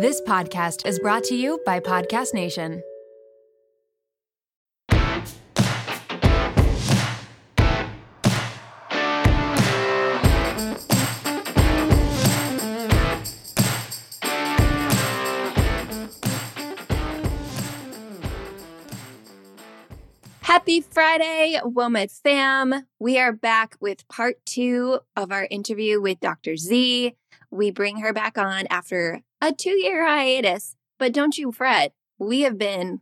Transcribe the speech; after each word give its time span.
This 0.00 0.20
podcast 0.20 0.86
is 0.86 1.00
brought 1.00 1.24
to 1.24 1.34
you 1.34 1.60
by 1.66 1.80
Podcast 1.80 2.32
Nation. 2.32 2.84
Happy 20.42 20.80
Friday, 20.80 21.58
WOMED 21.64 22.12
fam. 22.22 22.86
We 23.00 23.18
are 23.18 23.32
back 23.32 23.74
with 23.80 24.06
part 24.06 24.36
two 24.46 25.00
of 25.16 25.32
our 25.32 25.48
interview 25.50 26.00
with 26.00 26.20
Dr. 26.20 26.56
Z. 26.56 27.16
We 27.50 27.72
bring 27.72 27.96
her 27.96 28.12
back 28.12 28.38
on 28.38 28.68
after 28.70 29.22
a 29.40 29.52
two 29.52 29.78
year 29.78 30.06
hiatus, 30.06 30.76
but 30.98 31.12
don't 31.12 31.38
you 31.38 31.52
fret. 31.52 31.92
We 32.18 32.40
have 32.42 32.58
been 32.58 33.00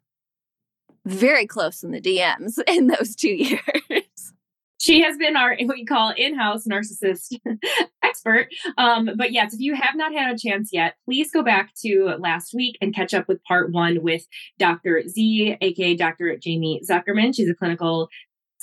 very 1.05 1.47
close 1.47 1.83
in 1.83 1.93
the 1.93 2.01
DMs 2.01 2.59
in 2.67 2.89
those 2.89 3.15
two 3.15 3.29
years. 3.91 4.33
She 4.79 5.03
has 5.03 5.17
been 5.17 5.37
our 5.37 5.57
what 5.57 5.77
we 5.77 5.85
call 5.85 6.13
in-house 6.17 6.65
narcissist 6.71 7.39
expert. 8.05 8.49
Um, 8.77 9.11
but 9.17 9.33
yes, 9.33 9.55
if 9.55 9.61
you 9.61 9.75
have 9.75 9.97
not 9.97 10.13
had 10.13 10.33
a 10.33 10.39
chance 10.39 10.71
yet, 10.73 10.95
please 11.05 11.31
go 11.33 11.43
back 11.43 11.73
to 11.85 12.15
last 12.19 12.53
week 12.55 12.77
and 12.81 12.95
catch 12.95 13.15
up 13.15 13.27
with 13.27 13.43
part 13.45 13.73
one 13.73 14.03
with 14.03 14.23
Dr. 14.59 15.03
Z, 15.09 15.57
aka 15.61 15.97
Dr. 15.97 16.37
Jamie 16.37 16.83
Zuckerman. 16.89 17.35
She's 17.35 17.49
a 17.49 17.55
clinical 17.55 18.09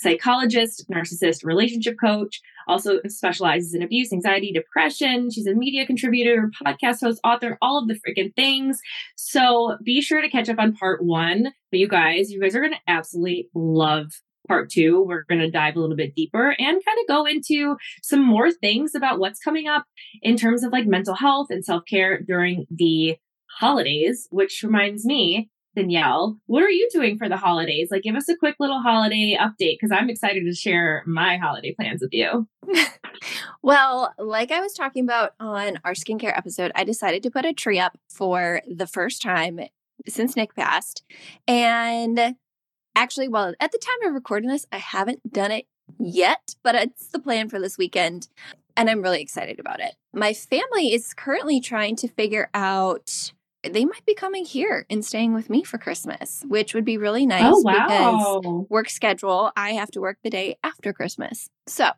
psychologist, 0.03 0.85
narcissist 0.91 1.43
relationship 1.43 1.95
coach, 2.03 2.41
also 2.67 2.99
specializes 3.07 3.73
in 3.73 3.81
abuse, 3.81 4.13
anxiety, 4.13 4.51
depression. 4.51 5.31
She's 5.31 5.47
a 5.47 5.53
media 5.53 5.85
contributor, 5.85 6.51
podcast 6.63 7.01
host, 7.01 7.19
author, 7.23 7.57
all 7.61 7.79
of 7.79 7.87
the 7.87 7.95
freaking 7.95 8.35
things. 8.35 8.79
So 9.15 9.77
be 9.83 10.01
sure 10.01 10.21
to 10.21 10.29
catch 10.29 10.49
up 10.49 10.59
on 10.59 10.75
part 10.75 11.03
one. 11.03 11.53
But 11.71 11.79
you 11.79 11.87
guys, 11.87 12.31
you 12.31 12.39
guys 12.39 12.55
are 12.55 12.61
going 12.61 12.73
to 12.73 12.79
absolutely 12.91 13.49
love 13.55 14.11
part 14.47 14.69
two. 14.69 15.01
We're 15.01 15.23
going 15.23 15.41
to 15.41 15.49
dive 15.49 15.75
a 15.75 15.79
little 15.79 15.95
bit 15.95 16.15
deeper 16.15 16.49
and 16.49 16.59
kind 16.85 16.97
of 17.01 17.07
go 17.07 17.25
into 17.25 17.77
some 18.01 18.23
more 18.23 18.51
things 18.51 18.93
about 18.95 19.19
what's 19.19 19.39
coming 19.39 19.67
up 19.67 19.85
in 20.21 20.35
terms 20.37 20.63
of 20.63 20.71
like 20.71 20.85
mental 20.85 21.15
health 21.15 21.47
and 21.49 21.63
self 21.63 21.83
care 21.89 22.21
during 22.21 22.65
the 22.69 23.17
holidays, 23.59 24.27
which 24.31 24.61
reminds 24.63 25.05
me, 25.05 25.49
Danielle, 25.75 26.37
what 26.45 26.63
are 26.63 26.69
you 26.69 26.87
doing 26.91 27.17
for 27.17 27.27
the 27.27 27.37
holidays? 27.37 27.89
Like, 27.89 28.03
give 28.03 28.15
us 28.15 28.29
a 28.29 28.35
quick 28.35 28.55
little 28.59 28.81
holiday 28.81 29.37
update 29.39 29.77
because 29.79 29.91
I'm 29.91 30.09
excited 30.09 30.45
to 30.45 30.53
share 30.53 31.03
my 31.07 31.37
holiday 31.37 31.73
plans 31.73 32.01
with 32.01 32.13
you. 32.13 32.47
well, 33.63 34.13
like 34.17 34.51
I 34.51 34.61
was 34.61 34.73
talking 34.73 35.03
about 35.03 35.31
on 35.39 35.79
our 35.83 35.93
skincare 35.93 36.37
episode, 36.37 36.71
I 36.75 36.83
decided 36.83 37.23
to 37.23 37.31
put 37.31 37.45
a 37.45 37.53
tree 37.53 37.79
up 37.79 37.97
for 38.09 38.61
the 38.67 38.87
first 38.87 39.21
time 39.21 39.59
since 40.07 40.35
Nick 40.35 40.55
passed. 40.55 41.03
And 41.47 42.35
actually, 42.95 43.27
well, 43.27 43.53
at 43.59 43.71
the 43.71 43.79
time 43.79 44.07
of 44.07 44.13
recording 44.13 44.49
this, 44.49 44.67
I 44.71 44.77
haven't 44.77 45.33
done 45.33 45.51
it 45.51 45.65
yet, 45.99 46.55
but 46.63 46.75
it's 46.75 47.07
the 47.07 47.19
plan 47.19 47.49
for 47.49 47.59
this 47.59 47.77
weekend. 47.77 48.27
And 48.75 48.89
I'm 48.89 49.01
really 49.01 49.21
excited 49.21 49.59
about 49.59 49.79
it. 49.79 49.95
My 50.13 50.33
family 50.33 50.93
is 50.93 51.13
currently 51.13 51.61
trying 51.61 51.95
to 51.97 52.07
figure 52.07 52.49
out 52.53 53.33
they 53.63 53.85
might 53.85 54.05
be 54.05 54.13
coming 54.13 54.45
here 54.45 54.85
and 54.89 55.05
staying 55.05 55.33
with 55.33 55.49
me 55.49 55.63
for 55.63 55.77
Christmas, 55.77 56.43
which 56.47 56.73
would 56.73 56.85
be 56.85 56.97
really 56.97 57.23
oh, 57.23 57.27
nice 57.27 57.43
oh, 57.45 57.61
wow. 57.61 58.39
because 58.41 58.69
work 58.69 58.89
schedule, 58.89 59.51
I 59.55 59.71
have 59.73 59.91
to 59.91 60.01
work 60.01 60.17
the 60.23 60.29
day 60.29 60.57
after 60.63 60.93
Christmas. 60.93 61.49
So 61.67 61.89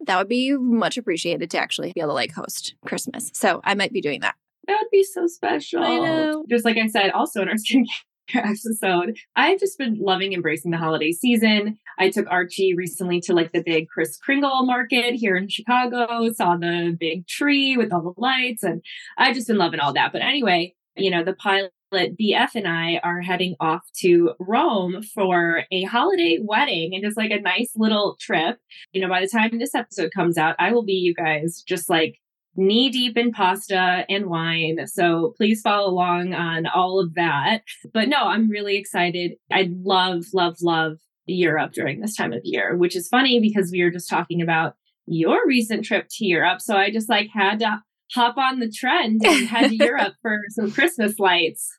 that 0.00 0.18
would 0.18 0.28
be 0.28 0.56
much 0.56 0.96
appreciated 0.96 1.50
to 1.50 1.58
actually 1.58 1.92
be 1.92 2.00
able 2.00 2.10
to 2.10 2.14
like 2.14 2.32
host 2.32 2.74
Christmas. 2.84 3.30
So 3.34 3.60
I 3.64 3.74
might 3.74 3.92
be 3.92 4.00
doing 4.00 4.20
that. 4.20 4.34
That 4.66 4.78
would 4.82 4.90
be 4.90 5.04
so 5.04 5.26
special. 5.26 5.82
I 5.82 5.98
know. 5.98 6.44
Just 6.48 6.64
like 6.64 6.76
I 6.76 6.88
said, 6.88 7.10
also 7.10 7.42
in 7.42 7.48
our 7.48 7.54
skincare 7.54 7.86
episode. 8.34 9.16
I've 9.34 9.58
just 9.58 9.78
been 9.78 9.98
loving 9.98 10.32
embracing 10.32 10.70
the 10.70 10.76
holiday 10.76 11.12
season. 11.12 11.78
I 11.98 12.10
took 12.10 12.26
Archie 12.28 12.74
recently 12.74 13.20
to 13.22 13.32
like 13.32 13.52
the 13.52 13.62
big 13.62 13.88
Kris 13.88 14.18
Kringle 14.18 14.66
market 14.66 15.14
here 15.14 15.36
in 15.36 15.48
Chicago, 15.48 16.30
saw 16.32 16.56
the 16.56 16.96
big 16.98 17.26
tree 17.26 17.76
with 17.76 17.92
all 17.92 18.02
the 18.02 18.20
lights, 18.20 18.62
and 18.62 18.82
I've 19.16 19.34
just 19.34 19.48
been 19.48 19.56
loving 19.56 19.80
all 19.80 19.94
that. 19.94 20.12
But 20.12 20.22
anyway, 20.22 20.74
you 20.98 21.10
know, 21.10 21.24
the 21.24 21.34
pilot 21.34 21.72
BF 21.94 22.54
and 22.54 22.68
I 22.68 23.00
are 23.02 23.20
heading 23.20 23.54
off 23.60 23.82
to 24.00 24.32
Rome 24.38 25.02
for 25.02 25.64
a 25.70 25.84
holiday 25.84 26.38
wedding 26.40 26.94
and 26.94 27.02
just 27.02 27.16
like 27.16 27.30
a 27.30 27.40
nice 27.40 27.70
little 27.76 28.16
trip. 28.20 28.58
You 28.92 29.00
know, 29.00 29.08
by 29.08 29.20
the 29.20 29.28
time 29.28 29.58
this 29.58 29.74
episode 29.74 30.10
comes 30.14 30.36
out, 30.36 30.56
I 30.58 30.72
will 30.72 30.84
be 30.84 30.92
you 30.92 31.14
guys 31.14 31.62
just 31.66 31.88
like 31.88 32.18
knee 32.56 32.90
deep 32.90 33.16
in 33.16 33.32
pasta 33.32 34.04
and 34.08 34.26
wine. 34.26 34.86
So 34.86 35.32
please 35.36 35.60
follow 35.60 35.88
along 35.90 36.34
on 36.34 36.66
all 36.66 37.00
of 37.00 37.14
that. 37.14 37.62
But 37.94 38.08
no, 38.08 38.24
I'm 38.24 38.50
really 38.50 38.76
excited. 38.76 39.32
I 39.50 39.70
love, 39.82 40.24
love, 40.34 40.56
love 40.60 40.98
Europe 41.26 41.72
during 41.72 42.00
this 42.00 42.16
time 42.16 42.32
of 42.32 42.40
year, 42.44 42.76
which 42.76 42.96
is 42.96 43.08
funny 43.08 43.40
because 43.40 43.70
we 43.70 43.82
were 43.82 43.90
just 43.90 44.10
talking 44.10 44.42
about 44.42 44.74
your 45.06 45.46
recent 45.46 45.84
trip 45.84 46.06
to 46.10 46.26
Europe. 46.26 46.60
So 46.60 46.76
I 46.76 46.90
just 46.90 47.08
like 47.08 47.28
had 47.32 47.60
to 47.60 47.82
hop 48.12 48.36
on 48.36 48.60
the 48.60 48.70
trend 48.70 49.22
and 49.24 49.48
head 49.48 49.70
to 49.70 49.76
Europe 49.84 50.14
for 50.22 50.38
some 50.50 50.70
Christmas 50.70 51.18
lights. 51.18 51.78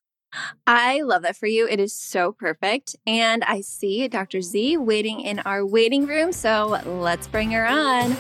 I 0.68 1.02
love 1.02 1.24
that 1.24 1.36
for 1.36 1.48
you. 1.48 1.68
It 1.68 1.80
is 1.80 1.96
so 1.96 2.32
perfect. 2.32 2.96
And 3.08 3.44
I 3.46 3.62
see 3.62 4.08
Dr. 4.08 4.42
Z 4.42 4.78
waiting 4.78 5.22
in 5.22 5.40
our 5.40 5.66
waiting 5.66 6.06
room. 6.06 6.32
So 6.32 6.80
let's 6.86 7.28
bring 7.28 7.52
her 7.52 7.66
on. 7.66 8.16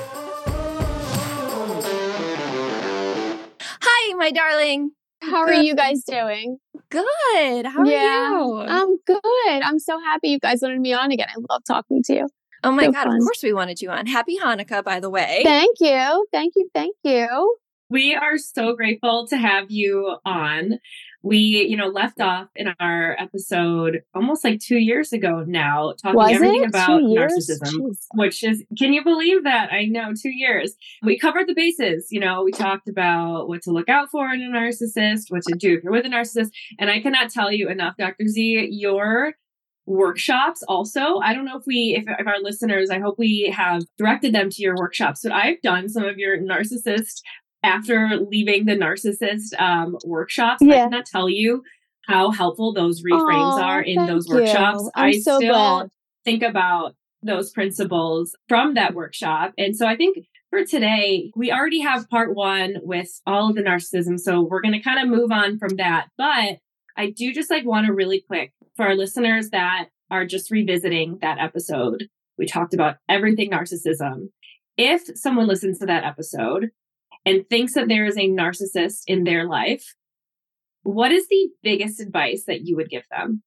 Hi, 3.62 4.14
my 4.16 4.31
darling. 4.31 4.92
How 5.22 5.42
are 5.42 5.53
you 5.53 5.75
guys 5.75 6.03
doing? 6.03 6.58
Good. 6.90 7.66
How 7.66 7.86
yeah, 7.86 8.31
are 8.34 8.42
you? 8.42 8.62
I'm 8.68 8.98
good. 9.06 9.22
I'm 9.64 9.80
so 9.80 10.00
happy 10.00 10.30
you 10.30 10.40
guys 10.40 10.59
wanted 10.62 10.80
me 10.80 10.94
on 10.94 11.12
again. 11.12 11.28
I 11.30 11.36
love 11.50 11.62
talking 11.68 12.02
to 12.03 12.14
you. 12.14 12.28
Oh 12.64 12.72
my 12.72 12.86
So 12.86 12.92
God. 12.92 13.03
fun. 13.03 13.18
Of 13.18 13.24
course 13.24 13.44
we 13.44 13.53
wanted 13.53 13.81
you 13.81 13.90
on. 13.90 14.06
Happy 14.08 14.38
Hanukkah, 14.38 14.84
by 14.84 15.00
the 15.00 15.09
way. 15.09 15.42
Thank 15.44 15.78
you. 15.80 16.25
Thank 16.31 16.53
you. 16.56 16.69
Thank 16.74 16.96
you. 17.03 17.58
We 17.89 18.16
are 18.16 18.38
so 18.38 18.75
grateful 18.75 19.27
to 19.27 19.38
have 19.38 19.72
you 19.72 20.17
on. 20.25 20.79
We, 21.22 21.38
you 21.38 21.75
know, 21.75 21.88
left 21.88 22.22
off 22.22 22.47
in 22.55 22.73
our 22.79 23.17
episode 23.19 24.03
almost 24.13 24.44
like 24.44 24.59
two 24.59 24.77
years 24.77 25.11
ago 25.11 25.44
now, 25.45 25.94
talking 26.01 26.16
Was 26.16 26.31
everything 26.31 26.66
about 26.66 27.01
narcissism, 27.01 27.73
Jeez. 27.73 27.97
which 28.13 28.44
is, 28.44 28.63
can 28.77 28.94
you 28.94 29.03
believe 29.03 29.44
that? 29.44 29.73
I 29.73 29.85
know, 29.85 30.13
two 30.13 30.29
years. 30.29 30.75
We 31.01 31.19
covered 31.19 31.47
the 31.47 31.55
bases. 31.55 32.07
You 32.09 32.22
know, 32.22 32.44
we 32.44 32.51
talked 32.51 32.88
about 32.88 33.50
what 33.50 33.63
to 33.63 33.72
look 33.72 33.89
out 33.89 34.09
for 34.11 34.29
in 34.29 34.41
a 34.41 34.45
narcissist, 34.45 35.23
what 35.29 35.41
to 35.44 35.56
do 35.57 35.73
if 35.73 35.83
you're 35.83 35.91
with 35.91 36.06
a 36.06 36.09
narcissist. 36.09 36.51
And 36.77 36.89
I 36.89 37.01
cannot 37.01 37.31
tell 37.31 37.51
you 37.51 37.69
enough, 37.69 37.95
Dr. 37.97 38.27
Z, 38.27 38.69
your 38.71 39.33
workshops 39.89 40.61
also 40.67 41.17
i 41.17 41.33
don't 41.33 41.45
know 41.45 41.57
if 41.57 41.63
we 41.66 41.95
if, 41.97 42.03
if 42.19 42.27
our 42.27 42.39
listeners 42.44 42.91
i 42.91 43.00
hope 43.00 43.16
we 43.17 43.51
have 43.51 43.81
directed 43.97 44.31
them 44.35 44.47
to 44.47 44.61
your 44.61 44.75
workshops 44.75 45.21
but 45.23 45.31
i've 45.31 45.59
done 45.63 45.89
some 45.89 46.06
of 46.06 46.19
your 46.19 46.38
narcissist 46.38 47.21
after 47.64 48.09
leaving 48.30 48.66
the 48.66 48.75
narcissist 48.75 49.59
um, 49.59 49.97
workshops 50.06 50.62
i 50.62 50.66
Yeah. 50.66 50.84
cannot 50.86 51.06
tell 51.06 51.30
you 51.30 51.64
how 52.08 52.31
helpful 52.31 52.74
those 52.74 53.03
reframes 53.03 53.59
Aw, 53.59 53.62
are 53.64 53.81
in 53.81 54.06
those 54.06 54.28
you. 54.28 54.36
workshops 54.36 54.90
I'm 54.96 55.06
i 55.06 55.12
so 55.14 55.38
still 55.38 55.53
glad. 55.53 55.90
think 56.25 56.44
about 56.44 56.96
those 57.22 57.52
principles 57.52 58.36
from 58.48 58.75
that 58.75 58.94
workshop 58.94 59.53
and 59.58 59.75
so 59.75 59.86
i 59.86 59.96
think 59.96 60.18
for 60.50 60.64
today 60.66 61.31
we 61.36 61.52
already 61.52 61.81
have 61.81 62.09
part 62.09 62.34
one 62.34 62.75
with 62.81 63.09
all 63.28 63.50
of 63.50 63.56
the 63.56 63.62
narcissism 63.62 64.18
so 64.19 64.42
we're 64.42 64.62
going 64.62 64.74
to 64.74 64.80
kind 64.81 65.00
of 65.02 65.08
move 65.16 65.31
on 65.31 65.58
from 65.59 65.75
that 65.75 66.08
but 66.18 66.58
i 66.98 67.09
do 67.16 67.34
just 67.34 67.50
like 67.52 67.66
want 67.66 67.86
to 67.88 67.94
really 67.94 68.24
quick 68.25 68.53
for 68.78 68.86
our 68.88 68.96
listeners 68.96 69.50
that 69.50 69.88
are 70.09 70.25
just 70.25 70.50
revisiting 70.50 71.18
that 71.22 71.38
episode 71.40 72.08
we 72.38 72.46
talked 72.46 72.74
about 72.74 72.96
everything 73.09 73.52
narcissism 73.52 74.30
if 74.78 75.02
someone 75.16 75.46
listens 75.46 75.78
to 75.80 75.86
that 75.86 76.06
episode 76.06 76.69
and 77.25 77.47
thinks 77.50 77.74
that 77.74 77.88
there 77.88 78.06
is 78.06 78.18
a 78.18 78.30
narcissist 78.30 79.02
in 79.07 79.24
their 79.24 79.47
life 79.47 79.94
what 80.84 81.12
is 81.12 81.27
the 81.27 81.50
biggest 81.62 82.00
advice 82.00 82.44
that 82.48 82.62
you 82.66 82.75
would 82.75 82.89
give 82.89 83.04
them 83.12 83.44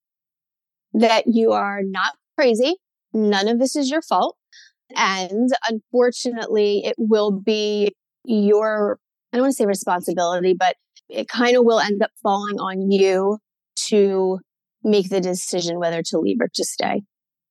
That 0.93 1.25
you 1.27 1.53
are 1.53 1.81
not 1.83 2.13
crazy. 2.39 2.77
None 3.13 3.49
of 3.49 3.59
this 3.59 3.77
is 3.77 3.91
your 3.91 4.03
fault. 4.03 4.37
And 4.95 5.51
unfortunately, 5.69 6.83
it 6.85 6.95
will 6.99 7.31
be 7.31 7.95
your, 8.25 8.99
I 9.33 9.37
don't 9.37 9.45
want 9.45 9.53
to 9.53 9.57
say 9.57 9.67
responsibility, 9.67 10.55
but 10.59 10.77
it 11.09 11.29
kind 11.29 11.57
of 11.57 11.65
will 11.65 11.81
end 11.81 12.03
up 12.03 12.11
falling 12.23 12.59
on 12.59 12.91
you 12.91 13.39
to 13.89 14.39
make 14.85 15.09
the 15.09 15.21
decision 15.21 15.79
whether 15.79 16.03
to 16.03 16.19
leave 16.19 16.39
or 16.41 16.49
to 16.55 16.65
stay 16.65 17.03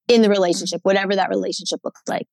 in 0.07 0.21
the 0.21 0.29
relationship, 0.29 0.81
whatever 0.83 1.15
that 1.15 1.29
relationship 1.29 1.79
looks 1.83 2.01
like. 2.07 2.27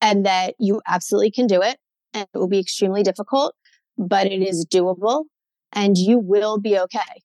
And 0.00 0.26
that 0.26 0.54
you 0.58 0.82
absolutely 0.86 1.30
can 1.30 1.46
do 1.46 1.62
it. 1.62 1.76
And 2.14 2.26
it 2.32 2.38
will 2.38 2.48
be 2.48 2.60
extremely 2.60 3.02
difficult, 3.02 3.54
but 3.98 4.26
it 4.26 4.40
is 4.40 4.64
doable 4.64 5.24
and 5.72 5.98
you 5.98 6.18
will 6.18 6.58
be 6.58 6.78
okay. 6.78 7.22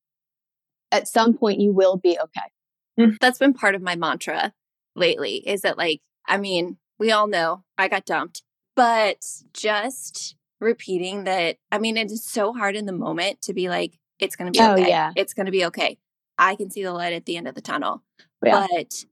At 0.91 1.07
some 1.07 1.35
point, 1.37 1.59
you 1.61 1.71
will 1.71 1.97
be 1.97 2.17
okay. 2.19 2.51
Mm-hmm. 2.99 3.15
That's 3.21 3.37
been 3.37 3.53
part 3.53 3.75
of 3.75 3.81
my 3.81 3.95
mantra 3.95 4.51
lately 4.95 5.35
is 5.47 5.61
that, 5.61 5.77
like, 5.77 6.01
I 6.27 6.37
mean, 6.37 6.77
we 6.97 7.11
all 7.11 7.27
know 7.27 7.63
I 7.77 7.87
got 7.87 8.05
dumped, 8.05 8.41
but 8.75 9.23
just 9.53 10.35
repeating 10.59 11.25
that, 11.25 11.57
I 11.71 11.77
mean, 11.77 11.95
it 11.95 12.11
is 12.11 12.25
so 12.25 12.51
hard 12.51 12.75
in 12.75 12.85
the 12.87 12.91
moment 12.91 13.41
to 13.43 13.53
be 13.53 13.69
like, 13.69 13.99
it's 14.17 14.35
going 14.35 14.51
to 14.51 14.57
be 14.59 14.65
Oh, 14.65 14.73
okay. 14.73 14.89
yeah. 14.89 15.11
It's 15.15 15.33
going 15.35 15.45
to 15.45 15.51
be 15.51 15.65
okay. 15.65 15.97
I 16.37 16.55
can 16.55 16.71
see 16.71 16.83
the 16.83 16.91
light 16.91 17.13
at 17.13 17.25
the 17.25 17.37
end 17.37 17.47
of 17.47 17.53
the 17.55 17.61
tunnel. 17.61 18.03
Yeah. 18.43 18.65
But 18.67 19.05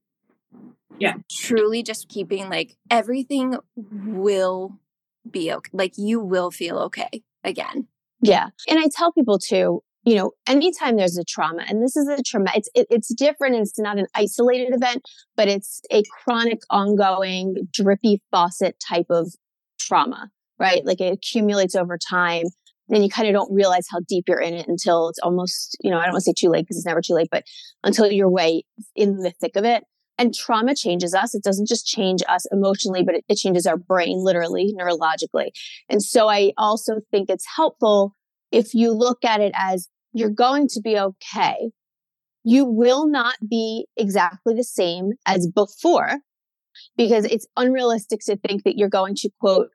Yeah. 0.99 1.13
truly 1.31 1.83
just 1.83 2.09
keeping 2.09 2.49
like 2.49 2.75
everything 2.89 3.55
will 3.75 4.79
be 5.31 5.51
okay. 5.51 5.69
Like 5.73 5.93
you 5.97 6.19
will 6.19 6.51
feel 6.51 6.77
okay 6.79 7.23
again. 7.43 7.87
Yeah. 8.21 8.49
And 8.67 8.79
I 8.79 8.87
tell 8.93 9.11
people 9.11 9.39
too, 9.39 9.81
you 10.03 10.15
know, 10.15 10.31
anytime 10.47 10.95
there's 10.95 11.17
a 11.17 11.23
trauma, 11.23 11.63
and 11.67 11.83
this 11.83 11.97
is 11.97 12.07
a 12.07 12.23
trauma, 12.23 12.51
it's, 12.55 12.69
it, 12.73 12.87
it's 12.89 13.13
different. 13.13 13.55
It's 13.55 13.77
not 13.77 13.99
an 13.99 14.07
isolated 14.15 14.73
event, 14.73 15.03
but 15.35 15.47
it's 15.47 15.81
a 15.91 16.03
chronic, 16.23 16.59
ongoing, 16.69 17.67
drippy 17.73 18.21
faucet 18.31 18.77
type 18.79 19.07
of 19.09 19.33
trauma, 19.79 20.29
right? 20.59 20.85
Like 20.85 21.01
it 21.01 21.13
accumulates 21.13 21.75
over 21.75 21.97
time. 21.97 22.45
Then 22.87 23.03
you 23.03 23.09
kind 23.09 23.27
of 23.27 23.33
don't 23.33 23.53
realize 23.53 23.85
how 23.91 23.99
deep 24.07 24.25
you're 24.29 24.39
in 24.39 24.53
it 24.53 24.67
until 24.69 25.09
it's 25.09 25.19
almost, 25.19 25.77
you 25.81 25.91
know, 25.91 25.97
I 25.97 26.03
don't 26.03 26.13
want 26.13 26.23
to 26.23 26.31
say 26.31 26.33
too 26.37 26.49
late 26.49 26.61
because 26.61 26.77
it's 26.77 26.85
never 26.85 27.01
too 27.01 27.13
late, 27.13 27.27
but 27.29 27.43
until 27.83 28.09
you're 28.09 28.29
way 28.29 28.63
in 28.95 29.17
the 29.17 29.31
thick 29.31 29.57
of 29.57 29.65
it. 29.65 29.83
And 30.17 30.33
trauma 30.33 30.73
changes 30.75 31.13
us. 31.13 31.35
It 31.35 31.43
doesn't 31.43 31.67
just 31.67 31.85
change 31.85 32.21
us 32.27 32.45
emotionally, 32.51 33.03
but 33.03 33.15
it, 33.15 33.25
it 33.29 33.37
changes 33.37 33.65
our 33.65 33.77
brain, 33.77 34.23
literally, 34.23 34.73
neurologically. 34.77 35.49
And 35.89 36.01
so 36.01 36.27
I 36.27 36.53
also 36.57 37.01
think 37.11 37.29
it's 37.29 37.45
helpful 37.55 38.15
if 38.51 38.73
you 38.73 38.91
look 38.93 39.23
at 39.23 39.41
it 39.41 39.51
as 39.55 39.89
you're 40.13 40.29
going 40.29 40.67
to 40.69 40.81
be 40.81 40.97
okay. 40.97 41.71
You 42.43 42.65
will 42.65 43.07
not 43.07 43.35
be 43.47 43.87
exactly 43.95 44.55
the 44.55 44.63
same 44.63 45.11
as 45.25 45.47
before 45.47 46.19
because 46.95 47.25
it's 47.25 47.47
unrealistic 47.57 48.21
to 48.25 48.37
think 48.37 48.63
that 48.63 48.77
you're 48.77 48.89
going 48.89 49.15
to 49.15 49.29
quote, 49.39 49.69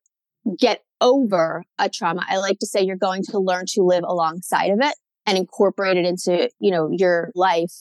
get 0.58 0.82
over 1.00 1.64
a 1.78 1.88
trauma. 1.88 2.24
I 2.28 2.38
like 2.38 2.58
to 2.60 2.66
say 2.66 2.82
you're 2.82 2.96
going 2.96 3.22
to 3.30 3.38
learn 3.38 3.64
to 3.74 3.82
live 3.82 4.04
alongside 4.06 4.70
of 4.70 4.78
it 4.80 4.94
and 5.26 5.38
incorporate 5.38 5.96
it 5.96 6.06
into, 6.06 6.48
you 6.60 6.70
know, 6.70 6.88
your 6.90 7.30
life 7.34 7.72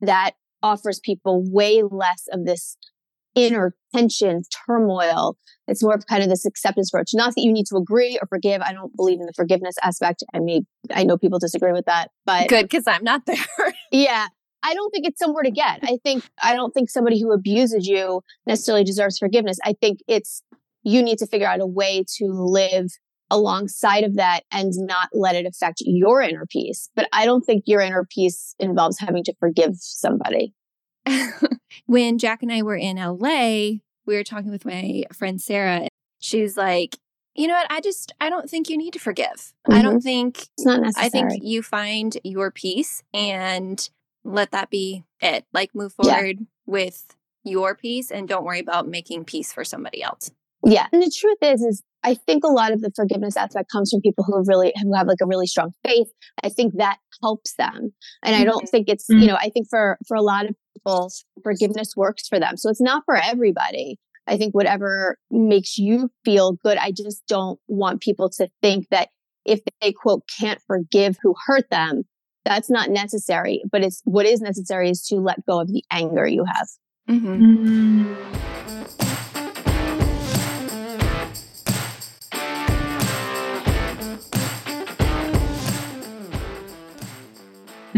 that 0.00 0.32
offers 0.62 1.00
people 1.00 1.42
way 1.50 1.82
less 1.82 2.24
of 2.32 2.44
this 2.44 2.76
inner 3.34 3.74
tension, 3.94 4.42
turmoil. 4.66 5.36
It's 5.68 5.82
more 5.82 5.94
of 5.94 6.06
kind 6.06 6.22
of 6.22 6.28
this 6.28 6.44
acceptance 6.44 6.90
approach. 6.92 7.10
Not 7.14 7.34
that 7.34 7.42
you 7.42 7.52
need 7.52 7.66
to 7.66 7.76
agree 7.76 8.18
or 8.20 8.26
forgive. 8.26 8.60
I 8.60 8.72
don't 8.72 8.94
believe 8.96 9.20
in 9.20 9.26
the 9.26 9.32
forgiveness 9.34 9.76
aspect. 9.82 10.24
I 10.34 10.40
mean, 10.40 10.66
I 10.92 11.04
know 11.04 11.16
people 11.16 11.38
disagree 11.38 11.72
with 11.72 11.86
that, 11.86 12.10
but 12.26 12.48
Good 12.48 12.64
because 12.64 12.86
I'm 12.86 13.04
not 13.04 13.26
there. 13.26 13.36
yeah, 13.92 14.26
I 14.62 14.74
don't 14.74 14.90
think 14.90 15.06
it's 15.06 15.18
somewhere 15.18 15.42
to 15.42 15.50
get. 15.50 15.80
I 15.82 15.98
think, 16.02 16.24
I 16.42 16.54
don't 16.54 16.72
think 16.72 16.90
somebody 16.90 17.20
who 17.20 17.32
abuses 17.32 17.86
you 17.86 18.22
necessarily 18.46 18.84
deserves 18.84 19.18
forgiveness. 19.18 19.58
I 19.64 19.74
think 19.80 20.00
it's, 20.08 20.42
you 20.82 21.02
need 21.02 21.18
to 21.18 21.26
figure 21.26 21.46
out 21.46 21.60
a 21.60 21.66
way 21.66 22.04
to 22.18 22.26
live 22.26 22.88
alongside 23.30 24.04
of 24.04 24.16
that 24.16 24.42
and 24.50 24.72
not 24.76 25.08
let 25.12 25.36
it 25.36 25.46
affect 25.46 25.82
your 25.84 26.20
inner 26.20 26.46
peace. 26.46 26.88
But 26.94 27.08
I 27.12 27.24
don't 27.24 27.42
think 27.42 27.64
your 27.66 27.80
inner 27.80 28.04
peace 28.04 28.54
involves 28.58 28.98
having 28.98 29.24
to 29.24 29.34
forgive 29.38 29.76
somebody. 29.76 30.54
when 31.86 32.18
Jac 32.18 32.42
and 32.42 32.52
I 32.52 32.62
were 32.62 32.76
in 32.76 32.96
LA, 32.96 33.78
we 34.06 34.16
were 34.16 34.24
talking 34.24 34.50
with 34.50 34.64
my 34.64 35.04
friend 35.12 35.40
Sarah. 35.40 35.88
She's 36.18 36.56
like, 36.56 36.96
you 37.34 37.46
know 37.46 37.54
what? 37.54 37.70
I 37.70 37.80
just, 37.80 38.12
I 38.20 38.28
don't 38.28 38.50
think 38.50 38.68
you 38.68 38.76
need 38.76 38.92
to 38.92 38.98
forgive. 38.98 39.52
I 39.68 39.82
don't 39.82 39.98
mm-hmm. 39.98 39.98
think, 40.00 40.38
It's 40.56 40.66
not 40.66 40.80
necessary. 40.80 41.06
I 41.06 41.08
think 41.08 41.44
you 41.44 41.62
find 41.62 42.18
your 42.24 42.50
peace 42.50 43.02
and 43.14 43.88
let 44.24 44.50
that 44.50 44.70
be 44.70 45.04
it. 45.20 45.46
Like 45.52 45.74
move 45.74 45.92
forward 45.92 46.38
Yeah. 46.40 46.46
with 46.66 47.16
your 47.44 47.74
peace 47.74 48.10
and 48.10 48.28
don't 48.28 48.44
worry 48.44 48.60
about 48.60 48.88
making 48.88 49.24
peace 49.24 49.52
for 49.52 49.64
somebody 49.64 50.02
else. 50.02 50.30
Yeah. 50.64 50.86
And 50.92 51.02
the 51.02 51.10
truth 51.10 51.38
is, 51.42 51.62
is 51.62 51.82
I 52.02 52.14
think 52.14 52.44
a 52.44 52.48
lot 52.48 52.72
of 52.72 52.80
the 52.80 52.90
forgiveness 52.94 53.36
aspect 53.36 53.70
comes 53.70 53.90
from 53.90 54.00
people 54.00 54.24
who 54.24 54.36
have 54.36 54.48
really, 54.48 54.72
who 54.82 54.94
have 54.94 55.06
like 55.06 55.20
a 55.22 55.26
really 55.26 55.46
strong 55.46 55.72
faith. 55.84 56.08
I 56.42 56.48
think 56.48 56.74
that 56.76 56.98
helps 57.22 57.54
them. 57.56 57.92
And 58.22 58.36
I 58.36 58.44
don't 58.44 58.64
mm-hmm. 58.64 58.66
think 58.66 58.88
it's, 58.88 59.06
you 59.08 59.16
mm-hmm. 59.16 59.26
know, 59.26 59.36
I 59.36 59.50
think 59.50 59.68
for, 59.68 59.98
for 60.06 60.16
a 60.16 60.22
lot 60.22 60.46
of 60.46 60.54
people, 60.74 61.10
forgiveness 61.42 61.94
works 61.96 62.26
for 62.28 62.38
them. 62.38 62.56
So 62.56 62.70
it's 62.70 62.80
not 62.80 63.02
for 63.04 63.16
everybody. 63.16 63.98
I 64.26 64.36
think 64.36 64.54
whatever 64.54 65.18
makes 65.30 65.76
you 65.76 66.10
feel 66.24 66.52
good. 66.64 66.78
I 66.78 66.92
just 66.92 67.22
don't 67.26 67.58
want 67.68 68.00
people 68.00 68.30
to 68.30 68.48
think 68.62 68.86
that 68.90 69.08
if 69.44 69.60
they 69.80 69.92
quote 69.92 70.22
can't 70.38 70.60
forgive 70.66 71.16
who 71.22 71.34
hurt 71.46 71.68
them, 71.70 72.04
that's 72.44 72.70
not 72.70 72.90
necessary. 72.90 73.62
But 73.70 73.82
it's 73.82 74.00
what 74.04 74.26
is 74.26 74.40
necessary 74.40 74.90
is 74.90 75.02
to 75.08 75.16
let 75.16 75.44
go 75.46 75.60
of 75.60 75.68
the 75.68 75.84
anger 75.90 76.26
you 76.26 76.44
have. 76.44 76.68
Mm-hmm. 77.08 78.14
And 78.68 78.79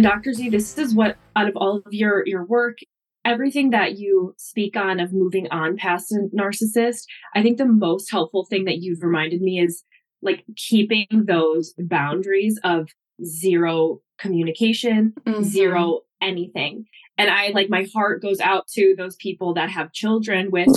Dr. 0.00 0.32
Z, 0.32 0.48
this 0.50 0.78
is 0.78 0.94
what 0.94 1.16
out 1.36 1.48
of 1.48 1.56
all 1.56 1.76
of 1.84 1.92
your 1.92 2.26
your 2.26 2.44
work, 2.44 2.78
everything 3.24 3.70
that 3.70 3.98
you 3.98 4.34
speak 4.38 4.76
on 4.76 5.00
of 5.00 5.12
moving 5.12 5.48
on 5.50 5.76
past 5.76 6.12
a 6.12 6.28
narcissist, 6.34 7.04
I 7.34 7.42
think 7.42 7.58
the 7.58 7.66
most 7.66 8.10
helpful 8.10 8.46
thing 8.48 8.64
that 8.64 8.78
you've 8.78 9.02
reminded 9.02 9.40
me 9.42 9.60
is 9.60 9.84
like 10.22 10.44
keeping 10.56 11.06
those 11.12 11.74
boundaries 11.78 12.58
of 12.64 12.88
zero 13.24 14.00
communication, 14.18 15.12
Mhm. 15.26 15.42
zero 15.44 16.00
anything. 16.20 16.86
And 17.18 17.28
I 17.28 17.48
like 17.48 17.68
my 17.68 17.86
heart 17.92 18.22
goes 18.22 18.40
out 18.40 18.66
to 18.74 18.94
those 18.96 19.16
people 19.16 19.54
that 19.54 19.68
have 19.70 19.92
children 19.92 20.50
with 20.50 20.68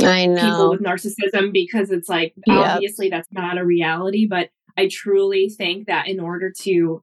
people 0.42 0.70
with 0.72 0.82
narcissism 0.82 1.54
because 1.54 1.92
it's 1.92 2.10
like 2.10 2.34
Yep. 2.48 2.58
obviously 2.76 3.10
that's 3.10 3.32
not 3.32 3.58
a 3.58 3.64
reality 3.66 4.28
but 4.28 4.50
i 4.78 4.88
truly 4.92 5.48
think 5.48 5.88
that 5.88 6.08
in 6.08 6.20
order 6.20 6.52
to 6.64 7.02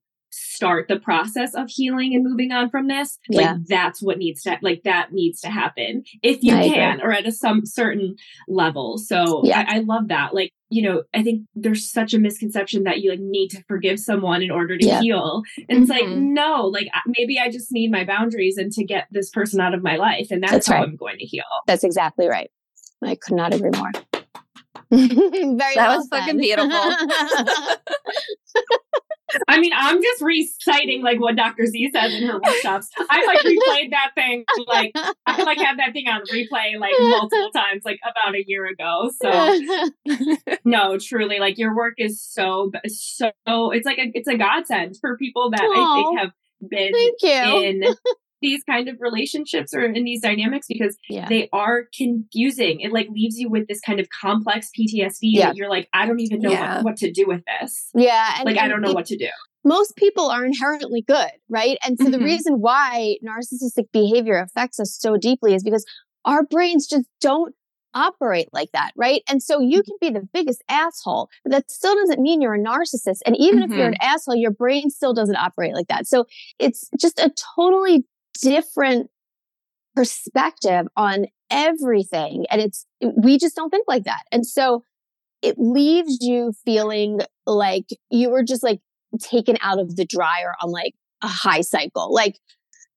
start 0.52 0.88
the 0.88 0.99
process 0.99 1.54
of 1.54 1.69
healing 1.69 2.14
and 2.14 2.25
moving 2.25 2.52
on 2.52 2.70
from 2.70 2.87
this 2.88 3.19
Yeah. 3.28 3.52
like 3.52 3.64
that's 3.66 4.02
what 4.02 4.19
needs 4.19 4.43
to 4.43 4.58
like 4.62 4.82
that 4.84 5.12
needs 5.12 5.40
to 5.43 5.49
happen 5.49 6.04
if 6.22 6.43
you 6.43 6.54
I 6.54 6.58
agree. 6.62 6.75
can 6.75 7.00
or 7.00 7.12
at 7.12 7.26
a 7.26 7.32
some 7.32 7.64
certain 7.64 8.16
level 8.49 8.99
so 8.99 9.43
Yeah. 9.44 9.64
I, 9.69 9.76
I 9.76 9.78
love 9.81 10.08
that 10.08 10.34
like 10.34 10.50
you 10.70 10.82
know 10.82 11.02
i 11.14 11.22
think 11.22 11.43
there's 11.54 11.90
such 11.90 12.14
a 12.14 12.19
misconception 12.19 12.84
that 12.84 13.00
you 13.00 13.10
like 13.10 13.20
need 13.20 13.49
to 13.49 13.62
forgive 13.69 13.99
someone 13.99 14.43
in 14.43 14.50
order 14.50 14.76
to 14.78 14.87
Yeah. 14.87 15.00
heal 15.00 15.43
and 15.69 15.82
it's 15.82 15.90
like 15.90 16.04
Mhm. 16.04 16.32
no 16.34 16.66
like 16.66 16.88
maybe 17.19 17.38
i 17.38 17.50
just 17.50 17.72
need 17.72 17.90
my 17.90 18.05
boundaries 18.05 18.56
and 18.58 18.70
to 18.72 18.84
get 18.84 19.06
this 19.10 19.31
person 19.31 19.60
out 19.60 19.75
of 19.75 19.82
my 19.82 19.96
life 19.96 20.28
and 20.31 20.43
that's, 20.43 20.52
That's 20.52 20.66
how 20.69 20.76
right. 20.76 20.84
i'm 20.88 20.96
going 20.96 21.19
to 21.19 21.25
heal 21.26 21.44
That's 21.66 21.84
exactly 21.84 22.28
right. 22.28 22.50
I 23.05 23.16
could 23.16 23.34
not 23.34 23.52
agree 23.52 23.70
more. 23.76 23.90
Very 24.93 25.08
That 25.56 25.75
well 25.76 25.96
was 25.98 26.08
fucking 26.08 26.40
said. 26.40 27.78
I 29.49 29.61
mean, 29.61 29.73
I'm 29.75 30.02
just 30.02 30.23
reciting 30.23 31.02
like 31.02 31.20
what 31.20 31.37
Dr. 31.37 31.67
Z 31.67 31.90
says 31.93 32.14
in 32.14 32.26
her 32.26 32.40
workshops. 32.43 32.88
I 32.99 33.24
like 33.27 33.39
replayed 33.39 33.91
that 33.91 34.12
thing 34.15 34.44
like 34.67 34.93
I 35.27 35.43
like 35.43 35.58
had 35.58 35.79
that 35.79 35.93
thing 35.93 36.08
on 36.08 36.22
replay 36.22 36.79
like 36.79 36.94
multiple 36.98 37.51
times, 37.55 37.82
like 37.84 38.01
about 38.08 38.34
a 38.34 38.44
year 38.46 38.67
ago. 38.67 39.10
So 39.20 39.60
no, 40.65 40.98
truly, 40.98 41.39
like 41.39 41.58
your 41.58 41.74
work 41.74 41.94
is 41.98 42.22
so 42.22 42.70
so 42.86 43.31
it's 43.72 43.86
like 43.86 43.98
a 43.98 44.10
it's 44.15 44.29
a 44.29 44.36
godsend 44.36 44.96
for 45.01 45.17
people 45.17 45.51
that 45.51 45.62
I 45.62 46.03
think 46.03 46.19
have 46.20 46.32
been 46.69 46.93
Thank 46.93 47.22
you. 47.22 47.62
in 47.62 47.96
these 48.43 48.63
kind 48.65 48.89
of 48.89 48.96
relationships 49.01 49.72
or 49.72 49.82
in 49.84 50.05
these 50.05 50.20
dynamics 50.20 50.67
because 50.69 50.96
yeah. 51.08 51.29
they 51.29 51.49
are 51.53 51.84
confusing. 51.96 52.81
It 52.81 52.93
like 52.93 53.08
leaves 53.11 53.39
you 53.39 53.49
with 53.49 53.67
this 53.69 53.81
kind 53.81 54.01
of 54.01 54.08
complex 54.11 54.69
PTSD 54.79 55.19
Yeah. 55.22 55.46
that 55.46 55.56
you're 55.56 55.70
like, 55.70 55.89
I 55.94 56.06
don't 56.06 56.20
even 56.20 56.41
know 56.41 56.51
Yeah. 56.51 56.77
what, 56.77 56.84
what 56.84 56.96
to 56.99 57.11
do 57.11 57.25
with 57.27 57.43
this. 57.46 57.89
Yeah. 57.94 58.34
And, 58.39 58.44
Like 58.46 58.58
I 58.58 58.69
don't 58.69 58.82
know 58.82 58.91
it- 58.91 58.94
what 58.94 59.06
to 59.06 59.17
do. 59.17 59.29
most 59.65 59.94
people 59.96 60.29
are 60.29 60.44
inherently 60.44 61.03
good, 61.06 61.31
right? 61.49 61.79
And 61.87 61.96
so 61.99 62.11
the 62.11 62.19
Mhm. 62.19 62.25
reason 62.25 62.55
why 62.61 63.17
narcissistic 63.25 63.87
behavior 63.93 64.37
affects 64.39 64.81
us 64.81 64.94
so 64.99 65.17
deeply 65.17 65.55
is 65.55 65.63
because 65.63 65.87
our 66.25 66.43
brains 66.44 66.87
just 66.89 67.06
don't 67.20 67.55
operate 67.94 68.49
like 68.55 68.70
that, 68.72 68.91
right? 68.96 69.20
And 69.29 69.43
so 69.43 69.61
you 69.61 69.82
can 69.82 69.96
be 70.01 70.08
the 70.08 70.27
biggest 70.32 70.65
asshole, 70.69 71.29
but 71.44 71.53
that 71.53 71.70
still 71.70 71.94
doesn't 71.94 72.20
mean 72.22 72.41
you're 72.41 72.55
a 72.55 72.58
narcissist. 72.58 73.19
And 73.27 73.37
even 73.39 73.63
if 73.63 73.70
you're 73.70 73.87
an 73.87 73.96
asshole, 74.01 74.34
your 74.34 74.51
brain 74.51 74.89
still 74.89 75.13
doesn't 75.13 75.37
operate 75.37 75.75
like 75.75 75.89
that. 75.89 76.06
So 76.06 76.25
it's 76.58 76.89
just 76.99 77.19
a 77.20 77.31
totally 77.55 78.06
different 78.41 79.10
perspective 79.94 80.86
on 80.96 81.27
everything. 81.51 82.46
And 82.51 82.60
it's, 82.60 82.86
we 83.01 83.39
just 83.39 83.56
don't 83.56 83.70
think 83.70 83.84
like 83.89 84.05
that. 84.05 84.22
And 84.32 84.46
so 84.46 84.84
it 85.43 85.56
leaves 85.58 86.19
you 86.20 86.53
feeling 86.65 87.20
like 87.46 87.86
you 88.10 88.31
were 88.31 88.43
just 88.43 88.62
like 88.62 88.81
taken 89.20 89.56
out 89.60 89.79
of 89.79 89.96
the 89.96 90.06
dryer 90.06 90.55
on 90.62 90.70
like 90.70 90.94
a 91.22 91.29
high 91.29 91.60
cycle. 91.60 92.12
Like 92.12 92.39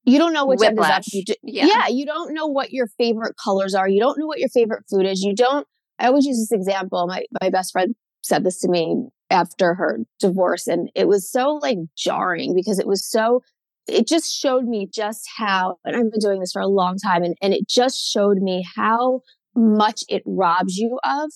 you 0.05 0.19
don't 0.19 0.33
know 0.33 0.45
which 0.45 0.61
end 0.61 0.79
is 0.79 0.85
up. 0.85 1.03
You 1.11 1.25
do, 1.25 1.33
Yeah. 1.43 1.65
yeah. 1.65 1.87
you 1.87 2.05
don't 2.05 2.33
know 2.33 2.45
what 2.47 2.71
your 2.71 2.87
favorite 2.97 3.35
colors 3.43 3.73
are. 3.73 3.89
You 3.89 3.99
don't 3.99 4.19
know 4.19 4.27
what 4.27 4.39
your 4.39 4.49
favorite 4.49 4.83
food 4.89 5.05
is. 5.05 5.21
You 5.21 5.35
don't. 5.35 5.67
I 5.97 6.07
always 6.07 6.25
use 6.25 6.37
this 6.37 6.51
example. 6.51 7.07
My 7.07 7.23
my 7.41 7.49
best 7.49 7.71
friend 7.71 7.95
said 8.21 8.43
this 8.43 8.59
to 8.59 8.69
me 8.69 9.07
after 9.31 9.73
her 9.73 9.99
divorce, 10.19 10.67
and 10.67 10.89
it 10.93 11.07
was 11.07 11.29
so 11.31 11.55
like 11.55 11.79
jarring 11.97 12.53
because 12.53 12.79
it 12.79 12.87
was 12.87 13.09
so. 13.09 13.41
It 13.87 14.07
just 14.07 14.33
showed 14.33 14.65
me 14.65 14.87
just 14.91 15.27
how, 15.37 15.77
and 15.85 15.95
I've 15.95 16.11
been 16.11 16.19
doing 16.19 16.39
this 16.39 16.51
for 16.51 16.61
a 16.61 16.67
long 16.67 16.97
time, 16.97 17.23
and 17.23 17.35
and 17.41 17.53
it 17.53 17.67
just 17.67 18.11
showed 18.11 18.37
me 18.37 18.65
how 18.75 19.21
much 19.55 20.03
it 20.09 20.23
robs 20.25 20.77
you 20.77 20.99
of 21.03 21.31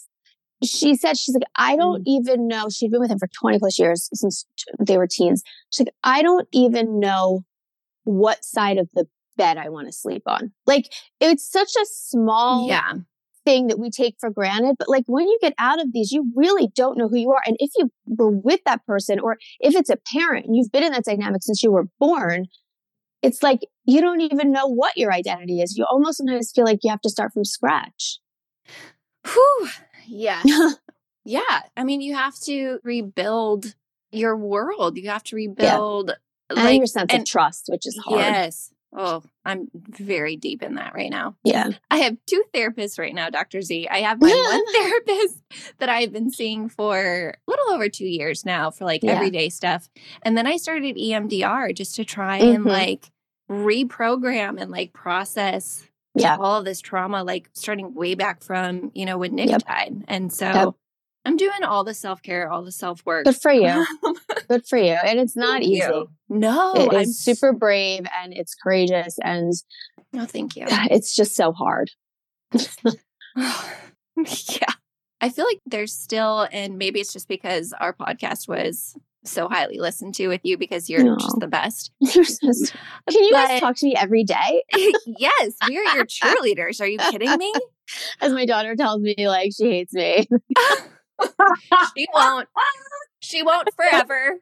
she 0.63 0.95
said, 0.95 1.17
she's 1.17 1.35
like, 1.35 1.43
I 1.55 1.75
don't 1.77 2.01
Mm. 2.01 2.07
even 2.07 2.47
know. 2.47 2.67
She'd 2.69 2.91
been 2.91 2.99
with 2.99 3.11
him 3.11 3.19
for 3.19 3.29
20 3.39 3.59
plus 3.59 3.79
years 3.79 4.09
since 4.13 4.45
they 4.79 4.97
were 4.97 5.07
teens. 5.07 5.41
She's 5.69 5.85
like, 5.85 5.93
I 6.03 6.21
don't 6.21 6.47
even 6.51 6.99
know 6.99 7.45
what 8.03 8.43
side 8.43 8.77
of 8.77 8.89
the 8.93 9.07
bed 9.37 9.57
I 9.57 9.69
want 9.69 9.87
to 9.87 9.93
sleep 9.93 10.23
on. 10.25 10.51
Like, 10.65 10.91
it's 11.19 11.49
such 11.49 11.75
a 11.81 11.85
small 11.85 12.67
Yeah. 12.67 12.93
Thing 13.49 13.67
that 13.67 13.79
we 13.79 13.89
take 13.89 14.15
for 14.19 14.29
granted. 14.29 14.75
But 14.77 14.89
like, 14.89 15.03
when 15.07 15.27
you 15.27 15.37
get 15.41 15.53
out 15.59 15.81
of 15.81 15.91
these, 15.91 16.11
you 16.11 16.31
really 16.35 16.69
don't 16.75 16.97
know 16.97 17.07
who 17.07 17.17
you 17.17 17.31
are. 17.31 17.41
And 17.45 17.55
if 17.59 17.71
you 17.77 17.91
were 18.05 18.29
with 18.29 18.59
that 18.65 18.85
person, 18.85 19.19
or 19.19 19.37
if 19.59 19.75
it's 19.75 19.89
a 19.89 19.97
parent 20.13 20.45
and 20.45 20.55
you've 20.55 20.71
been 20.71 20.83
in 20.83 20.91
that 20.91 21.05
dynamic 21.05 21.41
since 21.43 21.63
you 21.63 21.71
were 21.71 21.87
born, 21.99 22.45
it's 23.21 23.43
like 23.43 23.59
you 23.85 24.01
don't 24.01 24.21
even 24.21 24.51
know 24.51 24.67
what 24.67 24.97
your 24.97 25.11
identity 25.11 25.61
is. 25.61 25.77
You 25.77 25.85
almost 25.89 26.17
sometimes 26.17 26.51
feel 26.53 26.65
like 26.65 26.79
you 26.83 26.89
have 26.91 27.01
to 27.01 27.09
start 27.09 27.33
from 27.33 27.45
scratch. 27.45 28.19
Whew. 29.25 29.69
Yeah. 30.07 30.43
Yeah. 31.25 31.61
I 31.77 31.83
mean, 31.83 32.01
you 32.01 32.15
have 32.15 32.33
to 32.45 32.79
rebuild 32.83 33.75
your 34.11 34.35
world. 34.35 34.97
You 34.97 35.09
have 35.09 35.23
to 35.25 35.35
rebuild 35.35 36.11
and 36.49 36.77
your 36.77 36.87
sense 36.87 37.13
and- 37.13 37.21
of 37.21 37.27
trust, 37.27 37.65
which 37.67 37.85
is 37.85 37.97
hard. 38.03 38.21
Yes. 38.21 38.73
Oh, 38.91 39.21
I'm 39.45 39.69
very 39.73 40.35
deep 40.35 40.63
in 40.63 40.75
that 40.75 40.93
right 40.95 41.11
now. 41.11 41.35
Yeah. 41.43 41.69
I 41.91 41.97
have 41.97 42.17
two 42.25 42.43
therapists 42.53 42.97
right 42.97 43.13
now, 43.13 43.29
Dr. 43.29 43.61
Z. 43.61 43.87
I 43.87 43.99
have 43.99 44.19
my 44.19 44.27
one 44.29 44.73
therapist 45.05 45.43
that 45.77 45.89
I've 45.89 46.11
been 46.11 46.31
seeing 46.31 46.69
for 46.69 46.97
a 47.29 47.51
little 47.51 47.69
over 47.71 47.87
two 47.87 48.07
years 48.07 48.45
now 48.45 48.71
for 48.71 48.85
like 48.85 49.03
Yeah. 49.03 49.11
everyday 49.11 49.49
stuff. 49.49 49.89
And 50.23 50.35
then 50.35 50.47
I 50.47 50.57
started 50.57 50.97
EMDR 50.97 51.73
just 51.75 51.95
to 51.95 52.05
try 52.05 52.37
and 52.37 52.65
Mhm. 52.65 52.69
like 52.71 53.11
reprogram 53.49 54.59
and 54.59 54.71
like 54.71 54.93
process 54.93 55.87
Yeah. 56.15 56.37
all 56.39 56.57
of 56.57 56.65
this 56.65 56.81
trauma, 56.81 57.23
like 57.23 57.49
starting 57.53 57.93
way 57.93 58.15
back 58.15 58.41
from, 58.43 58.91
you 58.95 59.05
know, 59.05 59.17
when 59.19 59.35
Nick 59.35 59.49
Yep. 59.49 59.67
died. 59.67 60.03
And 60.07 60.33
so 60.33 60.45
Yep. 60.51 60.69
I'm 61.25 61.37
doing 61.37 61.63
all 61.63 61.83
the 61.83 61.93
self 61.93 62.23
care, 62.23 62.49
all 62.51 62.63
the 62.63 62.71
self 62.71 63.05
work. 63.05 63.25
Good 63.25 63.35
for 63.39 63.51
you. 63.51 63.85
Good 64.49 64.65
for 64.67 64.77
you. 64.77 64.93
And 64.93 65.19
it's 65.19 65.35
not 65.35 65.61
easy. 65.61 65.87
No, 66.27 66.73
It 66.75 66.89
I'm 66.93 67.01
is 67.01 67.19
super 67.19 67.53
brave 67.53 68.05
and 68.21 68.33
it's 68.33 68.55
courageous 68.55 69.17
and 69.23 69.53
No, 70.13 70.25
thank 70.25 70.55
you. 70.55 70.65
it's 70.69 71.15
just 71.15 71.35
so 71.35 71.51
hard. 71.51 71.91
yeah. 73.35 74.73
I 75.21 75.29
feel 75.29 75.45
like 75.45 75.59
there's 75.65 75.93
still, 75.93 76.47
and 76.51 76.77
maybe 76.77 76.99
it's 77.01 77.11
just 77.11 77.27
because 77.27 77.73
our 77.79 77.93
podcast 77.93 78.47
was 78.47 78.95
so 79.25 79.49
highly 79.49 79.77
listened 79.77 80.15
to 80.15 80.29
with 80.29 80.39
you 80.43 80.57
because 80.57 80.89
you're 80.89 81.03
No. 81.03 81.17
just 81.17 81.39
the 81.41 81.47
best. 81.47 81.91
You're 81.99 82.23
so 82.23 82.47
s- 82.47 82.71
Can 83.11 83.23
you 83.23 83.31
guys 83.33 83.59
talk 83.59 83.75
to 83.75 83.85
me 83.85 83.95
every 83.97 84.23
day? 84.23 84.63
yes, 85.05 85.55
we 85.67 85.77
are 85.77 85.95
your 85.95 86.05
cheerleaders. 86.05 86.79
Are 86.79 86.87
you 86.87 86.97
kidding 87.11 87.35
me? 87.37 87.53
As 88.21 88.31
my 88.31 88.45
daughter 88.45 88.77
tells 88.77 89.01
me, 89.01 89.15
like 89.27 89.51
she 89.55 89.65
hates 89.69 89.93
me. 89.93 90.25
She 91.97 92.07
won't. 92.13 92.47
She 93.21 93.43
won't 93.43 93.69
forever. 93.75 94.35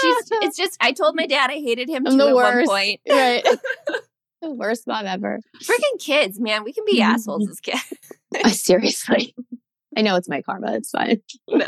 She's. 0.00 0.16
It's 0.42 0.56
just. 0.56 0.76
I 0.80 0.92
told 0.92 1.14
my 1.16 1.26
dad 1.26 1.50
I 1.50 1.54
hated 1.54 1.88
him 1.88 2.06
I'm 2.06 2.16
too 2.18 2.28
at 2.28 2.34
one 2.34 2.54
worst. 2.54 2.68
point. 2.70 3.00
right. 3.08 3.44
the 4.42 4.50
worst 4.50 4.86
mom 4.86 5.06
ever. 5.06 5.40
Freaking 5.62 6.00
kids, 6.00 6.38
man. 6.40 6.64
We 6.64 6.72
can 6.72 6.84
be 6.86 7.00
Mm-hmm. 7.00 7.12
assholes 7.14 7.48
as 7.48 7.60
kids. 7.60 8.60
Seriously. 8.60 9.34
I 9.96 10.02
know 10.02 10.16
it's 10.16 10.28
my 10.28 10.40
karma. 10.42 10.74
It's 10.74 10.90
fine. 10.90 11.20
no. 11.48 11.66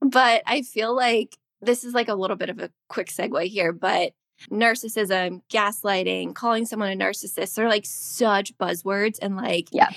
but 0.00 0.42
I 0.46 0.62
feel 0.62 0.94
like 0.94 1.36
this 1.60 1.84
is 1.84 1.94
like 1.94 2.08
a 2.08 2.14
little 2.14 2.36
bit 2.36 2.50
of 2.50 2.58
a 2.60 2.70
quick 2.88 3.08
segue 3.08 3.44
here, 3.46 3.72
but 3.72 4.12
narcissism, 4.50 5.42
gaslighting, 5.52 6.34
calling 6.34 6.66
someone 6.66 6.90
a 6.90 6.96
narcissist, 6.96 7.54
they're 7.54 7.68
like 7.68 7.84
such 7.86 8.56
buzzwords. 8.58 9.18
And 9.22 9.36
like, 9.36 9.68
Yeah. 9.70 9.90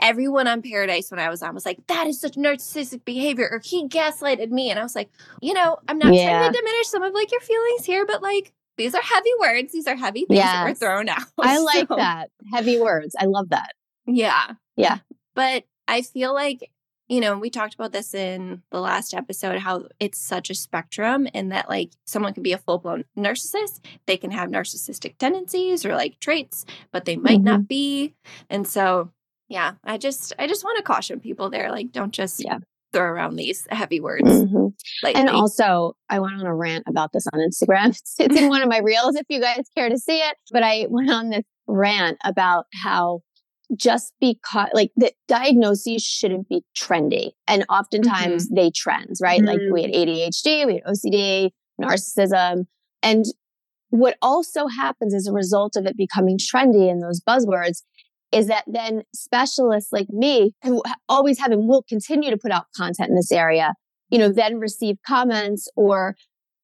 Everyone 0.00 0.46
on 0.46 0.62
Paradise 0.62 1.10
when 1.10 1.20
I 1.20 1.28
was 1.28 1.42
on 1.42 1.54
was 1.54 1.66
like, 1.66 1.78
that 1.88 2.06
is 2.06 2.20
such 2.20 2.34
narcissistic 2.34 3.04
behavior, 3.04 3.48
or 3.50 3.60
he 3.64 3.88
gaslighted 3.88 4.50
me. 4.50 4.70
And 4.70 4.78
I 4.78 4.82
was 4.82 4.94
like, 4.94 5.10
you 5.40 5.54
know, 5.54 5.78
I'm 5.88 5.98
not 5.98 6.14
Yeah. 6.14 6.38
trying 6.38 6.52
to 6.52 6.58
diminish 6.58 6.86
some 6.88 7.02
of 7.02 7.12
like 7.14 7.30
your 7.32 7.40
feelings 7.40 7.84
here, 7.84 8.06
but 8.06 8.22
like, 8.22 8.52
these 8.76 8.94
are 8.94 9.02
heavy 9.02 9.30
words. 9.40 9.72
These 9.72 9.86
are 9.88 9.96
heavy 9.96 10.24
things 10.26 10.40
that 10.40 10.64
were 10.68 10.74
thrown 10.74 11.08
out. 11.08 11.22
I 11.38 11.58
like 11.60 11.88
that. 11.88 12.30
Heavy 12.52 12.78
words. 12.80 13.16
I 13.18 13.24
love 13.24 13.48
that. 13.50 13.72
yeah. 14.06 14.52
Yeah. 14.76 14.98
But 15.34 15.64
I 15.88 16.02
feel 16.02 16.32
like, 16.32 16.70
you 17.08 17.20
know, 17.20 17.36
we 17.38 17.48
talked 17.50 17.74
about 17.74 17.90
this 17.90 18.12
in 18.14 18.62
the 18.70 18.80
last 18.80 19.14
episode 19.14 19.58
how 19.58 19.86
it's 19.98 20.18
such 20.18 20.50
a 20.50 20.54
spectrum 20.54 21.26
and 21.34 21.50
that 21.50 21.68
like 21.68 21.90
someone 22.04 22.34
can 22.34 22.42
be 22.42 22.52
a 22.52 22.58
full 22.58 22.78
blown 22.78 23.04
narcissist. 23.16 23.80
They 24.06 24.16
can 24.18 24.30
have 24.30 24.50
narcissistic 24.50 25.16
tendencies 25.18 25.84
or 25.84 25.96
like 25.96 26.20
traits, 26.20 26.64
but 26.92 27.04
they 27.06 27.16
might 27.16 27.38
Mm-hmm. 27.38 27.44
not 27.44 27.66
be. 27.68 28.14
And 28.50 28.68
so, 28.68 29.10
yeah, 29.48 29.72
I 29.84 29.98
just, 29.98 30.32
I 30.38 30.46
just 30.46 30.64
want 30.64 30.76
to 30.78 30.82
caution 30.82 31.20
people 31.20 31.50
there. 31.50 31.70
Like, 31.70 31.92
don't 31.92 32.12
just 32.12 32.42
Yeah. 32.44 32.58
throw 32.92 33.04
around 33.04 33.36
these 33.36 33.66
heavy 33.70 34.00
words. 34.00 34.28
Mhm. 34.28 34.72
And 35.14 35.28
also, 35.28 35.92
I 36.08 36.20
went 36.20 36.34
on 36.40 36.46
a 36.46 36.54
rant 36.54 36.84
about 36.88 37.10
this 37.12 37.26
on 37.32 37.40
Instagram. 37.40 37.88
It's, 37.90 38.14
it's 38.18 38.36
in 38.36 38.48
one 38.48 38.62
of 38.62 38.68
my 38.68 38.78
reels 38.78 39.14
if 39.16 39.26
you 39.28 39.40
guys 39.40 39.64
care 39.76 39.88
to 39.88 39.98
see 39.98 40.18
it. 40.18 40.36
But 40.50 40.62
I 40.62 40.86
went 40.88 41.10
on 41.10 41.30
this 41.30 41.44
rant 41.66 42.16
about 42.24 42.64
how 42.82 43.20
just 43.76 44.14
because, 44.20 44.70
like, 44.72 44.90
the 44.96 45.12
diagnoses 45.28 46.02
shouldn't 46.02 46.48
be 46.48 46.62
trendy. 46.74 47.32
And 47.46 47.66
oftentimes 47.68 48.48
they 48.48 48.70
trends, 48.74 49.20
right? 49.22 49.42
Like, 49.42 49.60
we 49.70 49.82
had 49.82 49.90
ADHD, 49.92 50.64
we 50.66 50.74
had 50.76 50.84
OCD, 50.86 51.50
narcissism. 51.78 52.64
And 53.02 53.26
what 53.90 54.16
also 54.22 54.66
happens 54.66 55.14
as 55.14 55.26
a 55.26 55.32
result 55.32 55.76
of 55.76 55.84
it 55.84 55.96
becoming 55.98 56.38
trendy 56.38 56.90
and 56.90 57.02
those 57.02 57.20
buzzwords 57.20 57.82
is 58.32 58.46
that 58.48 58.64
then 58.66 59.02
specialists 59.14 59.92
like 59.92 60.08
me, 60.10 60.54
who 60.62 60.82
always 61.08 61.38
have 61.38 61.50
and 61.50 61.68
will 61.68 61.82
continue 61.88 62.30
to 62.30 62.36
put 62.36 62.52
out 62.52 62.66
content 62.76 63.08
in 63.08 63.16
this 63.16 63.32
area, 63.32 63.74
you 64.10 64.18
know, 64.18 64.30
then 64.30 64.58
receive 64.58 64.96
comments 65.06 65.68
or 65.76 66.14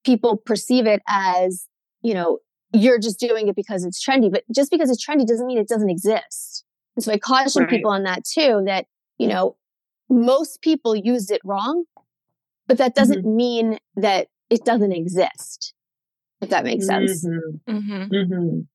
people 0.04 0.36
perceive 0.36 0.86
it 0.86 1.02
as, 1.08 1.66
you 2.02 2.12
know, 2.14 2.38
you're 2.72 2.98
just 2.98 3.18
doing 3.18 3.48
it 3.48 3.56
because 3.56 3.84
it's 3.84 4.04
trendy. 4.04 4.30
But 4.30 4.44
just 4.54 4.70
because 4.70 4.90
it's 4.90 5.04
trendy 5.04 5.26
doesn't 5.26 5.46
mean 5.46 5.58
it 5.58 5.68
doesn't 5.68 5.90
exist. 5.90 6.64
And 6.96 7.04
so 7.04 7.12
I 7.12 7.18
caution 7.18 7.62
Right. 7.62 7.70
people 7.70 7.90
on 7.90 8.02
that 8.02 8.24
too, 8.24 8.62
that, 8.66 8.86
you 9.18 9.26
know, 9.28 9.56
most 10.10 10.60
people 10.60 10.94
used 10.94 11.30
it 11.30 11.40
wrong, 11.44 11.84
but 12.66 12.78
that 12.78 12.94
doesn't 12.94 13.24
mean 13.24 13.78
that 13.96 14.28
it 14.50 14.64
doesn't 14.64 14.92
exist. 14.92 15.72
If 16.40 16.50
that 16.50 16.64
makes 16.64 16.86
sense. 16.86 17.24
Mhm. 17.24 18.10
Mhm. 18.10 18.66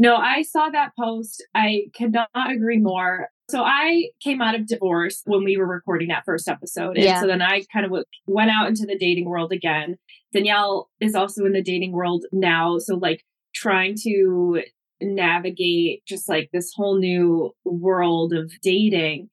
No, 0.00 0.16
I 0.16 0.40
saw 0.40 0.70
that 0.70 0.92
post. 0.98 1.44
I 1.54 1.82
cannot 1.94 2.30
agree 2.34 2.78
more. 2.78 3.28
So 3.50 3.62
I 3.62 4.08
came 4.24 4.40
out 4.40 4.54
of 4.54 4.66
divorce 4.66 5.20
when 5.26 5.44
we 5.44 5.58
were 5.58 5.66
recording 5.66 6.08
that 6.08 6.24
first 6.24 6.48
episode. 6.48 6.96
And 6.96 7.04
Yeah. 7.04 7.20
so 7.20 7.26
then 7.26 7.42
I 7.42 7.64
kind 7.70 7.84
of 7.84 7.90
w- 7.90 8.04
went 8.26 8.50
out 8.50 8.66
into 8.66 8.86
the 8.86 8.96
dating 8.96 9.26
world 9.26 9.52
again. 9.52 9.96
Danielle 10.32 10.88
is 11.00 11.14
also 11.14 11.44
in 11.44 11.52
the 11.52 11.62
dating 11.62 11.92
world 11.92 12.24
now. 12.32 12.78
So, 12.78 12.96
like, 12.96 13.22
trying 13.54 13.94
to 14.04 14.62
navigate 15.02 16.02
just 16.06 16.30
like 16.30 16.48
this 16.50 16.72
whole 16.74 16.98
new 16.98 17.54
world 17.64 18.32
of 18.32 18.50
dating. 18.62 19.28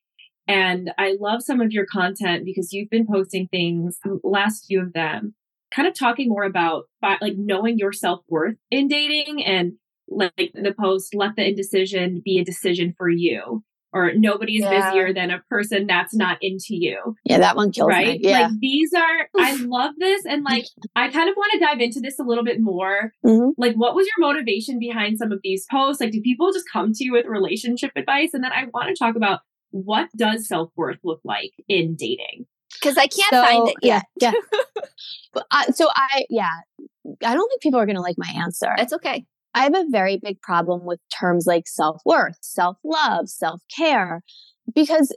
And 0.49 0.91
I 0.97 1.15
love 1.17 1.43
some 1.43 1.61
of 1.61 1.71
your 1.71 1.85
content 1.85 2.43
because 2.43 2.73
you've 2.73 2.89
been 2.89 3.07
posting 3.07 3.47
things, 3.47 3.99
um, 4.05 4.19
last 4.21 4.65
few 4.67 4.81
of 4.81 4.91
them, 4.91 5.33
kind 5.71 5.87
of 5.87 5.93
talking 5.97 6.27
more 6.27 6.43
about 6.43 6.85
like 7.21 7.35
knowing 7.37 7.77
your 7.77 7.93
self 7.93 8.21
worth 8.27 8.57
in 8.69 8.89
dating 8.89 9.45
and 9.45 9.73
like 10.09 10.51
the 10.53 10.73
post, 10.79 11.13
let 11.15 11.35
the 11.35 11.47
indecision 11.47 12.21
be 12.23 12.39
a 12.39 12.45
decision 12.45 12.93
for 12.97 13.09
you. 13.09 13.63
Or 13.93 14.11
nobody 14.13 14.57
is 14.57 14.63
Yeah. 14.63 14.89
busier 14.91 15.13
than 15.13 15.31
a 15.31 15.39
person 15.49 15.87
that's 15.87 16.13
not 16.13 16.37
into 16.41 16.75
you 16.75 17.15
Yeah, 17.23 17.37
that 17.39 17.55
one 17.55 17.71
kills 17.71 17.87
right? 17.87 18.19
me. 18.19 18.29
Yeah. 18.29 18.41
Like 18.47 18.59
these 18.59 18.91
are, 18.93 19.29
I 19.39 19.55
love 19.55 19.93
this. 19.97 20.25
And 20.25 20.43
like, 20.43 20.65
I 20.95 21.09
kind 21.09 21.29
of 21.29 21.35
want 21.37 21.53
to 21.53 21.59
dive 21.59 21.79
into 21.79 22.01
this 22.01 22.19
a 22.19 22.23
little 22.23 22.43
bit 22.43 22.59
more. 22.59 23.11
Mhm. 23.25 23.53
Like, 23.57 23.75
what 23.75 23.95
was 23.95 24.05
your 24.05 24.27
motivation 24.27 24.77
behind 24.77 25.17
some 25.17 25.31
of 25.31 25.39
these 25.41 25.65
posts? 25.71 26.01
Like, 26.01 26.11
do 26.11 26.21
people 26.21 26.51
just 26.51 26.65
come 26.71 26.91
to 26.93 27.03
you 27.03 27.13
with 27.13 27.25
relationship 27.25 27.91
advice? 27.95 28.33
And 28.33 28.43
then 28.43 28.51
I 28.51 28.65
want 28.73 28.89
to 28.89 28.95
talk 28.95 29.15
about 29.15 29.39
what 29.71 30.09
does 30.17 30.47
self 30.47 30.69
worth 30.75 30.99
look 31.03 31.21
like 31.23 31.51
in 31.69 31.95
dating? 31.95 32.45
Cause 32.83 32.97
I 32.97 33.07
can't 33.07 33.29
So, 33.31 33.41
find 33.41 33.67
it 33.69 33.75
yeah, 33.81 34.01
yet. 34.19 34.33
Yeah. 34.33 34.61
but 35.33 35.45
I, 35.49 35.71
so 35.71 35.87
I, 35.95 36.25
yeah, 36.29 36.49
I 37.25 37.33
don't 37.33 37.49
think 37.49 37.61
people 37.61 37.79
are 37.79 37.85
going 37.85 37.95
to 37.95 38.01
like 38.01 38.17
my 38.17 38.31
answer. 38.35 38.73
That's 38.77 38.93
okay. 38.93 39.25
I 39.57 39.63
have 39.63 39.75
a 39.75 39.89
very 39.89 40.19
big 40.21 40.39
problem 40.41 40.85
with 40.85 40.99
terms 41.09 41.47
like 41.47 41.67
self 41.67 41.99
worth, 42.05 42.37
self 42.41 42.77
love, 42.83 43.27
self 43.27 43.61
care, 43.75 44.21
because 44.75 45.15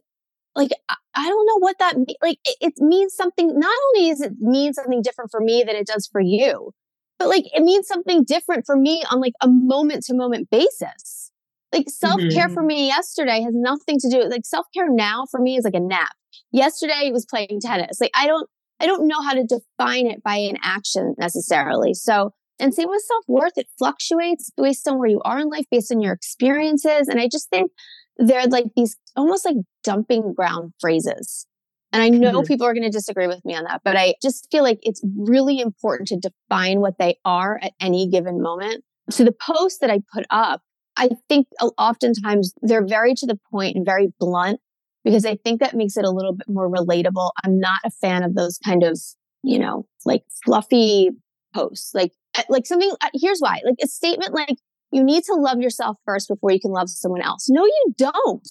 like 0.54 0.70
I, 0.88 1.28
don't 1.28 1.46
know 1.46 1.58
what 1.58 1.78
that 1.78 1.96
means. 1.96 2.16
Like 2.22 2.38
it, 2.46 2.56
it 2.60 2.74
means 2.78 3.14
something. 3.14 3.58
Not 3.58 3.76
only 3.88 4.08
does 4.08 4.22
it 4.22 4.32
mean 4.40 4.72
something 4.72 5.02
different 5.02 5.30
for 5.30 5.40
me 5.40 5.62
than 5.66 5.76
it 5.76 5.86
does 5.86 6.08
for 6.10 6.22
you, 6.22 6.72
but 7.18 7.28
like 7.28 7.44
it 7.52 7.62
means 7.62 7.86
something 7.86 8.24
different 8.24 8.64
for 8.64 8.76
me 8.76 9.02
on 9.10 9.20
like 9.20 9.34
a 9.42 9.48
moment 9.48 10.04
to 10.04 10.14
moment 10.14 10.48
basis. 10.50 11.30
Like 11.70 11.90
self 11.90 12.18
care 12.32 12.46
mm-hmm. 12.46 12.54
for 12.54 12.62
me 12.62 12.86
yesterday 12.86 13.42
has 13.42 13.52
nothing 13.54 13.98
to 13.98 14.08
do. 14.08 14.26
Like 14.26 14.46
self 14.46 14.66
care 14.72 14.90
now 14.90 15.26
for 15.30 15.38
me 15.38 15.58
is 15.58 15.64
like 15.64 15.74
a 15.74 15.80
nap. 15.80 16.12
Yesterday 16.50 17.08
it 17.08 17.12
was 17.12 17.26
playing 17.26 17.60
tennis. 17.60 18.00
Like 18.00 18.12
I 18.14 18.26
don't, 18.26 18.48
I 18.80 18.86
don't 18.86 19.06
know 19.06 19.20
how 19.20 19.34
to 19.34 19.44
define 19.44 20.06
it 20.06 20.22
by 20.22 20.36
an 20.36 20.56
action 20.62 21.14
necessarily. 21.18 21.92
So 21.92 22.32
and 22.60 22.74
same 22.74 22.88
with 22.88 23.02
self 23.02 23.24
worth, 23.26 23.56
it 23.56 23.68
fluctuates 23.78 24.50
based 24.56 24.86
on 24.86 24.98
where 24.98 25.08
you 25.08 25.20
are 25.24 25.40
in 25.40 25.48
life, 25.48 25.66
based 25.70 25.92
on 25.92 26.00
your 26.00 26.12
experiences. 26.12 27.08
And 27.08 27.20
I 27.20 27.28
just 27.28 27.48
think 27.50 27.70
they're 28.16 28.46
like 28.46 28.66
these 28.76 28.96
almost 29.16 29.44
like 29.44 29.56
dumping 29.82 30.34
ground 30.34 30.72
phrases. 30.80 31.46
And 31.92 32.02
I 32.02 32.08
know 32.08 32.40
mm-hmm. 32.40 32.46
people 32.46 32.66
are 32.66 32.74
going 32.74 32.84
to 32.84 32.90
disagree 32.90 33.26
with 33.26 33.44
me 33.44 33.56
on 33.56 33.64
that, 33.64 33.80
but 33.84 33.96
I 33.96 34.14
just 34.22 34.46
feel 34.52 34.62
like 34.62 34.78
it's 34.82 35.02
really 35.18 35.58
important 35.58 36.08
to 36.08 36.16
define 36.16 36.80
what 36.80 36.98
they 36.98 37.16
are 37.24 37.58
at 37.60 37.72
any 37.80 38.08
given 38.08 38.40
moment. 38.40 38.84
So 39.10 39.24
the 39.24 39.32
post 39.32 39.80
that 39.80 39.90
I 39.90 40.00
put 40.12 40.24
up, 40.30 40.62
I 40.96 41.10
think 41.28 41.48
oftentimes 41.78 42.54
they're 42.62 42.86
very 42.86 43.14
to 43.14 43.26
the 43.26 43.38
point 43.50 43.74
and 43.74 43.84
very 43.84 44.12
blunt 44.20 44.60
because 45.04 45.24
I 45.24 45.36
think 45.36 45.60
that 45.60 45.74
makes 45.74 45.96
it 45.96 46.04
a 46.04 46.10
little 46.10 46.34
bit 46.34 46.48
more 46.48 46.70
relatable. 46.70 47.30
I'm 47.44 47.58
not 47.58 47.80
a 47.84 47.90
fan 47.90 48.22
of 48.22 48.34
those 48.34 48.58
kind 48.64 48.84
of, 48.84 49.00
you 49.42 49.58
know, 49.58 49.86
like 50.04 50.22
fluffy 50.44 51.10
posts. 51.54 51.92
Like, 51.94 52.12
like 52.48 52.66
something, 52.66 52.90
here's 53.14 53.40
why, 53.40 53.60
like 53.64 53.76
a 53.82 53.86
statement 53.86 54.34
like, 54.34 54.56
you 54.92 55.04
need 55.04 55.24
to 55.24 55.34
love 55.34 55.60
yourself 55.60 55.96
first 56.04 56.28
before 56.28 56.50
you 56.50 56.60
can 56.60 56.72
love 56.72 56.90
someone 56.90 57.22
else. 57.22 57.48
No, 57.48 57.64
you 57.64 57.94
don't. 57.96 58.48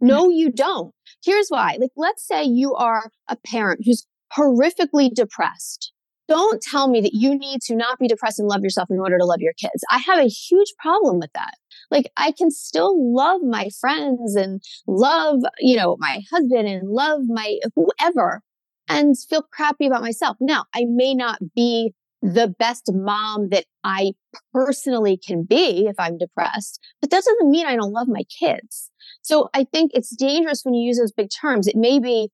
No, 0.00 0.24
mm-hmm. 0.24 0.32
you 0.32 0.50
don't. 0.52 0.92
Here's 1.24 1.48
why. 1.48 1.78
Like, 1.80 1.92
let's 1.96 2.26
say 2.26 2.44
you 2.44 2.74
are 2.74 3.10
a 3.28 3.36
parent 3.36 3.80
who's 3.84 4.06
horrifically 4.36 5.12
depressed. 5.12 5.92
Don't 6.28 6.62
tell 6.62 6.88
me 6.88 7.00
that 7.00 7.14
you 7.14 7.36
need 7.38 7.60
to 7.62 7.76
not 7.76 7.98
be 7.98 8.08
depressed 8.08 8.38
and 8.38 8.48
love 8.48 8.62
yourself 8.62 8.90
in 8.90 8.98
order 8.98 9.18
to 9.18 9.24
love 9.24 9.40
your 9.40 9.52
kids. 9.54 9.84
I 9.90 9.98
have 9.98 10.18
a 10.18 10.28
huge 10.28 10.72
problem 10.78 11.18
with 11.18 11.30
that. 11.34 11.54
Like, 11.90 12.10
I 12.16 12.32
can 12.32 12.50
still 12.50 13.14
love 13.14 13.42
my 13.42 13.68
friends 13.80 14.34
and 14.34 14.62
love, 14.86 15.40
you 15.58 15.76
know, 15.76 15.96
my 15.98 16.22
husband 16.30 16.68
and 16.68 16.88
love 16.88 17.22
my 17.26 17.58
whoever 17.74 18.40
and 18.88 19.18
feel 19.18 19.42
crappy 19.42 19.86
about 19.86 20.02
myself. 20.02 20.36
Now, 20.40 20.64
I 20.74 20.84
may 20.86 21.14
not 21.14 21.38
be 21.54 21.92
the 22.22 22.54
best 22.58 22.88
mom 22.92 23.48
that 23.50 23.64
I 23.82 24.12
personally 24.52 25.18
can 25.18 25.42
be 25.42 25.86
if 25.86 25.96
I'm 25.98 26.18
depressed, 26.18 26.80
but 27.00 27.10
that 27.10 27.24
doesn't 27.24 27.50
mean 27.50 27.66
I 27.66 27.76
don't 27.76 27.92
love 27.92 28.06
my 28.08 28.22
kids. 28.38 28.90
So 29.22 29.50
I 29.52 29.64
think 29.64 29.90
it's 29.92 30.14
dangerous 30.14 30.62
when 30.64 30.74
you 30.74 30.86
use 30.86 30.98
those 30.98 31.12
big 31.12 31.28
terms. 31.40 31.66
It 31.66 31.76
may 31.76 31.98
be, 31.98 32.30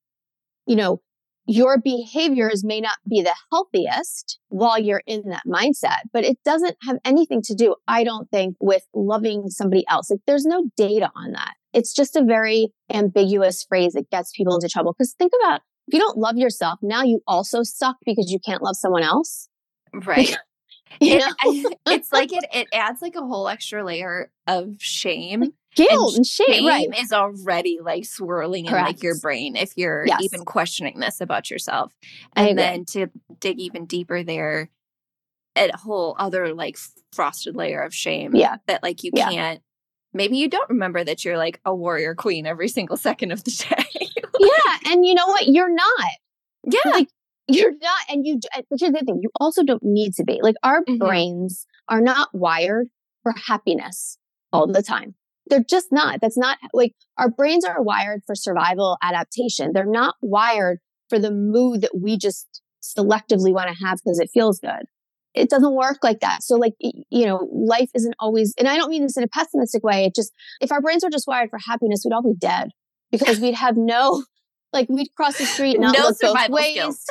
you 0.67 0.77
know, 0.77 1.01
your 1.47 1.79
behaviors 1.79 2.63
may 2.63 2.79
not 2.79 2.99
be 3.09 3.23
the 3.23 3.35
healthiest 3.51 4.39
while 4.49 4.79
you're 4.79 5.03
in 5.07 5.23
that 5.31 5.45
mindset, 5.47 6.01
but 6.13 6.23
it 6.23 6.37
doesn't 6.45 6.77
have 6.83 6.99
anything 7.07 7.41
to 7.43 7.55
do, 7.55 7.75
I 7.89 8.05
don't 8.05 8.31
think, 8.31 8.57
with 8.61 8.83
loving 8.95 9.49
somebody 9.49 9.87
else. 9.89 10.11
Like 10.11 10.21
there's 10.27 10.45
no 10.45 10.65
data 10.77 11.11
on 11.17 11.33
that. 11.33 11.55
It's 11.73 11.95
just 11.95 12.17
a 12.17 12.25
very 12.25 12.69
ambiguous 12.93 13.65
phrase 13.67 13.95
that 13.95 14.11
gets 14.11 14.33
people 14.37 14.55
into 14.55 14.69
trouble. 14.69 14.93
Cause 14.93 15.15
think 15.19 15.33
about 15.43 15.63
if 15.87 15.95
you 15.95 16.01
don't 16.01 16.19
love 16.19 16.37
yourself, 16.37 16.81
now 16.83 17.03
you 17.03 17.23
also 17.27 17.63
suck 17.63 17.97
because 18.05 18.31
you 18.31 18.39
can't 18.45 18.63
love 18.63 18.77
someone 18.77 19.03
else. 19.03 19.49
Right. 19.93 20.37
you 21.01 21.19
know? 21.19 21.33
it, 21.45 21.79
it's 21.87 22.13
like 22.13 22.33
it 22.33 22.45
it 22.53 22.69
adds 22.73 23.03
like 23.03 23.17
a 23.17 23.21
whole 23.21 23.49
extra 23.49 23.85
layer 23.85 24.31
of 24.47 24.77
shame 24.79 25.53
guilt 25.75 26.15
and, 26.15 26.19
and 26.19 26.27
shame, 26.27 26.47
shame 26.49 26.67
right. 26.67 26.89
is 26.99 27.13
already 27.13 27.79
like 27.83 28.05
swirling 28.05 28.67
Correct. 28.67 28.81
in 28.81 28.87
like 28.87 29.03
your 29.03 29.19
brain 29.19 29.57
if 29.57 29.73
you're 29.77 30.07
yes. 30.07 30.21
even 30.23 30.45
questioning 30.45 30.99
this 30.99 31.21
about 31.21 31.51
yourself. 31.51 31.93
And 32.35 32.59
then 32.59 32.85
to 32.87 33.09
dig 33.41 33.61
even 33.61 33.87
deeper 33.87 34.23
there, 34.23 34.71
a 35.57 35.77
whole 35.77 36.17
other 36.19 36.55
like 36.55 36.79
frosted 37.13 37.57
layer 37.57 37.81
of 37.81 37.95
shame. 37.95 38.35
Yeah. 38.35 38.57
That 38.67 38.83
like 38.83 39.05
you 39.05 39.11
yeah. 39.15 39.31
can't 39.31 39.63
maybe 40.13 40.37
you 40.39 40.49
don't 40.49 40.69
remember 40.69 41.05
that 41.05 41.25
you're 41.25 41.39
like 41.39 41.61
a 41.65 41.75
warrior 41.75 42.15
queen 42.15 42.47
every 42.47 42.69
single 42.69 42.97
second 43.09 43.33
of 43.33 43.45
the 43.45 43.51
day. 43.51 44.09
yeah. 44.41 44.93
And 44.93 45.07
you 45.07 45.15
know 45.15 45.27
what? 45.27 45.47
You're 45.47 45.73
not. 45.73 46.11
Yeah. 46.65 46.91
Like 46.91 47.09
you're 47.49 47.73
not, 47.73 48.01
and 48.09 48.27
you, 48.27 48.39
but 48.55 48.79
here's 48.79 48.93
the 48.93 49.03
thing, 49.05 49.21
you 49.23 49.31
also 49.41 49.63
don't 49.63 49.83
need 49.83 50.13
to 50.15 50.25
be. 50.25 50.41
Like 50.43 50.57
our 50.63 50.81
mm-hmm. 50.83 50.99
brains 50.99 51.67
are 51.89 52.01
not 52.01 52.29
wired 52.33 52.89
for 53.23 53.33
happiness 53.47 54.19
all 54.53 54.67
the 54.67 54.83
time. 54.83 55.15
They're 55.49 55.65
just 55.65 55.89
not. 55.91 56.21
That's 56.21 56.37
not 56.37 56.59
like 56.75 56.95
our 57.17 57.31
brains 57.31 57.65
are 57.65 57.83
wired 57.83 58.21
for 58.27 58.35
survival 58.35 58.99
adaptation. 59.03 59.73
They're 59.73 59.87
not 59.87 60.17
wired 60.21 60.79
for 61.09 61.19
the 61.19 61.31
mood 61.31 61.81
that 61.81 61.99
we 61.99 62.19
just 62.19 62.61
selectively 62.83 63.53
want 63.53 63.69
to 63.69 63.85
have 63.85 63.99
because 64.05 64.19
it 64.19 64.31
feels 64.33 64.61
good. 64.61 64.85
It 65.35 65.49
doesn't 65.49 65.75
work 65.75 65.99
like 66.03 66.21
that. 66.21 66.43
So 66.43 66.57
like, 66.57 66.75
you 66.81 67.27
know, 67.27 67.49
life 67.53 67.91
isn't 67.95 68.15
always, 68.19 68.55
and 68.59 68.69
I 68.69 68.77
don't 68.77 68.91
mean 68.91 69.03
this 69.03 69.17
in 69.17 69.23
a 69.23 69.29
pessimistic 69.29 69.83
way. 69.85 70.05
It 70.05 70.15
just, 70.15 70.33
if 70.61 70.73
our 70.73 70.81
brains 70.81 71.05
were 71.05 71.11
just 71.11 71.27
wired 71.27 71.51
for 71.51 71.59
happiness, 71.67 72.03
we'd 72.05 72.15
all 72.15 72.23
be 72.23 72.35
dead 72.39 72.71
because 73.11 73.39
we'd 73.41 73.55
have 73.55 73.77
no, 73.77 74.25
like 74.73 74.89
we'd 74.89 75.15
cross 75.17 75.39
the 75.39 75.45
street 75.45 75.81
not 75.81 75.97
no 75.97 76.09
look 76.09 76.19
both 76.21 76.51
ways. 76.51 76.73
Skills. 76.73 77.07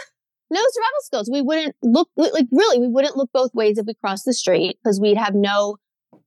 No 0.50 0.62
survival 0.62 1.02
skills. 1.02 1.30
We 1.32 1.42
wouldn't 1.42 1.76
look 1.82 2.10
like 2.16 2.48
really, 2.52 2.80
we 2.80 2.88
wouldn't 2.88 3.18
look 3.18 3.30
both 3.34 3.54
ways 3.54 3.78
if 3.78 3.86
we 3.86 3.94
crossed 3.96 4.26
the 4.26 4.34
street 4.34 4.78
because 4.82 5.00
we'd 5.00 5.18
have 5.18 5.36
no 5.36 5.78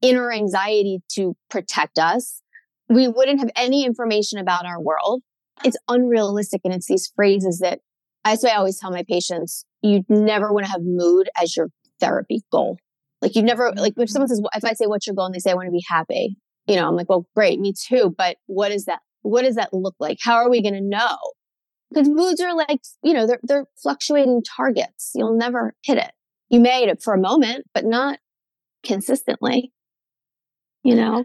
inner 0.02 0.32
anxiety 0.32 1.00
to 1.12 1.36
protect 1.48 1.98
us. 1.98 2.42
We 2.88 3.08
wouldn't 3.08 3.40
have 3.40 3.50
any 3.56 3.84
information 3.84 4.38
about 4.38 4.66
our 4.66 4.80
world. 4.80 5.22
It's 5.64 5.76
unrealistic. 5.88 6.60
And 6.64 6.74
it's 6.74 6.86
these 6.86 7.10
phrases 7.14 7.60
that 7.60 7.80
that's 8.24 8.42
why 8.42 8.50
I 8.50 8.56
always 8.56 8.78
tell 8.78 8.90
my 8.90 9.04
patients, 9.08 9.64
you 9.82 10.02
never 10.08 10.52
want 10.52 10.66
to 10.66 10.72
have 10.72 10.82
mood 10.82 11.28
as 11.40 11.56
your 11.56 11.68
therapy 12.00 12.42
goal. 12.52 12.76
Like 13.22 13.34
you 13.36 13.42
never, 13.42 13.72
like 13.72 13.94
if 13.96 14.10
someone 14.10 14.28
mm-hmm. 14.28 14.36
says, 14.36 14.42
if 14.56 14.64
I 14.64 14.72
say, 14.74 14.86
what's 14.86 15.06
your 15.06 15.14
goal? 15.14 15.26
And 15.26 15.34
they 15.34 15.38
say, 15.38 15.50
I 15.50 15.54
want 15.54 15.66
to 15.66 15.72
be 15.72 15.84
happy. 15.88 16.36
You 16.66 16.76
know, 16.76 16.88
I'm 16.88 16.96
like, 16.96 17.08
well, 17.08 17.26
great. 17.34 17.58
Me 17.58 17.72
too. 17.72 18.14
But 18.16 18.36
what 18.46 18.72
is 18.72 18.84
that? 18.84 19.00
What 19.22 19.42
does 19.42 19.56
that 19.56 19.72
look 19.72 19.94
like? 19.98 20.18
How 20.22 20.36
are 20.36 20.50
we 20.50 20.62
going 20.62 20.74
to 20.74 20.80
know? 20.80 21.16
Because 21.90 22.08
moods 22.08 22.40
are 22.40 22.54
like, 22.54 22.80
you 23.02 23.12
know, 23.12 23.26
they're, 23.26 23.40
they're 23.42 23.66
fluctuating 23.82 24.42
targets. 24.44 25.10
You'll 25.14 25.36
never 25.36 25.74
hit 25.84 25.98
it. 25.98 26.12
You 26.48 26.60
may 26.60 26.80
hit 26.80 26.88
it 26.88 27.02
for 27.02 27.14
a 27.14 27.18
moment, 27.18 27.66
but 27.74 27.84
not 27.84 28.18
consistently 28.84 29.72
you 30.82 30.94
know? 30.94 31.24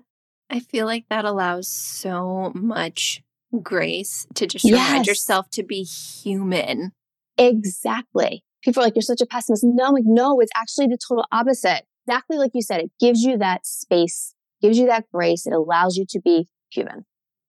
I 0.49 0.59
feel 0.59 0.85
like 0.85 1.05
that 1.09 1.25
allows 1.25 1.67
so 1.67 2.51
much 2.55 3.23
grace 3.61 4.27
to 4.35 4.45
just 4.45 4.65
yes. 4.65 4.87
remind 4.87 5.07
yourself 5.07 5.49
to 5.51 5.63
be 5.63 5.83
human. 5.83 6.91
Exactly. 7.37 8.43
People 8.63 8.81
are 8.81 8.85
like, 8.85 8.95
you're 8.95 9.01
such 9.01 9.21
a 9.21 9.25
pessimist. 9.25 9.63
No, 9.63 9.85
I'm 9.87 9.93
like, 9.93 10.03
no, 10.05 10.39
it's 10.39 10.51
actually 10.55 10.87
the 10.87 10.97
total 11.07 11.25
opposite. 11.31 11.83
Exactly 12.07 12.37
like 12.37 12.51
you 12.53 12.61
said, 12.61 12.81
it 12.81 12.91
gives 12.99 13.21
you 13.21 13.37
that 13.37 13.65
space, 13.65 14.35
gives 14.61 14.77
you 14.77 14.85
that 14.87 15.05
grace. 15.11 15.47
It 15.47 15.53
allows 15.53 15.97
you 15.97 16.05
to 16.09 16.21
be 16.23 16.47
human. 16.71 17.05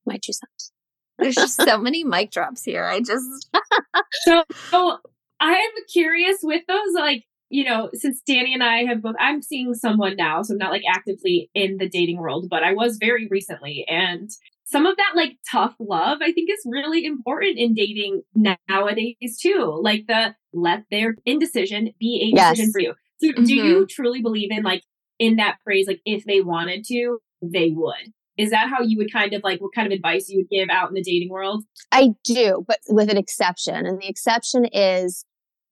My 0.07 0.19
two 0.23 0.33
cents. 0.33 0.73
There's 1.19 1.35
just 1.35 1.57
so 1.57 1.79
many 1.79 2.05
mic 2.05 2.31
drops 2.31 2.65
here. 2.65 2.85
I 2.85 3.01
just. 3.01 3.49
so, 4.25 4.45
so 4.71 4.99
I'm 5.41 5.71
curious 5.93 6.39
with 6.43 6.63
those, 6.69 6.95
like, 6.95 7.25
you 7.49 7.65
know, 7.65 7.91
since 7.95 8.21
Danny 8.27 8.55
and 8.55 8.63
I 8.63 8.85
have 8.85 9.03
both, 9.03 9.15
I'm 9.21 9.41
seeing 9.41 9.75
someone 9.75 10.17
now, 10.17 10.43
so 10.43 10.55
I'm 10.55 10.59
not 10.59 10.73
like 10.73 10.83
actively 10.91 11.51
in 11.55 11.79
the 11.79 11.89
dating 11.89 12.19
world, 12.19 12.49
but 12.51 12.63
I 12.63 12.73
was 12.73 12.99
very 13.01 13.29
recently. 13.31 13.85
And 13.89 14.31
some 14.65 14.85
of 14.85 14.97
that 14.97 15.13
like 15.15 15.37
tough 15.51 15.75
love, 15.79 16.19
I 16.21 16.33
think 16.33 16.51
is 16.51 16.67
really 16.67 17.05
important 17.05 17.57
in 17.57 17.73
dating 17.73 18.23
nowadays 18.35 19.39
too. 19.41 19.79
Like 19.81 20.07
the 20.09 20.35
let 20.53 20.85
their 20.91 21.15
indecision 21.25 21.91
be 22.01 22.33
a 22.33 22.37
decision 22.37 22.73
for 22.73 22.81
you. 22.81 22.95
So 23.19 23.29
mm-hmm. 23.29 23.45
do 23.45 23.55
you 23.55 23.87
truly 23.87 24.23
believe 24.23 24.51
in 24.51 24.65
like 24.65 24.83
in 25.19 25.37
that 25.37 25.59
phrase, 25.63 25.87
like 25.87 26.01
if 26.05 26.25
they 26.25 26.41
wanted 26.41 26.85
to, 26.87 27.19
they 27.43 27.71
would? 27.71 28.13
Is 28.39 28.51
that 28.51 28.69
how 28.69 28.83
you 28.83 28.99
would 28.99 29.13
kind 29.13 29.33
of 29.33 29.43
like 29.43 29.61
what 29.61 29.75
kind 29.75 29.87
of 29.87 29.93
advice 29.93 30.29
you 30.29 30.39
would 30.39 30.51
give 30.51 30.69
out 30.71 30.89
in 30.89 30.95
the 30.95 31.03
dating 31.03 31.31
world? 31.31 31.65
I 31.91 32.11
do, 32.25 32.65
but 32.67 32.79
with 32.89 33.11
an 33.11 33.17
exception. 33.17 33.87
And 33.87 34.01
the 34.01 34.09
exception 34.09 34.67
is 34.67 35.25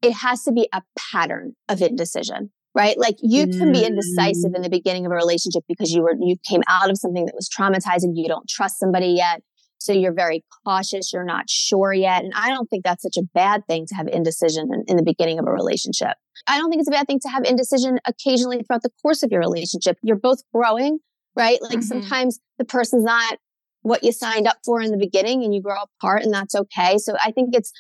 it 0.02 0.12
has 0.12 0.44
to 0.44 0.52
be 0.52 0.68
a 0.72 0.82
pattern 1.12 1.54
of 1.68 1.82
indecision, 1.82 2.50
right? 2.74 2.98
Like 2.98 3.16
you 3.20 3.46
can 3.46 3.72
be 3.72 3.84
indecisive 3.84 4.52
in 4.54 4.62
the 4.62 4.68
mm. 4.68 4.72
beginning 4.72 5.06
of 5.06 5.12
a 5.12 5.14
relationship 5.14 5.64
because 5.68 5.92
you 5.92 6.02
were, 6.02 6.14
you 6.18 6.36
came 6.48 6.62
out 6.68 6.90
of 6.90 6.98
something 6.98 7.26
that 7.26 7.34
was 7.34 7.48
traumatizing. 7.48 8.12
You 8.14 8.28
don't 8.28 8.48
trust 8.48 8.78
somebody 8.78 9.08
yet. 9.08 9.42
So 9.78 9.92
you're 9.92 10.14
very 10.14 10.42
cautious. 10.66 11.12
You're 11.12 11.24
not 11.24 11.50
sure 11.50 11.92
yet. 11.92 12.24
And 12.24 12.32
I 12.34 12.48
don't 12.48 12.66
think 12.68 12.84
that's 12.84 13.02
such 13.02 13.18
a 13.18 13.22
bad 13.34 13.66
thing 13.66 13.84
to 13.88 13.94
have 13.94 14.08
indecision 14.08 14.68
in, 14.72 14.84
in 14.86 14.96
the 14.96 15.02
beginning 15.02 15.38
of 15.38 15.46
a 15.46 15.50
relationship. 15.50 16.16
I 16.46 16.58
don't 16.58 16.70
think 16.70 16.80
it's 16.80 16.88
a 16.88 16.92
bad 16.92 17.06
thing 17.06 17.20
to 17.20 17.28
have 17.28 17.44
indecision 17.44 17.98
occasionally 18.06 18.62
throughout 18.62 18.82
the 18.82 18.90
course 19.02 19.22
of 19.22 19.30
your 19.30 19.40
relationship. 19.40 19.98
You're 20.02 20.16
both 20.16 20.38
growing, 20.54 21.00
right? 21.36 21.60
Like 21.62 21.72
mm-hmm. 21.72 21.80
sometimes 21.82 22.40
the 22.58 22.64
person's 22.64 23.04
not 23.04 23.38
what 23.82 24.02
you 24.02 24.12
signed 24.12 24.46
up 24.46 24.56
for 24.64 24.80
in 24.80 24.90
the 24.90 24.96
beginning 24.96 25.44
and 25.44 25.54
you 25.54 25.60
grow 25.60 25.76
apart 26.00 26.22
and 26.22 26.32
that's 26.32 26.54
okay. 26.54 26.96
So 26.98 27.14
I 27.22 27.30
think 27.32 27.54
it's 27.54 27.72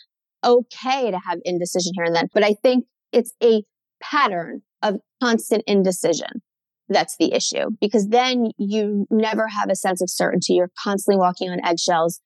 okay 0.44 1.10
to 1.10 1.18
have 1.18 1.38
indecision 1.44 1.92
here 1.94 2.04
and 2.04 2.14
then. 2.14 2.28
But 2.32 2.44
I 2.44 2.54
think 2.62 2.84
it's 3.12 3.32
a 3.42 3.62
pattern 4.02 4.62
of 4.82 4.96
constant 5.22 5.64
indecision 5.66 6.42
that's 6.88 7.16
the 7.16 7.32
issue 7.32 7.70
because 7.80 8.08
then 8.08 8.50
you 8.58 9.06
never 9.10 9.48
have 9.48 9.70
a 9.70 9.76
sense 9.76 10.02
of 10.02 10.10
certainty. 10.10 10.54
You're 10.54 10.70
constantly 10.82 11.18
walking 11.18 11.48
on 11.48 11.64
eggshells. 11.64 12.20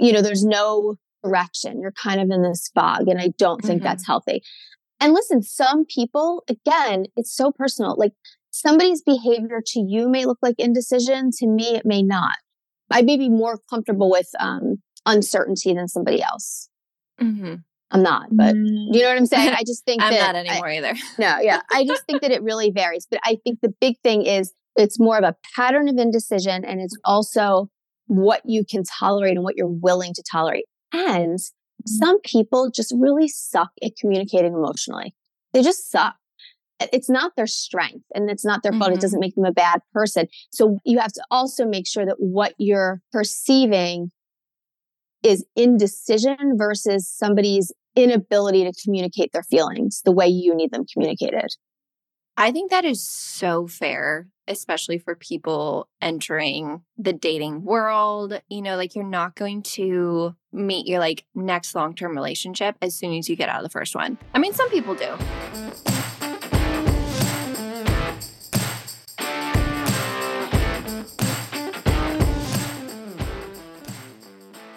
You 0.00 0.12
know, 0.12 0.20
there's 0.20 0.44
no 0.44 0.96
direction. 1.22 1.80
You're 1.80 1.92
kind 1.92 2.20
of 2.20 2.30
in 2.30 2.42
this 2.42 2.70
fog. 2.74 3.08
And 3.08 3.20
I 3.20 3.28
don't 3.38 3.62
think 3.62 3.78
mm-hmm. 3.78 3.88
that's 3.88 4.06
healthy. 4.06 4.42
And 5.00 5.12
listen, 5.12 5.42
some 5.42 5.84
people, 5.84 6.44
again, 6.48 7.06
it's 7.16 7.34
so 7.34 7.52
personal. 7.52 7.94
Like 7.96 8.12
somebody's 8.54 9.02
behavior 9.02 9.60
to 9.64 9.80
you 9.80 10.08
may 10.08 10.24
look 10.26 10.38
like 10.40 10.54
indecision. 10.58 11.30
To 11.38 11.46
me, 11.46 11.74
it 11.74 11.84
may 11.84 12.02
not. 12.02 12.36
I 12.90 13.02
may 13.02 13.16
be 13.16 13.28
more 13.28 13.58
comfortable 13.68 14.10
with 14.10 14.28
um, 14.38 14.76
uncertainty 15.04 15.74
than 15.74 15.88
somebody 15.88 16.22
else. 16.22 16.68
Mm-hmm. 17.20 17.54
I'm 17.90 18.02
not, 18.02 18.28
but 18.32 18.54
you 18.54 19.02
know 19.02 19.08
what 19.08 19.18
I'm 19.18 19.26
saying? 19.26 19.48
I 19.56 19.62
just 19.64 19.84
think 19.84 20.02
I'm 20.02 20.12
that 20.12 20.32
not 20.32 20.36
anymore 20.36 20.68
I, 20.68 20.76
either. 20.78 20.94
no, 21.18 21.38
yeah. 21.40 21.60
I 21.72 21.84
just 21.84 22.04
think 22.06 22.22
that 22.22 22.30
it 22.30 22.42
really 22.42 22.70
varies. 22.70 23.06
But 23.10 23.20
I 23.24 23.38
think 23.44 23.60
the 23.60 23.72
big 23.80 23.96
thing 24.02 24.24
is 24.24 24.52
it's 24.76 24.98
more 24.98 25.18
of 25.18 25.24
a 25.24 25.36
pattern 25.56 25.88
of 25.88 25.96
indecision 25.96 26.64
and 26.64 26.80
it's 26.80 26.96
also 27.04 27.68
what 28.06 28.42
you 28.44 28.64
can 28.64 28.82
tolerate 28.84 29.36
and 29.36 29.44
what 29.44 29.56
you're 29.56 29.66
willing 29.66 30.12
to 30.14 30.22
tolerate. 30.30 30.64
And 30.92 31.38
some 31.86 32.20
people 32.20 32.70
just 32.70 32.92
really 32.96 33.28
suck 33.28 33.70
at 33.82 33.92
communicating 34.00 34.54
emotionally. 34.54 35.14
They 35.52 35.62
just 35.62 35.90
suck. 35.90 36.14
It's 36.92 37.08
not 37.08 37.32
their 37.36 37.46
strength 37.46 38.04
and 38.14 38.30
it's 38.30 38.44
not 38.44 38.62
their 38.62 38.72
fault. 38.72 38.90
Mhm. 38.90 38.94
It 38.94 39.00
doesn't 39.00 39.20
make 39.20 39.34
them 39.34 39.44
a 39.44 39.52
bad 39.52 39.80
person. 39.92 40.26
So 40.50 40.78
you 40.84 40.98
have 40.98 41.12
to 41.12 41.24
also 41.30 41.66
make 41.66 41.86
sure 41.86 42.04
that 42.06 42.16
what 42.18 42.54
you're 42.58 43.00
perceiving 43.12 44.10
is 45.22 45.44
indecision 45.56 46.56
versus 46.56 47.08
somebody's 47.08 47.72
inability 47.96 48.64
to 48.64 48.72
communicate 48.84 49.32
their 49.32 49.42
feelings 49.42 50.02
the 50.04 50.12
way 50.12 50.26
you 50.28 50.54
need 50.54 50.70
them 50.70 50.84
communicated. 50.92 51.46
I 52.36 52.50
think 52.50 52.70
that 52.72 52.84
is 52.84 53.08
so 53.08 53.68
fair, 53.68 54.26
especially 54.48 54.98
for 54.98 55.14
people 55.14 55.88
entering 56.02 56.82
the 56.98 57.12
dating 57.12 57.62
world. 57.64 58.40
You 58.48 58.60
know, 58.60 58.76
like 58.76 58.96
you're 58.96 59.04
not 59.04 59.36
going 59.36 59.62
to 59.62 60.34
meet 60.52 60.86
your 60.88 60.98
like 60.98 61.24
next 61.34 61.76
long 61.76 61.94
term 61.94 62.16
relationship 62.16 62.76
as 62.82 62.96
soon 62.98 63.16
as 63.16 63.28
you 63.28 63.36
get 63.36 63.48
out 63.48 63.58
of 63.58 63.62
the 63.62 63.70
first 63.70 63.94
one. 63.94 64.18
I 64.34 64.40
mean, 64.40 64.52
some 64.52 64.68
people 64.70 64.96
do. 64.96 65.16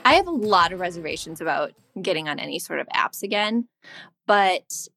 I 0.07 0.13
have 0.13 0.27
a 0.27 0.31
lot 0.31 0.71
of 0.71 0.79
reservations 0.79 1.41
about 1.41 1.73
getting 2.01 2.29
on 2.29 2.39
any 2.39 2.59
sort 2.59 2.79
of 2.79 2.87
apps 2.87 3.23
again, 3.23 3.67
but 4.25 4.87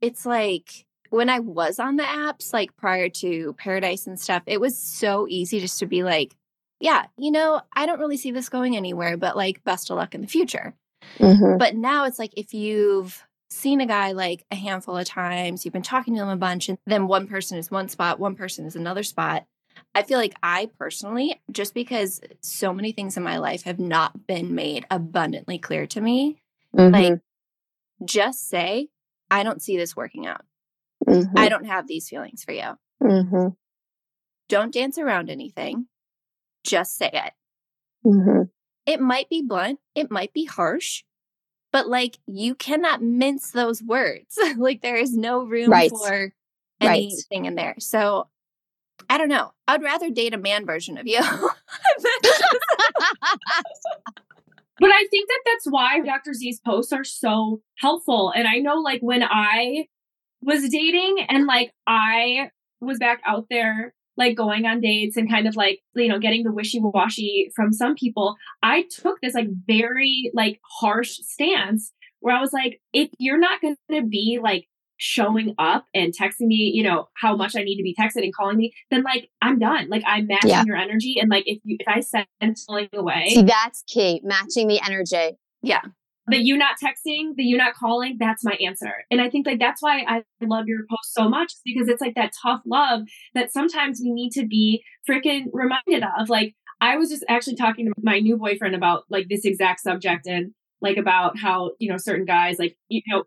it's 0.00 0.24
like 0.24 0.86
when 1.10 1.28
I 1.28 1.40
was 1.40 1.80
on 1.80 1.96
the 1.96 2.04
apps, 2.04 2.52
like 2.52 2.76
prior 2.76 3.08
to 3.08 3.54
Paradise 3.54 4.06
and 4.06 4.20
stuff, 4.20 4.44
it 4.46 4.60
was 4.60 4.78
so 4.78 5.26
easy 5.28 5.58
just 5.58 5.80
to 5.80 5.86
be 5.86 6.04
like, 6.04 6.36
yeah, 6.78 7.06
you 7.18 7.32
know, 7.32 7.60
I 7.74 7.86
don't 7.86 7.98
really 7.98 8.16
see 8.16 8.30
this 8.30 8.48
going 8.48 8.76
anywhere, 8.76 9.16
but 9.16 9.36
like, 9.36 9.64
best 9.64 9.90
of 9.90 9.96
luck 9.96 10.14
in 10.14 10.20
the 10.20 10.28
future. 10.28 10.74
Mm-hmm. 11.18 11.58
But 11.58 11.74
now 11.74 12.04
it's 12.04 12.20
like 12.20 12.32
if 12.36 12.54
you've 12.54 13.26
seen 13.50 13.80
a 13.80 13.86
guy 13.86 14.12
like 14.12 14.44
a 14.52 14.54
handful 14.54 14.96
of 14.96 15.06
times, 15.06 15.64
you've 15.64 15.74
been 15.74 15.82
talking 15.82 16.14
to 16.14 16.22
him 16.22 16.28
a 16.28 16.36
bunch, 16.36 16.68
and 16.68 16.78
then 16.86 17.08
one 17.08 17.26
person 17.26 17.58
is 17.58 17.72
one 17.72 17.88
spot, 17.88 18.20
one 18.20 18.36
person 18.36 18.64
is 18.64 18.76
another 18.76 19.02
spot. 19.02 19.44
I 19.96 20.02
feel 20.02 20.18
like 20.18 20.34
I 20.42 20.68
personally, 20.78 21.40
just 21.50 21.72
because 21.72 22.20
so 22.42 22.74
many 22.74 22.92
things 22.92 23.16
in 23.16 23.22
my 23.22 23.38
life 23.38 23.62
have 23.62 23.78
not 23.78 24.26
been 24.26 24.54
made 24.54 24.84
abundantly 24.90 25.58
clear 25.58 25.86
to 25.86 26.00
me, 26.02 26.36
like 26.74 27.20
just 28.04 28.46
say, 28.46 28.88
I 29.30 29.42
don't 29.42 29.62
see 29.62 29.78
this 29.78 29.96
working 29.96 30.26
out. 30.26 30.42
Mm-hmm. 31.08 31.38
I 31.38 31.48
don't 31.48 31.64
have 31.64 31.86
these 31.88 32.10
feelings 32.10 32.44
for 32.44 32.52
you. 32.52 32.76
Mm-hmm. 33.02 33.48
Don't 34.50 34.74
dance 34.74 34.98
around 34.98 35.30
anything. 35.30 35.86
Just 36.62 36.96
say 36.98 37.08
it. 37.10 37.32
Mm-hmm. 38.04 38.42
It 38.84 39.00
might 39.00 39.30
be 39.30 39.40
blunt, 39.40 39.80
it 39.94 40.10
might 40.10 40.34
be 40.34 40.44
harsh, 40.44 41.04
but 41.72 41.88
like 41.88 42.18
you 42.26 42.54
cannot 42.54 43.02
mince 43.02 43.50
those 43.50 43.82
words. 43.82 44.38
like 44.58 44.82
there 44.82 44.96
is 44.96 45.16
no 45.16 45.42
room 45.44 45.70
Right. 45.70 45.90
for 45.90 46.34
Right. 46.82 46.90
anything 46.98 47.46
in 47.46 47.54
there. 47.54 47.76
So 47.78 48.28
I 49.08 49.18
don't 49.18 49.28
know. 49.28 49.52
I'd 49.68 49.82
rather 49.82 50.10
date 50.10 50.34
a 50.34 50.38
man 50.38 50.66
version 50.66 50.98
of 50.98 51.06
you. 51.06 51.20
But 54.78 54.90
I 54.90 55.06
think 55.10 55.28
that 55.28 55.40
that's 55.46 55.66
why 55.70 56.00
Dr. 56.00 56.34
Z's 56.34 56.60
posts 56.60 56.92
are 56.92 57.04
so 57.04 57.62
helpful. 57.78 58.32
And 58.34 58.46
I 58.46 58.58
know, 58.58 58.76
like, 58.76 59.00
when 59.00 59.22
I 59.22 59.86
was 60.42 60.68
dating 60.68 61.24
and 61.28 61.46
like 61.46 61.72
I 61.86 62.50
was 62.80 62.98
back 62.98 63.20
out 63.26 63.46
there, 63.48 63.94
like 64.18 64.36
going 64.36 64.66
on 64.66 64.80
dates 64.80 65.16
and 65.16 65.30
kind 65.30 65.48
of 65.48 65.56
like, 65.56 65.80
you 65.94 66.08
know, 66.08 66.18
getting 66.18 66.42
the 66.42 66.52
wishy 66.52 66.78
washy 66.80 67.50
from 67.56 67.72
some 67.72 67.94
people, 67.94 68.36
I 68.62 68.84
took 68.90 69.20
this 69.20 69.34
like 69.34 69.48
very 69.66 70.30
like 70.34 70.60
harsh 70.80 71.18
stance 71.22 71.92
where 72.20 72.36
I 72.36 72.40
was 72.40 72.52
like, 72.52 72.80
if 72.92 73.10
you're 73.18 73.38
not 73.38 73.60
going 73.60 73.76
to 73.90 74.02
be 74.02 74.38
like 74.42 74.68
showing 74.98 75.54
up 75.58 75.86
and 75.94 76.12
texting 76.12 76.46
me, 76.46 76.72
you 76.74 76.82
know, 76.82 77.08
how 77.14 77.36
much 77.36 77.54
I 77.56 77.62
need 77.62 77.76
to 77.76 77.82
be 77.82 77.94
texted 77.98 78.22
and 78.22 78.34
calling 78.34 78.56
me, 78.56 78.72
then 78.90 79.02
like 79.02 79.28
I'm 79.42 79.58
done. 79.58 79.88
Like 79.88 80.02
I'm 80.06 80.26
matching 80.26 80.50
Yeah. 80.50 80.64
your 80.66 80.76
energy. 80.76 81.16
And 81.20 81.30
like 81.30 81.44
if 81.46 81.58
you 81.64 81.76
if 81.78 81.86
I 81.88 82.00
send 82.00 82.26
something 82.58 82.88
away, 82.94 83.26
See, 83.28 83.42
that's 83.42 83.82
key. 83.86 84.20
Matching 84.24 84.68
the 84.68 84.80
energy. 84.86 85.36
Yeah. 85.62 85.82
The 86.28 86.38
you 86.38 86.56
not 86.56 86.76
texting, 86.82 87.36
the 87.36 87.44
you 87.44 87.56
not 87.56 87.74
calling, 87.74 88.16
that's 88.18 88.44
my 88.44 88.56
answer. 88.64 88.92
And 89.12 89.20
I 89.20 89.30
think 89.30 89.46
like 89.46 89.60
that's 89.60 89.80
why 89.80 90.04
I 90.08 90.22
love 90.42 90.66
your 90.66 90.80
post 90.90 91.14
so 91.14 91.28
much 91.28 91.52
because 91.64 91.88
it's 91.88 92.00
like 92.00 92.16
that 92.16 92.32
tough 92.42 92.62
love 92.66 93.02
that 93.34 93.52
sometimes 93.52 94.00
we 94.02 94.10
need 94.10 94.30
to 94.32 94.44
be 94.44 94.82
freaking 95.08 95.44
reminded 95.52 96.02
of. 96.18 96.28
Like 96.28 96.54
I 96.80 96.96
was 96.96 97.10
just 97.10 97.24
actually 97.28 97.54
talking 97.54 97.86
to 97.86 97.92
my 98.02 98.18
new 98.18 98.36
boyfriend 98.36 98.74
about 98.74 99.04
like 99.08 99.28
this 99.28 99.44
exact 99.44 99.80
subject 99.80 100.26
and 100.26 100.52
like 100.80 100.96
about 100.96 101.38
how, 101.38 101.70
you 101.78 101.88
know, 101.88 101.96
certain 101.96 102.24
guys 102.26 102.58
like, 102.58 102.76
you 102.88 103.02
know, 103.06 103.22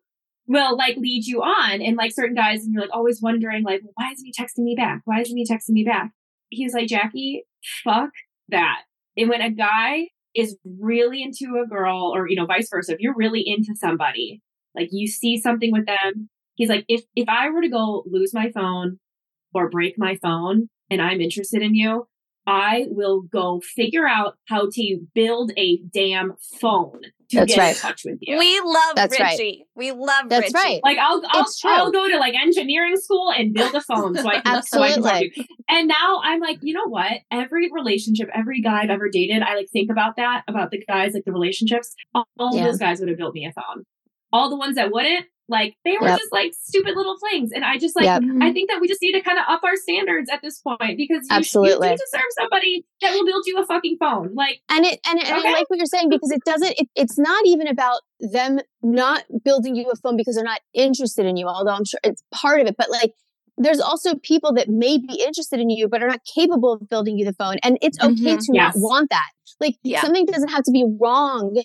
will 0.49 0.75
like 0.75 0.97
lead 0.97 1.25
you 1.25 1.41
on 1.41 1.81
and 1.81 1.95
like 1.95 2.11
certain 2.13 2.35
guys 2.35 2.65
and 2.65 2.73
you're 2.73 2.81
like 2.81 2.93
always 2.93 3.21
wondering 3.21 3.63
like 3.63 3.81
why 3.93 4.11
isn't 4.11 4.25
he 4.25 4.33
texting 4.33 4.65
me 4.65 4.75
back? 4.75 5.01
Why 5.05 5.21
isn't 5.21 5.37
he 5.37 5.45
texting 5.45 5.69
me 5.69 5.85
back? 5.85 6.11
He 6.49 6.65
was 6.65 6.73
like, 6.73 6.87
Jackie, 6.87 7.45
fuck 7.83 8.09
that. 8.49 8.81
And 9.15 9.29
when 9.29 9.41
a 9.41 9.51
guy 9.51 10.07
is 10.35 10.57
really 10.79 11.23
into 11.23 11.61
a 11.63 11.67
girl 11.67 12.11
or 12.13 12.29
you 12.29 12.35
know 12.35 12.45
vice 12.45 12.69
versa 12.69 12.93
if 12.93 12.99
you're 12.99 13.15
really 13.15 13.43
into 13.45 13.73
somebody 13.75 14.41
like 14.75 14.89
you 14.91 15.07
see 15.07 15.39
something 15.39 15.71
with 15.71 15.85
them 15.85 16.29
he's 16.55 16.69
like 16.69 16.85
if 16.87 17.03
if 17.15 17.27
i 17.27 17.49
were 17.49 17.61
to 17.61 17.69
go 17.69 18.03
lose 18.05 18.33
my 18.33 18.51
phone 18.51 18.99
or 19.53 19.69
break 19.69 19.95
my 19.97 20.15
phone 20.21 20.69
and 20.89 21.01
i'm 21.01 21.19
interested 21.19 21.61
in 21.61 21.73
you 21.73 22.07
i 22.45 22.85
will 22.89 23.21
go 23.21 23.59
figure 23.59 24.07
out 24.07 24.35
how 24.47 24.67
to 24.71 24.99
build 25.15 25.51
a 25.57 25.79
damn 25.91 26.35
phone 26.59 27.01
to 27.29 27.37
That's 27.37 27.53
get 27.55 27.61
right. 27.61 27.75
in 27.75 27.81
touch 27.81 28.01
with 28.05 28.17
you 28.21 28.37
we 28.37 28.59
love 28.63 28.95
That's 28.95 29.19
right. 29.19 29.31
Richie. 29.37 29.65
We 29.75 29.91
love 29.91 30.29
That's 30.29 30.53
Richie. 30.53 30.55
right. 30.55 30.79
like 30.83 30.97
I'll 30.97 31.21
I'll, 31.29 31.41
It's 31.43 31.59
true. 31.59 31.71
I'll 31.71 31.91
go 31.91 32.09
to 32.09 32.17
like 32.17 32.33
engineering 32.35 32.97
school 32.97 33.31
and 33.31 33.53
build 33.53 33.73
a 33.75 33.81
phone 33.81 34.15
so 34.15 34.27
I 34.27 34.41
can 34.41 34.63
so 34.63 34.81
I 34.81 34.91
can 34.93 35.03
talk 35.03 35.11
to 35.11 35.17
Absolutely. 35.17 35.31
you. 35.35 35.43
And 35.69 35.87
now 35.87 36.19
I'm 36.23 36.39
like, 36.39 36.57
you 36.61 36.73
know 36.73 36.87
what? 36.87 37.11
Every 37.31 37.69
relationship, 37.71 38.29
every 38.33 38.61
guy 38.61 38.81
I've 38.83 38.89
ever 38.89 39.09
dated, 39.09 39.43
I 39.43 39.55
like 39.55 39.67
think 39.71 39.91
about 39.91 40.15
that 40.17 40.43
about 40.47 40.71
the 40.71 40.83
guys 40.85 41.13
like 41.13 41.23
the 41.25 41.31
relationships. 41.31 41.93
All, 42.15 42.25
all 42.39 42.55
Yeah. 42.55 42.65
those 42.65 42.77
guys 42.77 42.99
would 42.99 43.09
have 43.09 43.17
built 43.17 43.33
me 43.35 43.45
a 43.45 43.51
phone. 43.53 43.83
All 44.33 44.49
the 44.49 44.57
ones 44.57 44.75
that 44.75 44.91
wouldn't, 44.91 45.25
like 45.49 45.75
they 45.83 45.97
were 45.99 46.07
Yep. 46.07 46.17
just 46.19 46.31
like 46.31 46.53
stupid 46.53 46.95
little 46.95 47.17
flings. 47.17 47.51
And 47.53 47.65
I 47.65 47.77
just 47.77 47.95
like 47.95 48.05
Yep. 48.05 48.23
I 48.41 48.53
think 48.53 48.69
that 48.69 48.79
we 48.79 48.87
just 48.87 49.01
need 49.01 49.13
to 49.13 49.21
kind 49.21 49.37
of 49.37 49.45
up 49.47 49.61
our 49.63 49.75
standards 49.75 50.29
at 50.31 50.41
this 50.41 50.59
point 50.59 50.95
because 50.97 51.25
you, 51.29 51.35
Absolutely. 51.35 51.89
you 51.89 51.95
do 51.97 52.03
deserve 52.11 52.25
somebody 52.39 52.85
that 53.01 53.11
will 53.13 53.25
build 53.25 53.43
you 53.47 53.57
a 53.59 53.65
fucking 53.65 53.97
phone. 53.99 54.33
Like 54.35 54.61
And 54.69 54.85
it 54.85 54.99
and, 55.07 55.19
and 55.19 55.37
Okay. 55.37 55.47
I 55.49 55.51
like 55.53 55.69
what 55.69 55.77
you're 55.77 55.85
saying 55.85 56.09
because 56.09 56.31
it 56.31 56.41
doesn't. 56.45 56.73
It, 56.79 56.87
it's 56.95 57.17
not 57.17 57.45
even 57.45 57.67
about 57.67 58.01
them 58.19 58.59
not 58.83 59.23
building 59.43 59.75
you 59.75 59.89
a 59.91 59.95
phone 59.95 60.15
because 60.17 60.35
they're 60.35 60.43
not 60.43 60.61
interested 60.73 61.25
in 61.25 61.35
you. 61.37 61.47
Although 61.47 61.71
I'm 61.71 61.85
sure 61.85 61.99
it's 62.03 62.23
part 62.33 62.61
of 62.61 62.67
it, 62.67 62.75
but 62.77 62.89
like. 62.89 63.13
There's 63.61 63.81
also 63.81 64.15
people 64.15 64.53
that 64.53 64.69
may 64.69 64.97
be 64.97 65.21
interested 65.21 65.59
in 65.59 65.69
you, 65.69 65.89
but 65.89 66.01
are 66.01 66.07
not 66.07 66.21
capable 66.33 66.71
of 66.71 66.87
building 66.87 67.17
you 67.17 67.25
the 67.25 67.33
phone. 67.33 67.57
And 67.61 67.77
it's 67.81 67.99
okay 67.99 68.37
Mhm. 68.37 68.39
to 68.39 68.51
Yes. 68.53 68.73
not 68.77 68.81
want 68.81 69.09
that. 69.09 69.27
Like 69.59 69.75
Yeah. 69.83 69.99
something 69.99 70.25
doesn't 70.27 70.47
have 70.47 70.63
to 70.63 70.71
be 70.71 70.85
wrong 70.97 71.61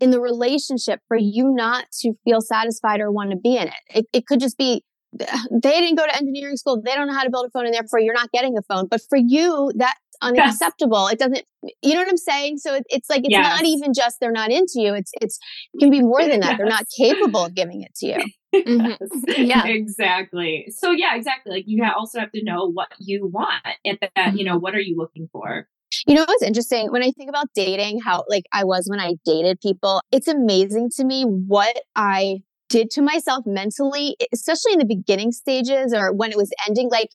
in 0.00 0.10
the 0.10 0.20
relationship 0.20 1.00
for 1.08 1.16
you 1.16 1.52
not 1.54 1.86
to 2.00 2.12
feel 2.24 2.40
satisfied 2.40 3.00
or 3.00 3.10
want 3.12 3.30
to 3.30 3.36
be 3.36 3.56
in 3.56 3.68
it. 3.68 3.74
It, 3.94 4.06
it 4.12 4.26
could 4.26 4.40
just 4.40 4.56
be 4.58 4.82
they 5.18 5.26
didn't 5.60 5.96
go 5.96 6.06
to 6.06 6.16
engineering 6.16 6.56
school. 6.56 6.80
They 6.84 6.94
don't 6.94 7.06
know 7.06 7.14
how 7.14 7.24
to 7.24 7.30
build 7.30 7.46
a 7.46 7.50
phone 7.50 7.66
and 7.66 7.74
therefore 7.74 8.00
you're 8.00 8.14
not 8.14 8.30
getting 8.32 8.56
a 8.56 8.62
phone. 8.62 8.86
But 8.88 9.00
for 9.08 9.18
you, 9.18 9.72
that's 9.76 9.98
unacceptable. 10.22 11.06
It 11.08 11.18
doesn't, 11.18 11.42
you 11.82 11.94
know 11.94 12.00
what 12.00 12.08
I'm 12.08 12.16
saying? 12.16 12.58
So 12.58 12.74
it, 12.74 12.84
it's 12.90 13.08
like, 13.08 13.20
it's 13.24 13.30
Yes. 13.30 13.42
not 13.60 13.64
even 13.64 13.92
just 13.94 14.18
they're 14.20 14.30
not 14.32 14.50
into 14.50 14.74
you. 14.76 14.94
It's, 14.94 15.10
it's, 15.20 15.38
it 15.74 15.78
can 15.80 15.90
be 15.90 16.02
more 16.02 16.26
than 16.26 16.40
that. 16.40 16.58
They're 16.58 16.66
not 16.66 16.84
capable 16.98 17.44
of 17.46 17.54
giving 17.54 17.82
it 17.82 17.94
to 17.96 18.06
you. 18.06 18.16
Mhm. 18.54 18.96
Yes, 19.00 19.38
Yeah. 19.38 19.66
exactly. 19.66 20.66
So 20.76 20.90
yeah, 20.90 21.14
exactly. 21.16 21.52
Like 21.52 21.64
you 21.66 21.84
also 21.84 22.20
have 22.20 22.32
to 22.32 22.44
know 22.44 22.70
what 22.70 22.88
you 22.98 23.26
want 23.26 23.62
at 23.86 23.98
that. 24.14 24.36
You 24.36 24.44
know, 24.44 24.58
what 24.58 24.74
are 24.74 24.80
you 24.80 24.96
looking 24.96 25.28
for? 25.32 25.68
You 26.06 26.14
know 26.14 26.24
what's 26.26 26.42
interesting? 26.42 26.90
When 26.90 27.02
I 27.02 27.10
think 27.10 27.28
about 27.28 27.48
dating, 27.54 28.00
how 28.00 28.24
like 28.28 28.44
I 28.52 28.64
was 28.64 28.86
when 28.88 29.00
I 29.00 29.14
dated 29.24 29.60
people, 29.60 30.00
it's 30.10 30.28
amazing 30.28 30.90
to 30.96 31.04
me 31.04 31.24
what 31.24 31.76
I 31.94 32.38
did 32.68 32.90
to 32.92 33.02
myself 33.02 33.44
mentally, 33.46 34.16
especially 34.32 34.72
in 34.72 34.78
the 34.78 34.84
beginning 34.84 35.32
stages 35.32 35.92
or 35.92 36.12
when 36.12 36.30
it 36.30 36.36
was 36.36 36.50
ending. 36.66 36.88
Like 36.90 37.10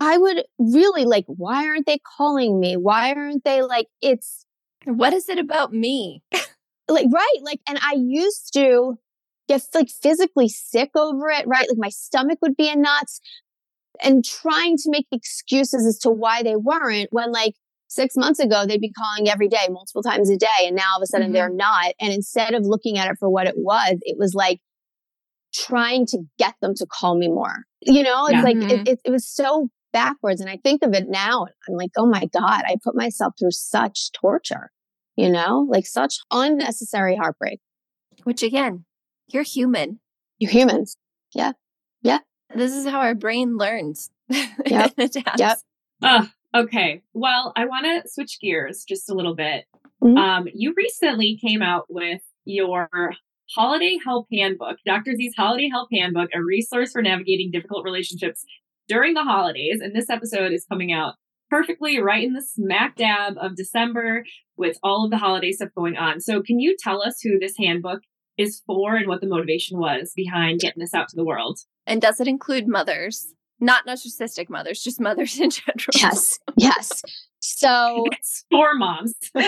I 0.00 0.18
would 0.18 0.44
really 0.58 1.04
like, 1.04 1.24
why 1.26 1.66
aren't 1.66 1.86
they 1.86 2.00
calling 2.18 2.60
me? 2.60 2.76
Why 2.76 3.12
aren't 3.14 3.44
they 3.44 3.62
like, 3.62 3.86
it's 4.02 4.46
What 4.84 5.12
is 5.12 5.28
it 5.28 5.38
about 5.38 5.72
me? 5.72 6.22
like, 6.88 7.06
right. 7.12 7.38
Like, 7.42 7.60
and 7.68 7.78
I 7.82 7.94
used 7.98 8.52
to 8.54 8.98
get 9.48 9.62
like 9.74 9.90
physically 9.90 10.48
sick 10.48 10.90
over 10.96 11.30
it, 11.30 11.46
right? 11.46 11.68
Like 11.68 11.78
my 11.78 11.90
stomach 11.90 12.38
would 12.42 12.56
be 12.56 12.68
in 12.68 12.82
knots 12.82 13.20
and 14.02 14.24
trying 14.24 14.76
to 14.78 14.90
make 14.90 15.06
excuses 15.12 15.86
as 15.86 15.98
to 16.00 16.10
why 16.10 16.42
they 16.42 16.56
weren't 16.56 17.08
when 17.12 17.32
like 17.32 17.54
six 17.90 18.14
months 18.16 18.38
ago 18.38 18.64
they'd 18.66 18.80
be 18.80 18.92
calling 18.92 19.28
every 19.28 19.48
day, 19.48 19.66
multiple 19.68 20.02
times 20.02 20.30
a 20.30 20.36
day. 20.36 20.46
And 20.66 20.76
now 20.76 20.84
all 20.94 20.98
of 21.00 21.02
a 21.02 21.06
sudden 21.06 21.30
Mhm. 21.30 21.32
they're 21.34 21.50
not. 21.52 21.92
And 22.00 22.12
instead 22.12 22.54
of 22.54 22.64
looking 22.64 22.98
at 22.98 23.10
it 23.10 23.16
for 23.18 23.28
what 23.28 23.46
it 23.46 23.54
was, 23.56 23.98
it 24.02 24.16
was 24.18 24.32
like 24.34 24.60
trying 25.54 26.06
to 26.06 26.18
get 26.38 26.54
them 26.62 26.74
to 26.76 26.86
call 26.86 27.16
me 27.18 27.28
more. 27.28 27.64
You 27.82 28.02
know, 28.02 28.26
it's 28.26 28.34
Yeah. 28.34 28.42
like 28.42 28.56
Mhm. 28.56 28.70
it, 28.70 28.88
it, 28.88 29.00
it 29.06 29.10
was 29.10 29.26
so 29.26 29.68
backwards 29.92 30.40
and 30.40 30.48
I 30.48 30.56
think 30.62 30.82
of 30.84 30.94
it 30.94 31.08
now. 31.08 31.46
I'm 31.68 31.74
like, 31.74 31.90
oh 31.96 32.06
my 32.06 32.26
God, 32.26 32.62
I 32.66 32.76
put 32.82 32.94
myself 32.94 33.34
through 33.38 33.50
such 33.50 34.12
torture, 34.12 34.70
you 35.16 35.28
know, 35.28 35.66
like 35.68 35.86
such 35.86 36.14
unnecessary 36.30 37.16
heartbreak. 37.16 37.60
Which 38.24 38.42
again, 38.44 38.84
you're 39.26 39.42
human. 39.42 39.98
You're 40.38 40.52
humans. 40.52 40.96
Yeah. 41.34 41.52
Yeah. 42.02 42.18
This 42.54 42.72
is 42.72 42.86
how 42.86 43.00
our 43.00 43.14
brain 43.14 43.56
learns. 43.56 44.10
Yep. 44.66 44.92
Yep. 45.38 45.58
Uh, 46.02 46.26
okay. 46.54 47.02
Well, 47.12 47.52
I 47.56 47.66
want 47.66 47.84
to 47.84 48.08
switch 48.08 48.38
gears 48.40 48.84
just 48.88 49.10
a 49.10 49.14
little 49.14 49.34
bit. 49.34 49.64
Mhm. 50.02 50.18
Um, 50.18 50.48
you 50.54 50.74
recently 50.76 51.38
came 51.40 51.62
out 51.62 51.86
with 51.88 52.22
your 52.44 52.88
Holiday 53.54 53.98
Help 54.04 54.26
Handbook, 54.32 54.78
Dr. 54.86 55.14
Z's 55.14 55.34
Holiday 55.36 55.68
Help 55.68 55.88
Handbook, 55.92 56.30
a 56.34 56.42
resource 56.42 56.92
for 56.92 57.02
navigating 57.02 57.50
difficult 57.50 57.84
relationships 57.84 58.44
during 58.88 59.14
the 59.14 59.24
holidays. 59.24 59.80
And 59.80 59.94
this 59.94 60.08
episode 60.10 60.52
is 60.52 60.64
coming 60.70 60.92
out 60.92 61.14
perfectly 61.50 62.00
right 62.00 62.24
in 62.24 62.32
the 62.32 62.42
smack 62.42 62.96
dab 62.96 63.34
of 63.38 63.56
December 63.56 64.24
with 64.56 64.78
all 64.82 65.04
of 65.04 65.10
the 65.10 65.18
holiday 65.18 65.50
stuff 65.52 65.70
going 65.76 65.96
on. 65.96 66.20
So, 66.20 66.42
can 66.42 66.60
you 66.60 66.76
tell 66.78 67.02
us 67.02 67.20
who 67.22 67.38
this 67.38 67.54
handbook 67.58 68.00
is 68.38 68.62
for 68.66 68.96
and 68.96 69.08
what 69.08 69.20
the 69.20 69.26
motivation 69.26 69.78
was 69.78 70.12
behind 70.14 70.60
getting 70.60 70.80
this 70.80 70.94
out 70.94 71.08
to 71.08 71.16
the 71.16 71.24
world? 71.24 71.58
And 71.86 72.00
does 72.00 72.20
it 72.20 72.28
include 72.28 72.68
mothers? 72.68 73.34
Not 73.60 73.86
narcissistic 73.86 74.48
mothers, 74.48 74.82
just 74.82 75.00
mothers 75.00 75.38
in 75.40 75.50
general. 75.50 75.86
Yes. 75.94 76.38
Yes. 76.56 77.02
So 77.40 78.04
It's 78.12 78.44
for 78.50 78.74
moms. 78.74 79.14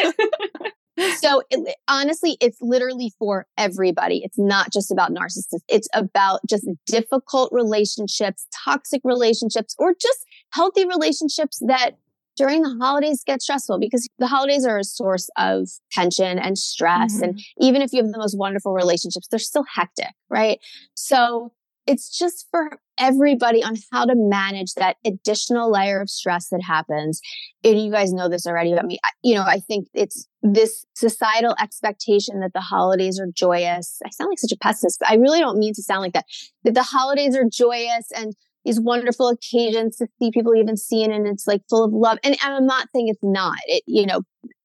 So 1.20 1.42
it, 1.50 1.74
honestly, 1.88 2.36
it's 2.40 2.58
literally 2.60 3.12
for 3.18 3.46
everybody. 3.56 4.20
It's 4.24 4.38
not 4.38 4.70
just 4.70 4.92
about 4.92 5.10
narcissists. 5.10 5.62
It's 5.68 5.88
about 5.94 6.40
just 6.48 6.68
difficult 6.86 7.50
relationships, 7.50 8.46
toxic 8.64 9.00
relationships, 9.02 9.74
or 9.78 9.94
just 9.98 10.18
healthy 10.50 10.86
relationships 10.86 11.60
that 11.66 11.92
during 12.36 12.62
the 12.62 12.76
holidays 12.80 13.22
get 13.26 13.42
stressful 13.42 13.78
because 13.78 14.08
the 14.18 14.26
holidays 14.26 14.66
are 14.66 14.78
a 14.78 14.84
source 14.84 15.28
of 15.38 15.68
tension 15.90 16.38
and 16.38 16.58
stress. 16.58 17.20
And 17.20 17.34
mm-hmm. 17.34 17.64
even 17.64 17.82
if 17.82 17.92
you 17.92 18.02
have 18.02 18.12
the 18.12 18.18
most 18.18 18.36
wonderful 18.36 18.72
relationships, 18.72 19.28
they're 19.28 19.38
still 19.38 19.64
hectic, 19.74 20.12
right? 20.28 20.58
So 20.94 21.52
it's 21.86 22.16
just 22.16 22.48
for 22.50 22.78
everybody 22.98 23.62
on 23.62 23.74
how 23.90 24.04
to 24.04 24.14
manage 24.14 24.74
that 24.74 24.96
additional 25.04 25.70
layer 25.70 26.00
of 26.00 26.10
stress 26.10 26.48
that 26.50 26.62
happens. 26.62 27.20
And 27.64 27.82
you 27.82 27.90
guys 27.90 28.12
know 28.12 28.28
this 28.28 28.46
already 28.46 28.72
about 28.72 28.86
me. 28.86 28.98
I, 29.04 29.08
you 29.22 29.34
know, 29.34 29.42
I 29.42 29.58
think 29.60 29.88
it's 29.94 30.26
this 30.42 30.84
societal 30.94 31.54
expectation 31.60 32.40
that 32.40 32.52
the 32.52 32.60
holidays 32.60 33.18
are 33.20 33.28
joyous. 33.34 33.98
I 34.04 34.10
sound 34.10 34.28
like 34.30 34.38
such 34.38 34.52
a 34.52 34.58
pessimist, 34.58 34.98
but 35.00 35.10
I 35.10 35.14
really 35.14 35.40
don't 35.40 35.58
mean 35.58 35.74
to 35.74 35.82
sound 35.82 36.02
like 36.02 36.12
that. 36.12 36.26
That 36.64 36.74
the 36.74 36.82
holidays 36.82 37.36
are 37.36 37.44
joyous 37.50 38.10
and 38.14 38.34
these 38.64 38.80
wonderful 38.80 39.28
occasions 39.28 39.96
to 39.96 40.06
see 40.18 40.30
people 40.30 40.54
even 40.54 40.76
seen 40.76 41.12
and 41.12 41.26
it's 41.26 41.46
like 41.46 41.62
full 41.68 41.84
of 41.84 41.92
love. 41.92 42.18
And, 42.22 42.36
and 42.44 42.54
I'm 42.54 42.66
not 42.66 42.88
saying 42.94 43.08
it's 43.08 43.18
not. 43.22 43.56
It, 43.66 43.82
you 43.86 44.06
know, 44.06 44.22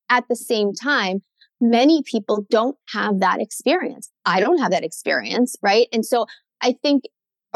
at 0.09 0.25
the 0.29 0.35
same 0.35 0.73
time, 0.73 1.21
many 1.59 2.03
people 2.03 2.45
don't 2.49 2.77
have 2.93 3.19
that 3.19 3.41
experience. 3.41 4.11
I 4.25 4.39
don't 4.39 4.59
have 4.59 4.71
that 4.71 4.83
experience, 4.83 5.55
right? 5.61 5.87
And 5.91 6.05
so 6.05 6.27
I 6.61 6.75
think 6.83 7.03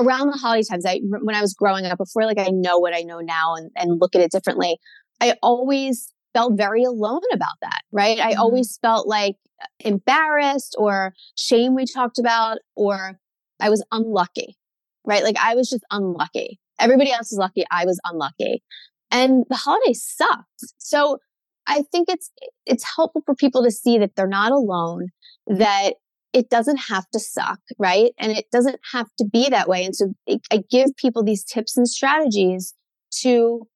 around 0.01 0.27
the 0.31 0.37
holiday 0.37 0.63
times, 0.69 0.85
I 0.85 0.99
when 1.03 1.35
I 1.35 1.41
was 1.41 1.53
growing 1.53 1.85
up, 1.85 1.97
before 1.97 2.25
like 2.25 2.39
I 2.39 2.49
know 2.51 2.79
what 2.79 2.95
I 2.95 3.01
know 3.01 3.19
now 3.19 3.55
and, 3.55 3.71
and 3.75 3.99
look 4.01 4.15
at 4.15 4.21
it 4.21 4.31
differently, 4.31 4.79
I 5.21 5.35
always 5.41 6.13
felt 6.33 6.53
very 6.57 6.83
alone 6.83 7.21
about 7.33 7.57
that, 7.61 7.81
right? 7.91 8.19
I 8.19 8.33
Mhm. 8.33 8.39
always 8.39 8.77
felt 8.81 9.07
like 9.07 9.35
embarrassed 9.79 10.75
or 10.77 11.13
shame 11.35 11.75
we 11.75 11.85
talked 11.85 12.17
about, 12.19 12.59
or 12.75 13.19
I 13.59 13.69
was 13.69 13.83
unlucky, 13.91 14.57
right? 15.05 15.23
Like 15.23 15.37
I 15.39 15.55
was 15.55 15.69
just 15.69 15.83
unlucky. 15.91 16.59
Everybody 16.79 17.11
else 17.11 17.31
was 17.31 17.37
lucky. 17.39 17.63
I 17.71 17.85
was 17.85 17.99
unlucky. 18.05 18.63
And 19.11 19.43
the 19.49 19.55
holidays 19.57 20.03
sucked. 20.05 20.73
So 20.77 21.19
I 21.67 21.83
think 21.91 22.09
it's 22.09 22.31
it's 22.65 22.95
helpful 22.95 23.21
for 23.25 23.35
people 23.35 23.63
to 23.63 23.71
see 23.71 23.97
that 23.99 24.15
they're 24.15 24.27
not 24.27 24.51
alone, 24.51 25.09
that 25.47 25.95
it 26.33 26.49
doesn't 26.49 26.77
have 26.77 27.09
to 27.09 27.19
suck, 27.19 27.59
right? 27.77 28.13
And 28.17 28.31
it 28.31 28.45
doesn't 28.51 28.79
have 28.93 29.07
to 29.17 29.25
be 29.25 29.49
that 29.49 29.67
way. 29.67 29.83
And 29.85 29.95
so 29.95 30.13
I 30.51 30.63
give 30.69 30.95
people 30.95 31.23
these 31.23 31.43
tips 31.43 31.77
and 31.77 31.87
strategies 31.87 32.73
to 33.21 33.67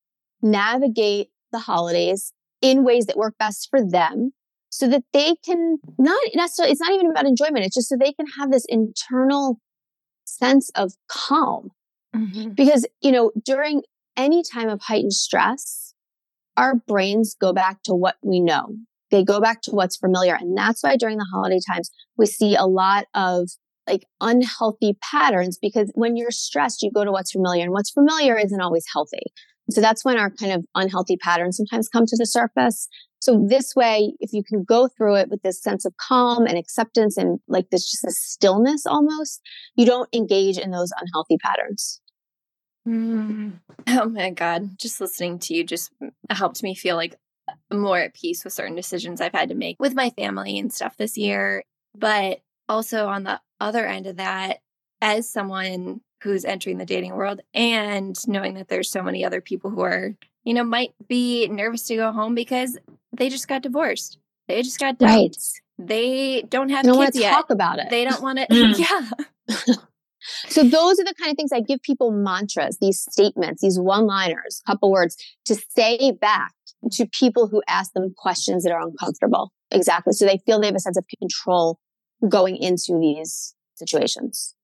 navigate 0.41 1.29
the 1.51 1.59
holidays 1.59 2.33
in 2.61 2.83
ways 2.83 3.05
that 3.07 3.17
work 3.17 3.35
best 3.37 3.67
for 3.69 3.79
them 3.85 4.31
so 4.69 4.87
that 4.87 5.03
they 5.13 5.35
can 5.45 5.77
not 5.97 6.19
necessarily, 6.33 6.71
it's 6.71 6.81
not 6.81 6.93
even 6.93 7.09
about 7.09 7.25
enjoyment. 7.25 7.65
It's 7.65 7.75
just 7.75 7.89
so 7.89 7.95
they 7.97 8.13
can 8.13 8.27
have 8.39 8.51
this 8.51 8.65
internal 8.67 9.59
sense 10.25 10.69
of 10.75 10.93
calm 11.07 11.69
Mhm. 12.15 12.55
because, 12.55 12.85
you 13.01 13.11
know, 13.11 13.31
during 13.43 13.83
any 14.17 14.43
time 14.43 14.69
of 14.69 14.81
heightened 14.81 15.13
stress, 15.13 15.93
our 16.57 16.75
brains 16.75 17.35
go 17.39 17.51
back 17.51 17.83
to 17.83 17.93
what 17.93 18.15
we 18.21 18.39
know. 18.39 18.77
They 19.15 19.23
go 19.23 19.39
back 19.39 19.61
to 19.61 19.71
what's 19.71 19.95
familiar. 19.95 20.35
And 20.35 20.57
that's 20.57 20.83
why 20.83 20.97
during 20.97 21.17
the 21.17 21.27
holiday 21.33 21.59
times, 21.71 21.89
we 22.17 22.25
see 22.25 22.53
a 22.53 22.65
lot 22.65 23.05
of 23.13 23.47
like 23.87 24.03
unhealthy 24.19 24.97
patterns 25.01 25.57
because 25.57 25.89
when 25.95 26.17
you're 26.17 26.31
stressed, 26.31 26.81
you 26.81 26.91
go 26.93 27.05
to 27.05 27.13
what's 27.13 27.31
familiar 27.31 27.63
and 27.63 27.71
what's 27.71 27.91
familiar 27.91 28.37
isn't 28.37 28.59
always 28.59 28.83
healthy. 28.91 29.31
So 29.69 29.79
that's 29.79 30.03
when 30.03 30.17
our 30.17 30.31
kind 30.31 30.51
of 30.51 30.65
unhealthy 30.75 31.15
patterns 31.15 31.55
sometimes 31.55 31.87
come 31.87 32.05
to 32.05 32.17
the 32.17 32.25
surface. 32.25 32.89
So 33.19 33.45
this 33.47 33.73
way, 33.73 34.11
if 34.19 34.33
you 34.33 34.43
can 34.43 34.65
go 34.65 34.89
through 34.89 35.15
it 35.15 35.29
with 35.29 35.41
this 35.43 35.63
sense 35.63 35.85
of 35.85 35.95
calm 35.95 36.45
and 36.45 36.57
acceptance 36.57 37.15
and 37.15 37.39
like 37.47 37.69
this 37.69 37.89
just 37.89 38.03
a 38.03 38.11
stillness 38.11 38.85
almost, 38.85 39.39
you 39.77 39.85
don't 39.85 40.13
engage 40.13 40.57
in 40.57 40.71
those 40.71 40.91
unhealthy 40.99 41.37
patterns. 41.37 42.01
Mm. 42.85 43.59
Oh 43.87 44.09
my 44.09 44.31
God. 44.31 44.77
Just 44.77 44.99
listening 44.99 45.39
to 45.39 45.53
you 45.53 45.63
just 45.63 45.91
helped 46.29 46.61
me 46.63 46.75
feel 46.75 46.95
like 46.95 47.15
more 47.71 47.99
at 47.99 48.13
peace 48.13 48.43
with 48.43 48.53
certain 48.53 48.75
decisions 48.75 49.21
I've 49.21 49.33
had 49.33 49.49
to 49.49 49.55
make 49.55 49.77
with 49.79 49.95
my 49.95 50.09
family 50.11 50.57
and 50.59 50.71
stuff 50.71 50.97
this 50.97 51.17
year. 51.17 51.63
But 51.97 52.41
also 52.67 53.07
on 53.07 53.23
the 53.23 53.39
other 53.59 53.85
end 53.85 54.07
of 54.07 54.17
that, 54.17 54.59
as 55.01 55.29
someone 55.29 56.01
who's 56.23 56.45
entering 56.45 56.77
the 56.77 56.85
dating 56.85 57.15
world 57.15 57.41
and 57.53 58.15
knowing 58.27 58.55
that 58.55 58.67
there's 58.67 58.89
so 58.89 59.03
many 59.03 59.23
other 59.23 59.41
people 59.41 59.69
who 59.69 59.81
are, 59.81 60.15
you 60.43 60.53
know, 60.53 60.63
might 60.63 60.93
be 61.07 61.47
nervous 61.47 61.83
to 61.83 61.95
go 61.95 62.11
home 62.11 62.35
because 62.35 62.77
they 63.13 63.29
just 63.29 63.47
got 63.47 63.61
divorced. 63.61 64.17
They 64.47 64.61
just 64.61 64.79
got 64.79 64.97
dumped. 64.97 65.61
They 65.77 66.43
don't 66.49 66.69
have 66.69 66.85
don't 66.85 66.97
want 66.97 67.07
kids 67.07 67.17
to 67.17 67.23
yet. 67.23 67.31
talk 67.33 67.49
about 67.49 67.79
it. 67.79 67.89
They 67.89 68.05
don't 68.05 68.21
want 68.21 68.39
to. 68.39 68.45
Yeah. 68.77 69.75
So 70.55 70.63
those 70.63 71.01
are 71.01 71.03
the 71.03 71.13
kind 71.19 71.29
of 71.29 71.35
things 71.35 71.51
I 71.51 71.59
give 71.59 71.81
people 71.81 72.11
mantras, 72.11 72.77
these 72.79 73.01
statements, 73.01 73.61
these 73.61 73.77
one-liners, 73.77 74.61
couple 74.65 74.89
words 74.89 75.17
to 75.47 75.55
say 75.75 76.13
back 76.13 76.53
to 76.93 77.05
people 77.07 77.49
who 77.49 77.61
ask 77.67 77.91
them 77.91 78.13
questions 78.17 78.63
that 78.63 78.71
are 78.71 78.79
uncomfortable. 78.79 79.51
Exactly. 79.69 80.13
So 80.13 80.25
they 80.25 80.39
feel 80.45 80.61
they 80.61 80.67
have 80.67 80.75
a 80.77 80.79
sense 80.79 80.95
of 80.95 81.03
control 81.19 81.77
going 82.29 82.55
into 82.55 82.97
these 82.97 83.53
situations. 83.73 84.55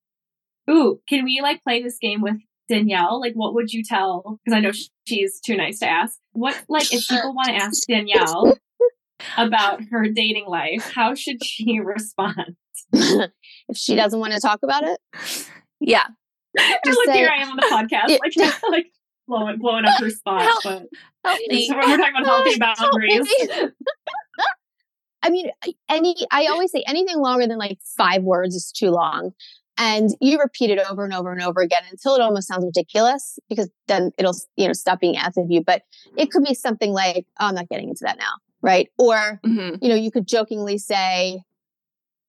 Ooh, 0.70 1.02
can 1.10 1.26
we 1.26 1.42
like 1.42 1.62
play 1.62 1.84
this 1.84 1.98
game 1.98 2.22
with 2.22 2.38
Danielle? 2.70 3.20
Like, 3.20 3.34
what 3.34 3.54
would 3.54 3.74
you 3.74 3.84
tell? 3.84 4.40
Because 4.46 4.56
I 4.56 4.62
know 4.62 4.72
she's 5.06 5.42
too 5.42 5.58
nice 5.58 5.80
to 5.80 5.90
ask. 5.90 6.18
What, 6.32 6.58
like, 6.70 6.94
if 6.94 7.06
people 7.06 7.36
want 7.36 7.50
to 7.50 7.56
ask 7.56 7.86
Danielle 7.86 8.58
about 9.38 9.82
her 9.92 10.08
dating 10.08 10.46
life, 10.48 10.90
how 10.96 11.16
should 11.16 11.44
she 11.44 11.80
respond? 11.84 12.56
if 12.94 13.76
she 13.76 13.96
doesn't 13.96 14.22
want 14.22 14.32
to 14.32 14.40
talk 14.40 14.60
about 14.64 14.84
it, 14.84 15.00
Yeah. 15.82 16.04
Look, 16.86 17.06
say- 17.06 17.14
here 17.18 17.30
I 17.30 17.42
am 17.42 17.50
on 17.50 17.58
the 17.58 17.64
podcast, 17.64 18.20
like, 18.20 18.62
like 18.70 18.92
blowing, 19.28 19.58
blowing 19.60 19.86
up 19.86 20.00
her 20.00 20.10
spot. 20.10 20.42
Help. 20.44 20.64
But 20.64 20.88
Help 21.26 21.40
me. 21.50 21.68
so 21.68 21.78
when 21.78 21.90
we're 21.90 21.98
talking 21.98 22.22
about 22.22 22.26
healthy 22.26 22.60
boundaries. 23.60 23.72
I 25.24 25.30
mean, 25.30 25.50
any, 25.88 26.16
I 26.32 26.48
always 26.48 26.72
say 26.72 26.84
anything 26.88 27.18
longer 27.20 27.46
than 27.48 27.58
like 27.60 27.80
five 27.98 28.24
words 28.24 28.56
is 28.56 28.72
too 28.72 28.90
long. 28.90 29.32
And 29.78 30.10
you 30.20 30.40
repeat 30.40 30.70
it 30.70 30.80
over 30.90 31.04
and 31.06 31.14
over 31.14 31.32
and 31.32 31.42
over 31.42 31.62
again 31.62 31.84
until 31.92 32.16
it 32.16 32.22
almost 32.22 32.48
sounds 32.48 32.66
ridiculous 32.66 33.40
because 33.50 33.70
then 33.88 34.12
it'll, 34.18 34.36
you 34.58 34.68
know, 34.68 34.74
stop 34.74 35.00
being 35.00 35.18
asked 35.18 35.38
of 35.38 35.46
you. 35.50 35.64
But 35.64 35.84
it 36.18 36.32
could 36.32 36.44
be 36.44 36.54
something 36.54 36.92
like, 36.92 37.26
oh, 37.40 37.48
I'm 37.48 37.56
not 37.56 37.70
getting 37.70 37.90
into 37.90 38.02
that 38.04 38.18
now. 38.18 38.32
Right. 38.62 38.90
Or, 38.98 39.40
Mhm. 39.46 39.80
you 39.82 39.90
know, 39.90 39.96
you 39.96 40.12
could 40.12 40.28
jokingly 40.28 40.78
say, 40.78 41.42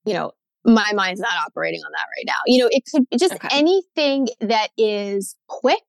you 0.05 0.13
know, 0.13 0.31
my 0.65 0.91
mind's 0.93 1.19
not 1.19 1.33
operating 1.45 1.81
on 1.85 1.91
that 1.91 2.05
right 2.17 2.25
now. 2.25 2.33
You 2.47 2.63
know, 2.63 2.69
it 2.71 2.83
could 2.91 3.05
just 3.19 3.33
Okay. 3.35 3.47
anything 3.51 4.27
that 4.41 4.69
is 4.77 5.35
quick 5.47 5.81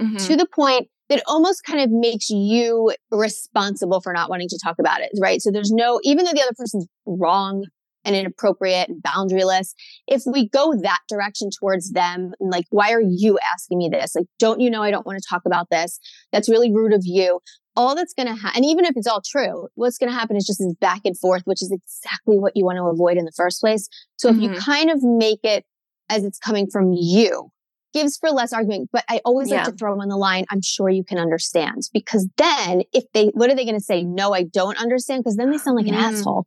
Mhm. 0.00 0.26
to 0.26 0.36
the 0.36 0.46
point 0.46 0.88
that 1.08 1.22
almost 1.26 1.64
kind 1.64 1.80
of 1.80 1.90
makes 1.90 2.28
you 2.30 2.92
responsible 3.10 4.00
for 4.00 4.12
not 4.12 4.28
wanting 4.28 4.48
to 4.48 4.58
talk 4.62 4.78
about 4.78 5.00
it, 5.00 5.10
right? 5.20 5.40
So 5.40 5.50
there's 5.50 5.70
no, 5.72 6.00
even 6.02 6.24
though 6.24 6.32
the 6.32 6.42
other 6.42 6.52
person's 6.56 6.86
wrong 7.06 7.64
and 8.08 8.16
inappropriate 8.16 8.88
and 8.88 9.02
boundaryless, 9.02 9.74
if 10.06 10.22
we 10.26 10.48
go 10.48 10.74
that 10.80 11.00
direction 11.08 11.50
towards 11.56 11.92
them, 11.92 12.32
like, 12.40 12.64
why 12.70 12.92
are 12.92 13.02
you 13.02 13.38
asking 13.54 13.78
me 13.78 13.88
this? 13.88 14.14
Like, 14.16 14.26
don't 14.38 14.60
you 14.60 14.70
know 14.70 14.82
I 14.82 14.90
don't 14.90 15.06
want 15.06 15.18
to 15.18 15.28
talk 15.28 15.42
about 15.44 15.68
this? 15.70 16.00
That's 16.32 16.48
really 16.48 16.72
rude 16.72 16.92
of 16.94 17.02
you. 17.04 17.40
All 17.76 17.94
that's 17.94 18.14
going 18.14 18.26
to 18.26 18.34
happen, 18.34 18.56
and 18.56 18.64
even 18.64 18.84
if 18.84 18.96
it's 18.96 19.06
all 19.06 19.22
true, 19.24 19.68
what's 19.76 19.98
going 19.98 20.10
to 20.10 20.18
happen 20.18 20.36
is 20.36 20.44
just 20.46 20.58
this 20.58 20.74
back 20.80 21.02
and 21.04 21.16
forth, 21.16 21.42
which 21.44 21.62
is 21.62 21.70
exactly 21.70 22.36
what 22.38 22.56
you 22.56 22.64
want 22.64 22.78
to 22.78 22.84
avoid 22.84 23.16
in 23.18 23.24
the 23.24 23.32
first 23.36 23.60
place. 23.60 23.88
So 24.16 24.30
if 24.30 24.36
you 24.38 24.48
Mhm. 24.48 24.56
kind 24.58 24.90
of 24.90 25.02
make 25.02 25.40
it 25.44 25.64
as 26.08 26.24
it's 26.24 26.38
coming 26.38 26.68
from 26.68 26.92
you, 26.92 27.50
gives 27.94 28.16
for 28.18 28.30
less 28.30 28.52
argument. 28.52 28.90
But 28.92 29.04
I 29.08 29.20
always 29.24 29.48
Yeah. 29.48 29.56
like 29.58 29.64
to 29.66 29.72
throw 29.72 29.98
on 29.98 30.08
the 30.08 30.16
line, 30.16 30.44
I'm 30.50 30.60
sure 30.60 30.90
you 30.90 31.04
can 31.04 31.18
understand. 31.18 31.88
Because 31.92 32.28
then 32.36 32.82
if 32.92 33.04
they, 33.14 33.26
what 33.28 33.48
are 33.50 33.54
they 33.54 33.64
going 33.64 33.78
to 33.78 33.84
say? 33.84 34.02
No, 34.02 34.34
I 34.34 34.42
don't 34.42 34.76
understand. 34.80 35.22
Because 35.24 35.36
then 35.36 35.50
they 35.50 35.58
sound 35.58 35.76
like 35.76 35.86
an 35.86 35.94
Mm. 35.94 36.02
asshole. 36.02 36.44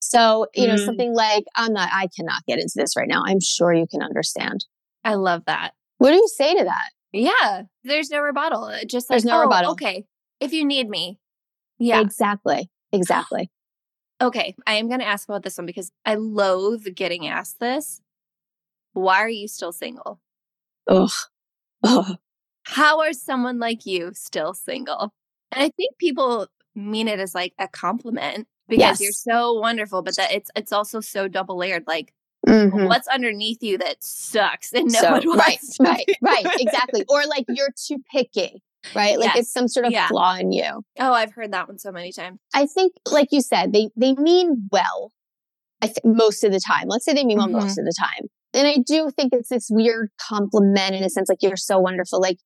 So, 0.00 0.46
you 0.54 0.66
know, 0.66 0.74
Mm. 0.74 0.84
something 0.84 1.14
like, 1.14 1.44
I'm 1.56 1.72
not, 1.72 1.88
I 1.92 2.08
cannot 2.16 2.44
get 2.46 2.58
into 2.58 2.74
this 2.76 2.96
right 2.96 3.08
now. 3.08 3.22
I'm 3.26 3.40
sure 3.40 3.72
you 3.72 3.86
can 3.90 4.02
understand. 4.02 4.64
I 5.04 5.14
love 5.14 5.44
that. 5.46 5.72
What 5.98 6.10
do 6.10 6.16
you 6.16 6.28
say 6.28 6.54
to 6.54 6.64
that? 6.64 6.90
Yeah. 7.12 7.62
There's 7.84 8.10
no 8.10 8.20
rebuttal. 8.20 8.66
It 8.68 8.88
Just 8.88 9.08
like, 9.08 9.14
There's 9.14 9.24
no 9.24 9.38
oh, 9.38 9.42
rebuttal. 9.42 9.72
Okay. 9.72 10.04
If 10.40 10.52
you 10.52 10.64
need 10.64 10.88
me. 10.88 11.18
Yeah. 11.78 12.00
Exactly. 12.00 12.70
Exactly. 12.92 13.50
Okay. 14.22 14.54
I 14.64 14.74
am 14.74 14.86
going 14.86 15.00
to 15.00 15.06
ask 15.06 15.28
about 15.28 15.42
this 15.42 15.58
one 15.58 15.66
because 15.66 15.90
I 16.06 16.14
loathe 16.14 16.86
getting 16.94 17.26
asked 17.26 17.58
this. 17.58 18.00
Why 18.92 19.16
are 19.18 19.28
you 19.28 19.48
still 19.48 19.72
single? 19.72 20.20
Ugh. 20.88 21.10
Ugh. 21.82 22.16
How 22.62 23.00
are 23.00 23.12
someone 23.12 23.58
like 23.58 23.84
you 23.84 24.12
still 24.14 24.54
single? 24.54 25.12
And 25.50 25.64
I 25.64 25.68
think 25.76 25.98
people 25.98 26.46
mean 26.76 27.08
it 27.08 27.18
as 27.18 27.34
like 27.34 27.54
a 27.58 27.66
compliment 27.66 28.46
because 28.68 29.00
you're 29.00 29.12
so 29.12 29.54
wonderful, 29.54 30.02
but 30.02 30.16
that 30.16 30.32
it's 30.32 30.50
it's 30.56 30.72
also 30.72 31.00
so 31.00 31.28
double 31.28 31.56
layered. 31.56 31.84
Like 31.86 32.12
Mhm. 32.46 32.88
what's 32.88 33.08
underneath 33.08 33.62
you 33.62 33.78
that 33.78 33.96
sucks 34.04 34.72
and 34.72 34.86
no 34.92 34.98
So- 35.00 35.10
one 35.12 35.26
wants 35.26 35.38
right, 35.46 35.58
to 35.60 35.82
right, 35.82 36.44
right, 36.44 36.46
exactly. 36.60 37.04
Or 37.08 37.24
like 37.26 37.44
you're 37.48 37.72
too 37.86 37.98
picky, 38.12 38.62
right? 38.94 39.18
Like 39.18 39.28
Yes. 39.34 39.38
it's 39.44 39.52
some 39.52 39.66
sort 39.68 39.86
of 39.86 39.92
Yeah. 39.92 40.08
flaw 40.08 40.34
in 40.36 40.52
you. 40.52 40.82
Oh, 40.98 41.12
I've 41.12 41.32
heard 41.32 41.52
that 41.52 41.68
one 41.68 41.78
so 41.78 41.90
many 41.90 42.12
times. 42.12 42.38
I 42.54 42.66
think, 42.66 42.92
like 43.10 43.28
you 43.32 43.40
said, 43.40 43.72
they 43.72 43.88
they 43.96 44.14
mean 44.14 44.68
well. 44.70 45.10
I 45.82 45.86
think 45.88 46.04
most 46.16 46.44
of 46.44 46.52
the 46.52 46.60
time. 46.60 46.84
Let's 46.88 47.04
say 47.04 47.12
they 47.14 47.24
mean 47.24 47.38
well 47.38 47.48
Mhm. 47.48 47.52
most 47.62 47.78
of 47.78 47.84
the 47.84 47.94
time. 47.98 48.28
And 48.54 48.66
I 48.68 48.76
do 48.76 49.10
think 49.10 49.32
it's 49.32 49.48
this 49.48 49.68
weird 49.70 50.10
compliment 50.20 50.94
in 50.94 51.02
a 51.02 51.10
sense, 51.10 51.28
like 51.28 51.42
you're 51.42 51.56
so 51.56 51.78
wonderful. 51.78 52.20
Like 52.20 52.38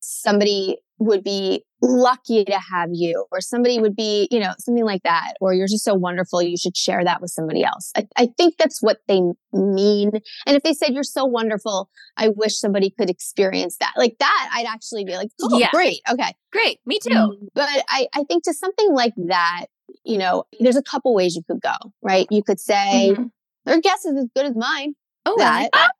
somebody 0.00 0.78
would 0.98 1.22
be 1.22 1.62
lucky 1.82 2.42
to 2.44 2.58
have 2.58 2.88
you, 2.92 3.26
or 3.30 3.40
somebody 3.40 3.78
would 3.78 3.94
be, 3.94 4.26
you 4.30 4.40
know, 4.40 4.52
something 4.58 4.84
like 4.84 5.02
that, 5.02 5.34
or 5.42 5.52
you're 5.52 5.66
just 5.66 5.84
so 5.84 5.92
wonderful, 5.94 6.40
you 6.40 6.56
should 6.56 6.74
share 6.76 7.04
that 7.04 7.20
with 7.20 7.30
somebody 7.30 7.62
else. 7.62 7.92
I, 7.94 8.06
I 8.16 8.28
think 8.38 8.54
that's 8.58 8.80
what 8.82 8.98
they 9.06 9.20
mean. 9.52 10.10
And 10.46 10.56
if 10.56 10.62
they 10.62 10.72
said 10.72 10.94
you're 10.94 11.02
so 11.02 11.26
wonderful, 11.26 11.90
I 12.16 12.28
wish 12.28 12.58
somebody 12.58 12.88
could 12.90 13.10
experience 13.10 13.76
that. 13.80 13.92
Like 13.96 14.16
that, 14.20 14.50
I'd 14.54 14.66
actually 14.66 15.04
be 15.04 15.16
like, 15.16 15.28
oh, 15.42 15.58
Yeah. 15.58 15.70
great. 15.70 16.00
Okay. 16.10 16.32
Great. 16.50 16.80
Me 16.86 16.98
too. 16.98 17.10
Mm, 17.10 17.48
But 17.54 17.68
I, 17.90 18.06
I 18.14 18.24
think 18.24 18.44
to 18.44 18.54
something 18.54 18.92
like 18.94 19.12
that, 19.28 19.66
you 20.02 20.16
know, 20.16 20.44
there's 20.60 20.76
a 20.76 20.82
couple 20.82 21.14
ways 21.14 21.36
you 21.36 21.42
could 21.46 21.60
go, 21.60 21.74
right? 22.02 22.26
You 22.30 22.42
could 22.42 22.58
say, 22.58 23.12
Mhm. 23.14 23.30
their 23.66 23.80
guess 23.82 24.06
is 24.06 24.16
as 24.16 24.28
good 24.34 24.46
as 24.46 24.56
mine. 24.56 24.94
Oh, 25.26 25.34
that, 25.38 25.70
that. 25.74 25.92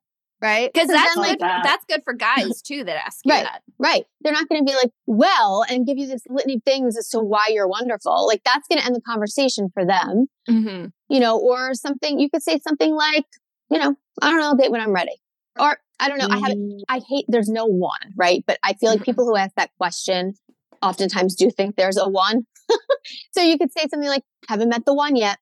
Right? 0.43 0.71
Because 0.73 0.89
that's 0.89 1.15
then, 1.15 1.23
like 1.23 1.39
that. 1.41 1.63
That's 1.65 1.85
good 1.87 2.03
for 2.05 2.13
guys 2.13 2.61
too 2.63 2.85
that 2.85 2.97
ask 3.05 3.21
you 3.25 3.33
Right. 3.33 3.45
that. 3.45 3.63
right. 3.79 4.05
They're 4.21 4.33
not 4.33 4.49
going 4.49 4.65
to 4.65 4.71
be 4.71 4.75
like, 4.77 4.91
well, 5.07 5.65
and 5.69 5.87
give 5.87 5.99
you 5.99 6.07
this 6.07 6.23
litany 6.29 6.57
of 6.57 6.63
things 6.65 6.97
as 6.97 7.09
to 7.11 7.19
why 7.21 7.49
you're 7.51 7.69
wonderful. 7.69 8.27
Like 8.27 8.43
that's 8.45 8.67
going 8.69 8.81
to 8.81 8.87
end 8.87 8.95
the 8.95 9.01
conversation 9.01 9.69
for 9.73 9.85
them, 9.85 10.27
Mm-hmm. 10.49 10.87
you 11.09 11.21
know, 11.21 11.39
or 11.39 11.75
something, 11.75 12.19
you 12.21 12.29
could 12.31 12.43
say 12.43 12.59
something 12.67 12.95
like, 12.95 13.25
you 13.71 13.79
know, 13.79 13.95
I 14.23 14.31
don't 14.31 14.39
know, 14.41 14.47
I'll 14.47 14.57
date 14.57 14.71
when 14.71 14.81
I'm 14.81 14.93
ready. 14.93 15.17
Or 15.59 15.79
I 15.99 16.09
don't 16.09 16.19
know, 16.19 16.29
I 16.31 16.39
haven't, 16.39 16.59
Mm. 16.59 16.81
I 16.89 17.01
hate, 17.09 17.25
there's 17.29 17.49
no 17.49 17.65
one, 17.67 17.91
right? 18.17 18.45
But 18.47 18.59
I 18.63 18.75
feel 18.75 18.91
like 18.91 19.01
Mhm. 19.01 19.05
people 19.07 19.25
who 19.25 19.37
ask 19.37 19.55
that 19.57 19.71
question 19.79 20.35
oftentimes 20.83 21.35
do 21.35 21.51
think 21.51 21.77
there's 21.77 21.97
a 21.97 22.07
one. 22.09 22.47
so 23.33 23.41
you 23.43 23.57
could 23.59 23.73
say 23.73 23.87
something 23.89 24.09
like, 24.09 24.23
haven't 24.49 24.69
met 24.69 24.85
the 24.85 24.95
one 24.95 25.17
yet, 25.17 25.39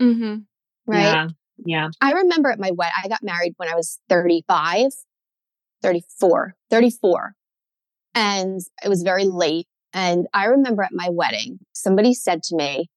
Mm-hmm. 0.00 0.36
right? 0.86 1.02
Yeah. 1.02 1.28
Yeah. 1.64 1.88
I 2.00 2.12
remember 2.12 2.50
at 2.50 2.58
my 2.58 2.70
wedding, 2.70 2.92
I 3.04 3.08
got 3.08 3.22
married 3.22 3.54
when 3.56 3.68
I 3.68 3.74
was 3.74 3.98
35, 4.08 4.90
34, 5.82 6.54
34. 6.70 7.32
And 8.14 8.60
it 8.84 8.88
was 8.88 9.02
very 9.02 9.24
late. 9.24 9.66
And 9.92 10.26
I 10.34 10.46
remember 10.46 10.82
at 10.82 10.92
my 10.92 11.08
wedding, 11.10 11.58
somebody 11.72 12.14
said 12.14 12.42
to 12.44 12.56
me, 12.56 12.88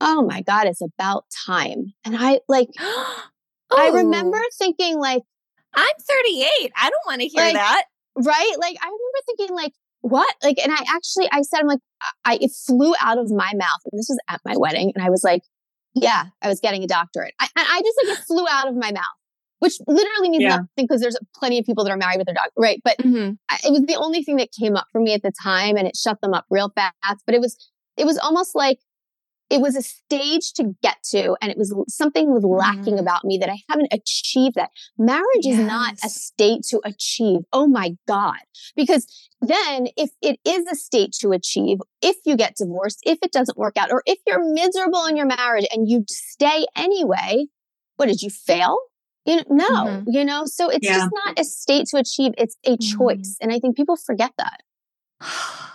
Oh 0.00 0.22
my 0.22 0.42
God, 0.42 0.66
it's 0.66 0.80
about 0.80 1.24
time. 1.46 1.92
And 2.04 2.16
I 2.16 2.40
like, 2.48 2.68
I 2.78 3.20
oh. 3.70 3.92
remember 3.94 4.40
thinking 4.58 4.98
like, 4.98 5.22
Oh, 5.76 5.82
I'm 5.82 5.86
38. 6.24 6.72
I 6.76 6.90
don't 6.90 7.06
want 7.06 7.20
to 7.20 7.26
hear 7.28 7.42
Like, 7.42 7.54
that. 7.54 7.84
right? 8.16 8.54
Like 8.58 8.76
I 8.80 8.86
remember 8.86 9.18
thinking 9.26 9.54
like, 9.54 9.72
what? 10.00 10.32
Like, 10.42 10.58
and 10.62 10.72
I 10.72 10.78
actually, 10.94 11.28
I 11.32 11.42
said, 11.42 11.60
I'm 11.60 11.66
like, 11.66 11.80
I, 12.24 12.38
it 12.40 12.52
flew 12.66 12.94
out 13.00 13.18
of 13.18 13.30
my 13.30 13.50
mouth. 13.54 13.80
And 13.90 13.98
this 13.98 14.06
was 14.08 14.18
at 14.30 14.40
my 14.44 14.54
wedding. 14.56 14.92
And 14.94 15.04
I 15.04 15.10
was 15.10 15.24
like, 15.24 15.42
yeah, 16.02 16.24
I 16.42 16.48
was 16.48 16.60
getting 16.60 16.82
a 16.82 16.86
doctorate. 16.86 17.34
I, 17.40 17.48
and 17.56 17.66
I 17.68 17.80
just 17.80 17.98
like, 18.04 18.18
it 18.18 18.24
flew 18.24 18.46
out 18.50 18.68
of 18.68 18.74
my 18.74 18.92
mouth, 18.92 19.04
which 19.60 19.74
literally 19.86 20.30
means 20.30 20.42
Yeah. 20.42 20.48
nothing 20.56 20.66
because 20.76 21.00
there's 21.00 21.16
plenty 21.34 21.58
of 21.58 21.64
people 21.66 21.84
that 21.84 21.90
are 21.90 21.96
married 21.96 22.18
with 22.18 22.26
their 22.26 22.34
dog. 22.34 22.50
Right. 22.56 22.80
But 22.84 22.98
Mm-hmm. 22.98 23.32
I, 23.50 23.58
it 23.64 23.70
was 23.72 23.82
the 23.86 23.96
only 23.96 24.22
thing 24.22 24.36
that 24.36 24.48
came 24.58 24.76
up 24.76 24.86
for 24.92 25.00
me 25.00 25.14
at 25.14 25.22
the 25.22 25.32
time 25.42 25.76
and 25.76 25.86
it 25.86 25.96
shut 25.96 26.20
them 26.20 26.34
up 26.34 26.44
real 26.50 26.70
fast. 26.74 27.22
But 27.26 27.34
it 27.34 27.40
was, 27.40 27.70
it 27.96 28.04
was 28.06 28.18
almost 28.18 28.54
like 28.54 28.78
it 29.50 29.60
was 29.60 29.76
a 29.76 29.82
stage 29.82 30.52
to 30.54 30.76
get 30.82 30.96
to 31.10 31.36
and 31.40 31.50
it 31.50 31.56
was 31.58 31.74
something 31.88 32.30
was 32.30 32.44
lacking 32.44 32.96
Mhm. 32.96 33.00
about 33.00 33.24
me 33.24 33.38
that 33.38 33.48
I 33.48 33.58
haven't 33.68 33.92
achieved 33.92 34.56
that. 34.56 34.70
Marriage 34.98 35.46
is 35.46 35.58
not 35.58 35.94
a 36.04 36.08
state 36.08 36.62
to 36.70 36.80
achieve. 36.84 37.40
Oh 37.52 37.66
my 37.66 37.96
God. 38.06 38.40
Because 38.76 39.06
then 39.40 39.88
if 39.96 40.10
it 40.20 40.38
is 40.44 40.66
a 40.70 40.74
state 40.74 41.12
to 41.20 41.32
achieve, 41.32 41.78
if 42.02 42.16
you 42.26 42.36
get 42.36 42.56
divorced, 42.56 43.00
if 43.04 43.18
it 43.22 43.32
doesn't 43.32 43.56
work 43.56 43.76
out, 43.76 43.90
or 43.90 44.02
if 44.06 44.18
you're 44.26 44.44
miserable 44.52 45.06
in 45.06 45.16
your 45.16 45.26
marriage 45.26 45.66
and 45.72 45.88
you 45.88 46.04
stay 46.08 46.66
anyway, 46.76 47.46
what 47.96 48.06
did 48.06 48.20
you 48.22 48.30
fail? 48.30 48.78
You 49.24 49.36
know, 49.36 49.44
no, 49.50 49.86
Mhm. 49.86 50.04
you 50.08 50.24
know, 50.24 50.44
so 50.46 50.68
it's 50.68 50.86
Yeah. 50.86 50.98
just 50.98 51.10
not 51.26 51.38
a 51.38 51.44
state 51.44 51.86
to 51.88 51.98
achieve. 51.98 52.32
It's 52.38 52.56
a 52.64 52.76
Mhm. 52.76 52.96
choice. 52.98 53.36
And 53.40 53.52
I 53.52 53.58
think 53.58 53.76
people 53.76 53.96
forget 53.96 54.32
that. 54.38 54.62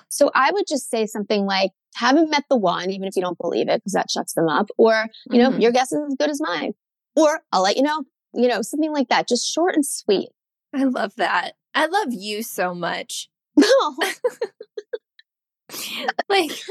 So 0.10 0.30
I 0.36 0.52
would 0.52 0.66
just 0.68 0.90
say 0.92 1.06
something 1.08 1.46
like, 1.46 1.72
haven't 1.96 2.30
met 2.30 2.44
the 2.50 2.56
one, 2.58 2.92
even 2.92 3.08
if 3.08 3.16
you 3.16 3.22
don't 3.22 3.38
believe 3.38 3.68
it, 3.68 3.80
because 3.82 3.94
that 3.94 4.12
shuts 4.12 4.34
them 4.34 4.48
up. 4.48 4.68
Or, 4.78 5.08
you 5.32 5.40
know, 5.40 5.52
Mhm. 5.52 5.62
your 5.62 5.72
guess 5.72 5.92
is 5.92 6.00
as 6.08 6.16
good 6.16 6.30
as 6.30 6.40
mine. 6.40 6.74
Or 7.16 7.42
I'll 7.52 7.64
let 7.64 7.78
you 7.78 7.84
know, 7.84 8.04
you 8.34 8.48
know, 8.48 8.62
something 8.62 8.92
like 8.92 9.10
that. 9.10 9.28
Just 9.28 9.52
short 9.52 9.76
and 9.76 9.86
sweet. 9.86 10.30
I 10.74 10.84
love 10.84 11.16
that. 11.16 11.54
I 11.74 11.88
love 11.88 12.08
you 12.12 12.44
so 12.44 12.74
much. 12.76 13.30
No. 13.58 13.66
like 16.30 16.52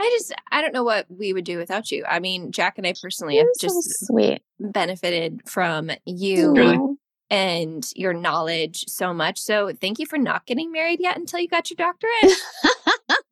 I 0.00 0.08
just 0.18 0.32
I 0.52 0.62
don't 0.62 0.72
know 0.72 0.84
what 0.84 1.06
we 1.10 1.32
would 1.32 1.44
do 1.44 1.58
without 1.58 1.90
you. 1.90 2.04
I 2.08 2.20
mean, 2.20 2.52
Jac 2.52 2.78
and 2.78 2.86
I 2.86 2.94
personally 3.00 3.36
have 3.36 3.46
You're 3.46 3.54
so 3.70 3.80
just 3.82 4.06
sweet. 4.06 4.42
benefited 4.60 5.42
from 5.48 5.90
you 6.06 6.52
Really? 6.54 6.78
And 7.30 7.88
your 7.94 8.12
knowledge 8.12 8.84
so 8.88 9.14
much. 9.14 9.38
So 9.38 9.72
thank 9.80 10.00
you 10.00 10.06
for 10.06 10.18
not 10.18 10.46
getting 10.46 10.72
married 10.72 10.98
yet 11.00 11.16
until 11.16 11.38
you 11.38 11.46
got 11.46 11.70
your 11.70 11.76
doctorate. 11.76 12.36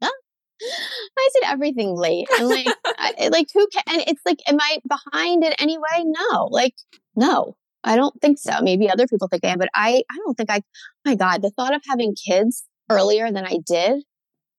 I 0.61 1.29
did 1.35 1.45
everything 1.47 1.97
late. 1.97 2.29
And 2.39 2.49
like, 2.49 2.67
I, 2.85 3.15
eh, 3.19 3.29
like 3.31 3.49
who 3.53 3.67
can, 3.69 3.83
and 3.89 4.05
it's 4.07 4.23
like, 4.25 4.39
am 4.49 4.59
I 4.61 4.79
behind 4.89 5.45
in 5.45 5.53
any 5.59 5.79
way? 5.79 6.05
No, 6.05 6.49
like, 6.51 6.75
no, 7.17 7.57
I 7.85 7.97
don't 7.97 8.21
think 8.21 8.39
so. 8.39 8.61
Maybe 8.61 8.91
other 8.91 9.07
people 9.07 9.29
think 9.29 9.45
I 9.45 9.49
am, 9.49 9.59
but 9.59 9.71
I, 9.75 10.03
I 10.11 10.17
don't 10.25 10.37
think 10.37 10.51
I, 10.51 10.63
my 11.05 11.15
God, 11.15 11.43
the 11.43 11.51
thought 11.51 11.75
of 11.75 11.83
having 11.89 12.15
kids 12.15 12.65
earlier 12.91 13.31
than 13.31 13.45
I 13.45 13.59
did 13.65 14.03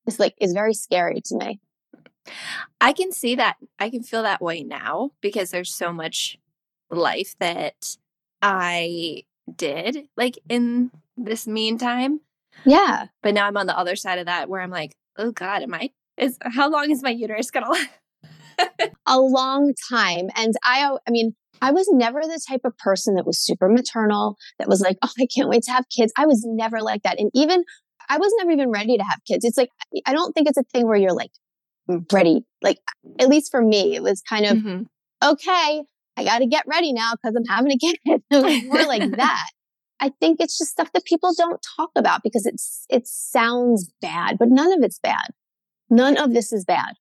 is 0.08 0.20
like, 0.20 0.36
is 0.40 0.54
very 0.54 0.74
scary 0.74 1.22
to 1.26 1.38
me. 1.38 1.60
I 2.80 2.94
can 2.94 3.12
see 3.12 3.36
that. 3.36 3.58
I 3.80 3.90
can 3.90 4.04
feel 4.04 4.24
that 4.24 4.42
way 4.42 4.64
now 4.64 5.12
because 5.22 5.52
there's 5.52 5.74
so 5.74 5.92
much 5.92 6.38
life 6.90 7.36
that 7.40 7.98
I 8.42 9.24
did 9.58 10.08
like 10.18 10.40
in 10.50 10.92
this 11.18 11.48
meantime. 11.48 12.22
Yeah. 12.66 13.08
But 13.24 13.34
now 13.34 13.48
I'm 13.48 13.58
on 13.58 13.68
the 13.68 13.78
other 13.78 13.96
side 13.96 14.20
of 14.20 14.26
that 14.26 14.50
where 14.50 14.62
I'm 14.62 14.72
like, 14.72 14.94
oh 15.18 15.32
God, 15.32 15.62
am 15.64 15.74
I 15.74 15.90
is 16.18 16.38
how 16.42 16.70
long 16.70 16.92
is 16.92 17.02
my 17.02 17.10
uterus 17.12 17.50
gonna 17.52 17.70
last? 17.70 17.90
a 19.06 19.20
long 19.20 19.74
time. 19.90 20.30
And 20.36 20.54
I, 20.66 20.98
I 21.08 21.12
mean, 21.12 21.34
I 21.62 21.72
was 21.72 21.88
never 21.92 22.22
the 22.22 22.42
type 22.48 22.62
of 22.66 22.78
person 22.78 23.16
that 23.16 23.26
was 23.26 23.40
super 23.40 23.70
maternal, 23.70 24.38
that 24.60 24.68
was 24.68 24.82
like, 24.82 24.98
oh, 25.04 25.10
I 25.20 25.28
can't 25.34 25.50
wait 25.50 25.64
to 25.64 25.72
have 25.72 25.86
kids. 25.96 26.12
I 26.18 26.26
was 26.26 26.44
never 26.46 26.82
like 26.82 27.04
that. 27.04 27.20
And 27.20 27.32
even, 27.34 27.64
I 28.10 28.18
was 28.18 28.34
never 28.38 28.52
even 28.52 28.70
ready 28.70 28.98
to 28.98 29.04
have 29.04 29.20
kids. 29.28 29.46
It's 29.46 29.58
like, 29.58 29.70
I 30.06 30.14
don't 30.14 30.34
think 30.34 30.48
it's 30.48 30.58
a 30.58 30.64
thing 30.74 30.88
where 30.88 30.98
you're 30.98 31.14
like 31.14 31.32
ready. 32.12 32.44
Like, 32.62 32.80
at 33.20 33.30
least 33.30 33.52
for 33.52 33.62
me, 33.62 33.96
it 33.96 34.04
was 34.04 34.22
kind 34.22 34.46
of, 34.46 34.58
Mhm. 34.58 34.86
okay, 35.24 35.84
I 36.20 36.24
got 36.24 36.40
to 36.40 36.46
get 36.48 36.66
ready 36.68 36.92
now 36.94 37.14
because 37.14 37.36
I'm 37.36 37.46
having 37.46 37.72
a 37.72 37.78
kid. 37.80 37.98
It 38.06 38.66
more 38.68 38.86
like 38.86 39.10
that. 39.18 39.48
I 40.02 40.12
think 40.22 40.40
it's 40.40 40.58
just 40.58 40.72
stuff 40.72 40.92
that 40.94 41.04
people 41.06 41.34
don't 41.38 41.60
talk 41.78 41.90
about 41.96 42.24
because 42.24 42.46
it's, 42.46 42.86
it 42.90 43.06
sounds 43.08 43.92
bad, 44.02 44.38
but 44.38 44.48
none 44.50 44.72
of 44.72 44.82
it's 44.82 45.00
bad. 45.00 45.32
None 45.90 46.18
of 46.18 46.34
this 46.34 46.54
is 46.54 46.64
bad. 46.64 46.94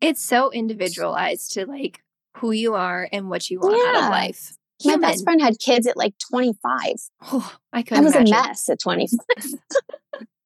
It's 0.00 0.20
so 0.22 0.50
individualized 0.50 1.52
to 1.52 1.66
like 1.66 2.00
who 2.38 2.50
you 2.50 2.74
are 2.74 3.08
and 3.12 3.28
what 3.30 3.50
you 3.50 3.60
want 3.60 3.96
out 3.96 4.04
of 4.04 4.10
life. 4.10 4.52
My 4.84 4.92
Human. 4.92 5.10
best 5.10 5.22
friend 5.22 5.40
had 5.40 5.58
kids 5.60 5.86
at 5.86 5.96
like 5.96 6.14
25. 6.30 6.56
Oh, 7.30 7.54
I 7.72 7.78
I 7.78 7.82
couldn't 7.82 7.98
I 7.98 8.06
was 8.06 8.14
imagine. 8.16 8.34
a 8.34 8.48
mess 8.48 8.68
at 8.68 8.80
25. 8.80 9.18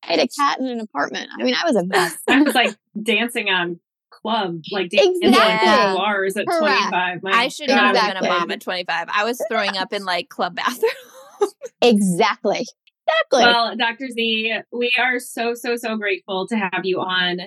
I 0.03 0.12
had 0.12 0.18
a 0.20 0.29
cat 0.29 0.61
in 0.61 0.66
an 0.66 0.81
apartment. 0.81 1.31
I 1.39 1.43
mean, 1.43 1.55
I 1.55 1.66
was 1.66 1.74
a 1.77 1.85
mess. 1.87 2.18
I 2.29 2.43
was 2.43 2.55
like 2.55 2.77
dancing 3.03 3.49
on 3.49 3.81
club, 4.27 4.61
like 4.72 4.91
dancing 4.91 5.18
in 5.22 5.29
Exactly. 5.29 5.68
like 5.68 5.97
bars 5.97 6.37
at 6.37 6.47
Correct. 6.47 6.61
25. 6.61 7.22
My 7.22 7.31
I 7.31 7.49
should 7.49 7.68
not 7.68 7.97
have 7.97 8.14
been 8.14 8.24
a 8.24 8.29
mom 8.29 8.51
at 8.51 8.61
25. 8.61 9.09
I 9.12 9.24
was 9.24 9.41
throwing 9.49 9.77
up 9.77 9.93
in 9.93 10.05
like 10.05 10.29
club 10.29 10.57
bathrooms. 10.57 10.93
exactly. 11.81 12.66
Exactly. 13.09 13.45
Well, 13.45 13.77
Dr. 13.77 14.09
Z, 14.11 14.53
we 14.72 14.93
are 14.99 15.20
so, 15.20 15.55
so, 15.55 15.77
so 15.77 15.97
grateful 15.97 16.49
to 16.49 16.57
have 16.57 16.81
you 16.83 17.01
on. 17.01 17.43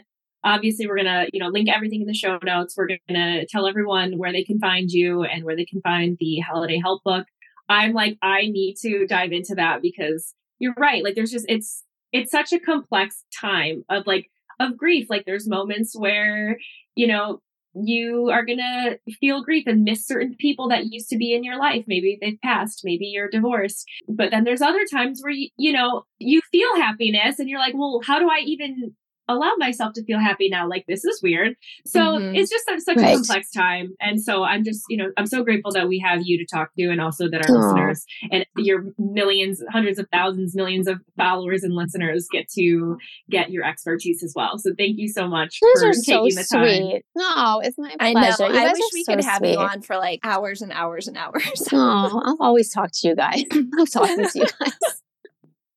Obviously, 0.45 0.87
we're 0.87 0.95
going 0.95 1.05
to, 1.05 1.27
you 1.33 1.39
know, 1.41 1.49
link 1.49 1.67
everything 1.67 1.99
in 1.99 2.07
the 2.07 2.13
show 2.13 2.39
notes. 2.43 2.75
We're 2.77 2.87
going 2.87 2.99
to 3.09 3.45
tell 3.47 3.67
everyone 3.67 4.17
where 4.17 4.31
they 4.31 4.45
can 4.45 4.57
find 4.57 4.89
you 4.89 5.23
and 5.23 5.43
where 5.43 5.57
they 5.57 5.65
can 5.65 5.81
find 5.81 6.15
the 6.17 6.39
holiday 6.39 6.79
help 6.81 7.03
book. 7.03 7.25
I'm 7.67 7.91
like, 7.91 8.17
I 8.21 8.43
need 8.43 8.75
to 8.83 9.05
dive 9.05 9.33
into 9.33 9.53
that 9.55 9.81
because 9.81 10.33
you're 10.59 10.73
right. 10.77 11.03
Like, 11.03 11.15
there's 11.15 11.31
just, 11.31 11.45
it's, 11.49 11.83
it's 12.13 12.31
such 12.31 12.53
a 12.53 12.59
complex 12.59 13.25
time 13.37 13.83
of 13.89 14.07
like, 14.07 14.29
of 14.59 14.77
grief. 14.77 15.07
Like, 15.09 15.25
there's 15.25 15.47
moments 15.47 15.97
where, 15.97 16.57
you 16.95 17.07
know, 17.07 17.41
you 17.75 18.29
are 18.31 18.45
going 18.45 18.57
to 18.57 18.97
feel 19.19 19.43
grief 19.43 19.65
and 19.67 19.83
miss 19.83 20.05
certain 20.05 20.35
people 20.39 20.69
that 20.69 20.87
used 20.87 21.09
to 21.09 21.17
be 21.17 21.33
in 21.33 21.43
your 21.43 21.57
life. 21.57 21.85
Maybe 21.87 22.17
they've 22.19 22.39
passed, 22.43 22.81
maybe 22.83 23.05
you're 23.05 23.29
divorced. 23.29 23.85
But 24.07 24.31
then 24.31 24.43
there's 24.43 24.61
other 24.61 24.85
times 24.91 25.21
where 25.21 25.31
you, 25.31 25.49
you 25.57 25.71
know, 25.71 26.03
you 26.17 26.41
feel 26.51 26.75
happiness 26.75 27.39
and 27.39 27.47
you're 27.47 27.59
like, 27.59 27.75
well, 27.75 28.01
how 28.03 28.19
do 28.19 28.27
I 28.29 28.39
even 28.45 28.95
allow 29.29 29.53
myself 29.57 29.93
to 29.93 30.03
feel 30.03 30.19
happy 30.19 30.49
now. 30.49 30.67
Like 30.67 30.85
this 30.87 31.05
is 31.05 31.21
weird. 31.21 31.55
So 31.85 31.99
mm-hmm. 31.99 32.35
it's 32.35 32.49
just 32.49 32.65
such, 32.65 32.79
such 32.79 32.97
right. 32.97 33.11
a 33.11 33.15
complex 33.15 33.51
time. 33.51 33.95
And 34.01 34.21
so 34.21 34.43
I'm 34.43 34.63
just, 34.63 34.83
you 34.89 34.97
know, 34.97 35.11
I'm 35.17 35.27
so 35.27 35.43
grateful 35.43 35.71
that 35.71 35.87
we 35.87 35.99
have 35.99 36.21
you 36.23 36.37
to 36.37 36.45
talk 36.45 36.71
to 36.77 36.89
and 36.89 36.99
also 36.99 37.29
that 37.29 37.47
our 37.47 37.55
Aww. 37.55 37.63
listeners 37.63 38.05
and 38.31 38.45
your 38.57 38.85
millions, 38.97 39.63
hundreds 39.69 39.99
of 39.99 40.07
thousands, 40.11 40.55
millions 40.55 40.87
of 40.87 40.99
followers 41.15 41.63
and 41.63 41.73
listeners 41.73 42.27
get 42.31 42.49
to 42.57 42.97
get 43.29 43.51
your 43.51 43.63
expertise 43.63 44.23
as 44.23 44.33
well. 44.35 44.57
So 44.57 44.71
thank 44.77 44.97
you 44.97 45.07
so 45.07 45.27
much 45.27 45.59
Those 45.61 45.83
for 45.83 45.91
taking 45.93 46.31
so 46.31 46.41
the 46.41 46.47
time. 46.51 46.75
Sweet. 46.75 47.05
No, 47.15 47.61
it's 47.63 47.77
my 47.77 47.95
pleasure. 47.99 48.43
I 48.43 48.47
know. 48.49 48.59
I 48.59 48.71
wish 48.73 48.81
we 48.93 49.03
so 49.03 49.15
could 49.15 49.23
have 49.23 49.37
sweet. 49.37 49.51
you 49.51 49.59
on 49.59 49.81
for 49.81 49.97
like 49.97 50.19
hours 50.23 50.61
and 50.61 50.71
hours 50.71 51.07
and 51.07 51.17
hours. 51.17 51.67
oh, 51.71 52.21
I'll 52.25 52.37
always 52.39 52.71
talk 52.71 52.89
to 52.91 53.07
you 53.07 53.15
guys. 53.15 53.43
I'm 53.51 53.85
talk 53.85 54.07
to 54.07 54.31
you 54.33 54.45
guys. 54.59 55.01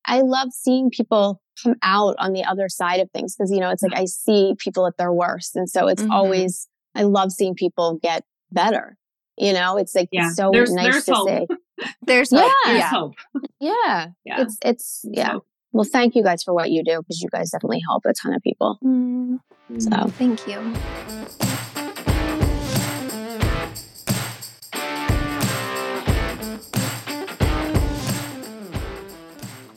I 0.06 0.20
love 0.20 0.52
seeing 0.52 0.90
people 0.90 1.40
come 1.62 1.74
out 1.82 2.16
on 2.18 2.32
the 2.32 2.44
other 2.44 2.68
side 2.68 3.00
of 3.00 3.10
things 3.10 3.36
because, 3.36 3.50
you 3.50 3.60
know, 3.60 3.70
it's 3.70 3.82
like 3.82 3.98
I 3.98 4.04
see 4.06 4.54
people 4.58 4.86
at 4.86 4.96
their 4.96 5.12
worst. 5.12 5.56
And 5.56 5.68
so 5.68 5.88
it's 5.88 6.02
mm-hmm. 6.02 6.12
always, 6.12 6.68
I 6.94 7.02
love 7.02 7.32
seeing 7.32 7.54
people 7.54 7.98
get 8.02 8.24
better. 8.50 8.96
You 9.38 9.52
know, 9.52 9.76
it's 9.76 9.94
like 9.94 10.08
yeah. 10.12 10.30
so 10.30 10.50
there's, 10.52 10.72
nice 10.72 10.92
there's 10.92 11.04
to 11.06 11.14
hope. 11.14 11.28
see. 11.28 11.86
there's 12.02 12.30
hope. 12.30 12.52
Yeah. 12.66 12.90
Hope. 12.90 13.14
Yeah. 13.60 14.08
yeah. 14.24 14.42
It's, 14.42 14.58
it's, 14.64 15.04
yeah. 15.04 15.36
Well, 15.72 15.84
thank 15.84 16.14
you 16.16 16.22
guys 16.22 16.42
for 16.42 16.52
what 16.52 16.70
you 16.70 16.82
do 16.84 16.98
because 17.00 17.22
you 17.22 17.28
guys 17.30 17.50
definitely 17.50 17.80
help 17.86 18.04
a 18.04 18.12
ton 18.12 18.34
of 18.34 18.42
people. 18.42 18.78
Mm-hmm. 18.84 19.78
So 19.78 20.08
thank 20.08 20.46
you. 20.46 21.51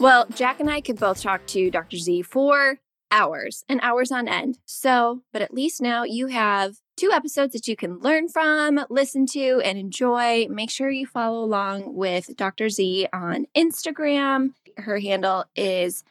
Well, 0.06 0.28
Jac 0.36 0.60
and 0.60 0.70
I 0.70 0.82
could 0.82 1.00
both 1.00 1.24
talk 1.24 1.48
to 1.48 1.72
Dr. 1.72 1.98
Z 1.98 2.22
for 2.22 2.78
hours 3.10 3.66
and 3.68 3.80
hours 3.82 4.12
on 4.12 4.28
end. 4.28 4.60
So, 4.64 5.24
but 5.34 5.42
at 5.42 5.52
least 5.52 5.82
now 5.82 6.04
you 6.04 6.28
have 6.28 6.76
two 6.96 7.12
episodes 7.12 7.54
that 7.54 7.68
you 7.68 7.76
can 7.76 7.98
learn 7.98 8.30
from, 8.30 8.86
listen 8.92 9.26
to, 9.32 9.62
and 9.66 9.80
enjoy. 9.80 10.46
Make 10.48 10.70
sure 10.70 10.92
you 10.92 11.08
follow 11.08 11.44
along 11.44 11.96
with 11.96 12.38
Dr. 12.38 12.70
Z 12.70 13.08
on 13.12 13.48
Instagram. 13.58 14.54
Her 14.78 15.00
handle 15.00 15.46
is 15.56 16.04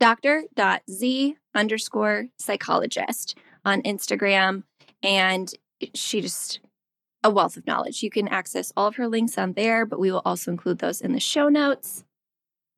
dr.z 0.00 1.36
underscore 1.54 2.28
psychologist 2.38 3.36
on 3.66 3.82
Instagram. 3.82 4.62
And 5.02 5.52
she 5.92 6.22
just 6.22 6.60
a 7.22 7.28
wealth 7.28 7.58
of 7.58 7.66
knowledge. 7.66 8.02
You 8.02 8.08
can 8.08 8.28
access 8.28 8.72
all 8.78 8.86
of 8.86 8.96
her 8.96 9.08
links 9.08 9.36
on 9.36 9.52
there, 9.52 9.84
but 9.84 10.00
we 10.00 10.10
will 10.10 10.22
also 10.24 10.50
include 10.50 10.78
those 10.78 11.02
in 11.02 11.12
the 11.12 11.20
show 11.20 11.50
notes. 11.50 12.02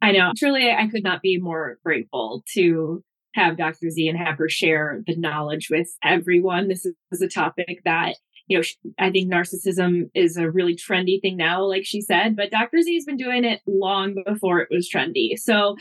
I 0.04 0.12
know. 0.12 0.32
Truly, 0.36 0.70
I 0.70 0.86
could 0.88 1.02
not 1.02 1.22
be 1.22 1.38
more 1.38 1.78
grateful 1.84 2.44
to 2.52 3.02
have 3.34 3.56
Dr. 3.56 3.90
Z 3.90 4.06
and 4.06 4.18
have 4.18 4.38
her 4.38 4.48
share 4.48 5.02
the 5.06 5.16
knowledge 5.16 5.68
with 5.70 5.88
everyone. 6.04 6.68
This 6.68 6.86
is 7.10 7.22
a 7.22 7.28
topic 7.28 7.80
that, 7.84 8.16
you 8.46 8.58
know, 8.58 8.64
I 8.98 9.10
think 9.10 9.32
narcissism 9.32 10.10
is 10.14 10.36
a 10.36 10.50
really 10.50 10.76
trendy 10.76 11.20
thing 11.20 11.38
now, 11.38 11.64
like 11.64 11.86
she 11.86 12.02
said, 12.02 12.36
but 12.36 12.50
Dr. 12.50 12.82
Z 12.82 12.94
has 12.94 13.06
been 13.06 13.16
doing 13.16 13.44
it 13.44 13.60
long 13.66 14.22
before 14.26 14.60
it 14.60 14.68
was 14.70 14.90
trendy. 14.94 15.38
So 15.38 15.76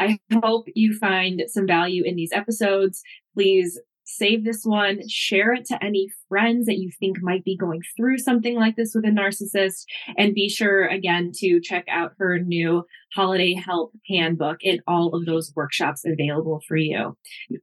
I 0.00 0.18
hope 0.42 0.66
you 0.74 0.96
find 0.96 1.42
some 1.46 1.66
value 1.66 2.02
in 2.04 2.16
these 2.16 2.32
episodes. 2.32 3.02
Please 3.34 3.78
save 4.06 4.44
this 4.44 4.62
one, 4.64 5.00
share 5.08 5.52
it 5.52 5.66
to 5.66 5.84
any 5.84 6.08
friends 6.28 6.66
that 6.66 6.78
you 6.78 6.90
think 6.98 7.18
might 7.20 7.44
be 7.44 7.56
going 7.56 7.82
through 7.96 8.18
something 8.18 8.54
like 8.54 8.76
this 8.76 8.92
with 8.94 9.04
a 9.04 9.08
narcissist, 9.08 9.84
and 10.16 10.34
be 10.34 10.48
sure 10.48 10.86
again 10.86 11.32
to 11.34 11.60
check 11.60 11.84
out 11.90 12.12
her 12.18 12.38
new 12.38 12.84
holiday 13.14 13.54
help 13.54 13.92
handbook 14.08 14.58
and 14.64 14.80
all 14.86 15.14
of 15.14 15.26
those 15.26 15.52
workshops 15.54 16.04
available 16.06 16.62
for 16.66 16.76
you. 16.76 17.16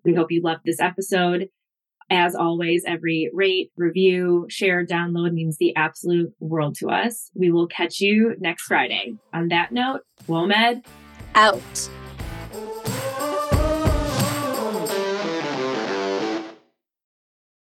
We 0.03 0.13
hope 0.13 0.31
you 0.31 0.41
loved 0.41 0.61
this 0.65 0.79
episode. 0.79 1.47
As 2.09 2.35
always, 2.35 2.83
every 2.85 3.31
rate, 3.33 3.71
review, 3.77 4.45
share, 4.49 4.85
download 4.85 5.31
means 5.31 5.57
the 5.57 5.75
absolute 5.75 6.33
world 6.39 6.75
to 6.79 6.89
us. 6.89 7.31
We 7.33 7.51
will 7.51 7.67
catch 7.67 8.01
you 8.01 8.35
next 8.39 8.63
Friday. 8.63 9.15
On 9.33 9.47
that 9.47 9.71
note, 9.71 10.01
WOMED 10.27 10.85
out. 11.33 11.89